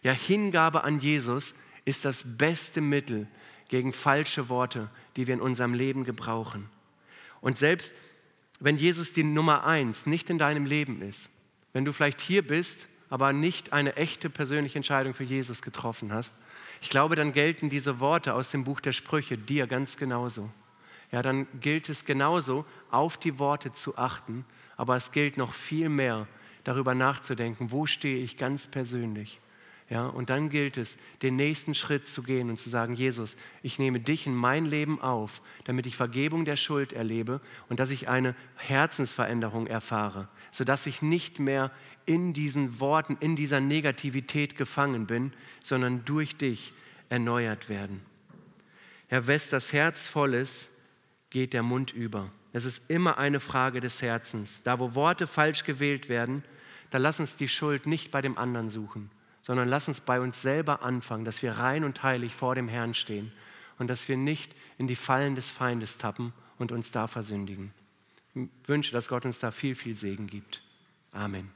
Ja, 0.02 0.12
Hingabe 0.12 0.82
an 0.82 0.98
Jesus 0.98 1.54
ist 1.84 2.04
das 2.04 2.24
beste 2.38 2.80
Mittel 2.80 3.26
gegen 3.68 3.92
falsche 3.92 4.48
Worte, 4.48 4.88
die 5.16 5.26
wir 5.26 5.34
in 5.34 5.40
unserem 5.40 5.74
Leben 5.74 6.04
gebrauchen. 6.04 6.68
Und 7.40 7.58
selbst 7.58 7.94
wenn 8.60 8.76
Jesus 8.76 9.12
die 9.12 9.24
Nummer 9.24 9.64
eins 9.64 10.06
nicht 10.06 10.30
in 10.30 10.38
deinem 10.38 10.64
Leben 10.64 11.02
ist, 11.02 11.28
wenn 11.72 11.84
du 11.84 11.92
vielleicht 11.92 12.20
hier 12.20 12.46
bist, 12.46 12.86
aber 13.10 13.32
nicht 13.32 13.72
eine 13.72 13.96
echte 13.96 14.30
persönliche 14.30 14.78
Entscheidung 14.78 15.14
für 15.14 15.24
Jesus 15.24 15.60
getroffen 15.60 16.12
hast, 16.12 16.34
ich 16.80 16.90
glaube, 16.90 17.16
dann 17.16 17.32
gelten 17.32 17.68
diese 17.68 18.00
Worte 18.00 18.34
aus 18.34 18.50
dem 18.50 18.64
Buch 18.64 18.80
der 18.80 18.92
Sprüche 18.92 19.38
dir 19.38 19.66
ganz 19.66 19.96
genauso. 19.96 20.50
Ja, 21.12 21.22
dann 21.22 21.46
gilt 21.60 21.88
es 21.88 22.04
genauso, 22.04 22.64
auf 22.90 23.16
die 23.16 23.38
Worte 23.38 23.72
zu 23.72 23.96
achten, 23.96 24.44
aber 24.76 24.96
es 24.96 25.12
gilt 25.12 25.36
noch 25.36 25.52
viel 25.52 25.88
mehr, 25.88 26.26
darüber 26.64 26.94
nachzudenken, 26.94 27.70
wo 27.70 27.86
stehe 27.86 28.22
ich 28.22 28.38
ganz 28.38 28.66
persönlich 28.66 29.40
ja, 29.90 30.06
und 30.06 30.30
dann 30.30 30.48
gilt 30.48 30.78
es, 30.78 30.96
den 31.20 31.36
nächsten 31.36 31.74
Schritt 31.74 32.08
zu 32.08 32.22
gehen 32.22 32.48
und 32.48 32.58
zu 32.58 32.70
sagen, 32.70 32.94
Jesus, 32.94 33.36
ich 33.62 33.78
nehme 33.78 34.00
dich 34.00 34.26
in 34.26 34.34
mein 34.34 34.64
Leben 34.64 35.00
auf, 35.00 35.42
damit 35.64 35.86
ich 35.86 35.94
Vergebung 35.94 36.46
der 36.46 36.56
Schuld 36.56 36.94
erlebe 36.94 37.40
und 37.68 37.80
dass 37.80 37.90
ich 37.90 38.08
eine 38.08 38.34
Herzensveränderung 38.56 39.66
erfahre, 39.66 40.28
sodass 40.50 40.86
ich 40.86 41.02
nicht 41.02 41.38
mehr 41.38 41.70
in 42.06 42.32
diesen 42.32 42.80
Worten, 42.80 43.18
in 43.20 43.36
dieser 43.36 43.60
Negativität 43.60 44.56
gefangen 44.56 45.06
bin, 45.06 45.32
sondern 45.62 46.04
durch 46.04 46.36
dich 46.36 46.72
erneuert 47.10 47.68
werden. 47.68 48.00
Herr 49.08 49.26
West, 49.26 49.52
das 49.52 49.72
Herz 49.72 50.08
voll 50.08 50.34
ist, 50.34 50.70
geht 51.28 51.52
der 51.52 51.62
Mund 51.62 51.92
über. 51.92 52.30
Es 52.52 52.64
ist 52.64 52.90
immer 52.90 53.18
eine 53.18 53.40
Frage 53.40 53.80
des 53.80 54.00
Herzens. 54.00 54.62
Da, 54.62 54.78
wo 54.78 54.94
Worte 54.94 55.26
falsch 55.26 55.64
gewählt 55.64 56.08
werden, 56.08 56.42
da 56.90 56.98
lass 56.98 57.20
uns 57.20 57.36
die 57.36 57.48
Schuld 57.48 57.86
nicht 57.86 58.10
bei 58.10 58.22
dem 58.22 58.38
anderen 58.38 58.70
suchen, 58.70 59.10
sondern 59.44 59.68
lass 59.68 59.88
uns 59.88 60.00
bei 60.00 60.20
uns 60.20 60.42
selber 60.42 60.82
anfangen, 60.82 61.24
dass 61.24 61.42
wir 61.42 61.52
rein 61.52 61.84
und 61.84 62.02
heilig 62.02 62.34
vor 62.34 62.54
dem 62.54 62.66
Herrn 62.66 62.94
stehen 62.94 63.30
und 63.78 63.88
dass 63.88 64.08
wir 64.08 64.16
nicht 64.16 64.54
in 64.78 64.86
die 64.86 64.96
Fallen 64.96 65.34
des 65.34 65.50
Feindes 65.50 65.98
tappen 65.98 66.32
und 66.58 66.72
uns 66.72 66.90
da 66.90 67.06
versündigen. 67.06 67.72
Ich 68.34 68.48
wünsche, 68.66 68.92
dass 68.92 69.08
Gott 69.08 69.24
uns 69.24 69.38
da 69.38 69.50
viel, 69.50 69.74
viel 69.74 69.94
Segen 69.94 70.26
gibt. 70.26 70.62
Amen. 71.12 71.50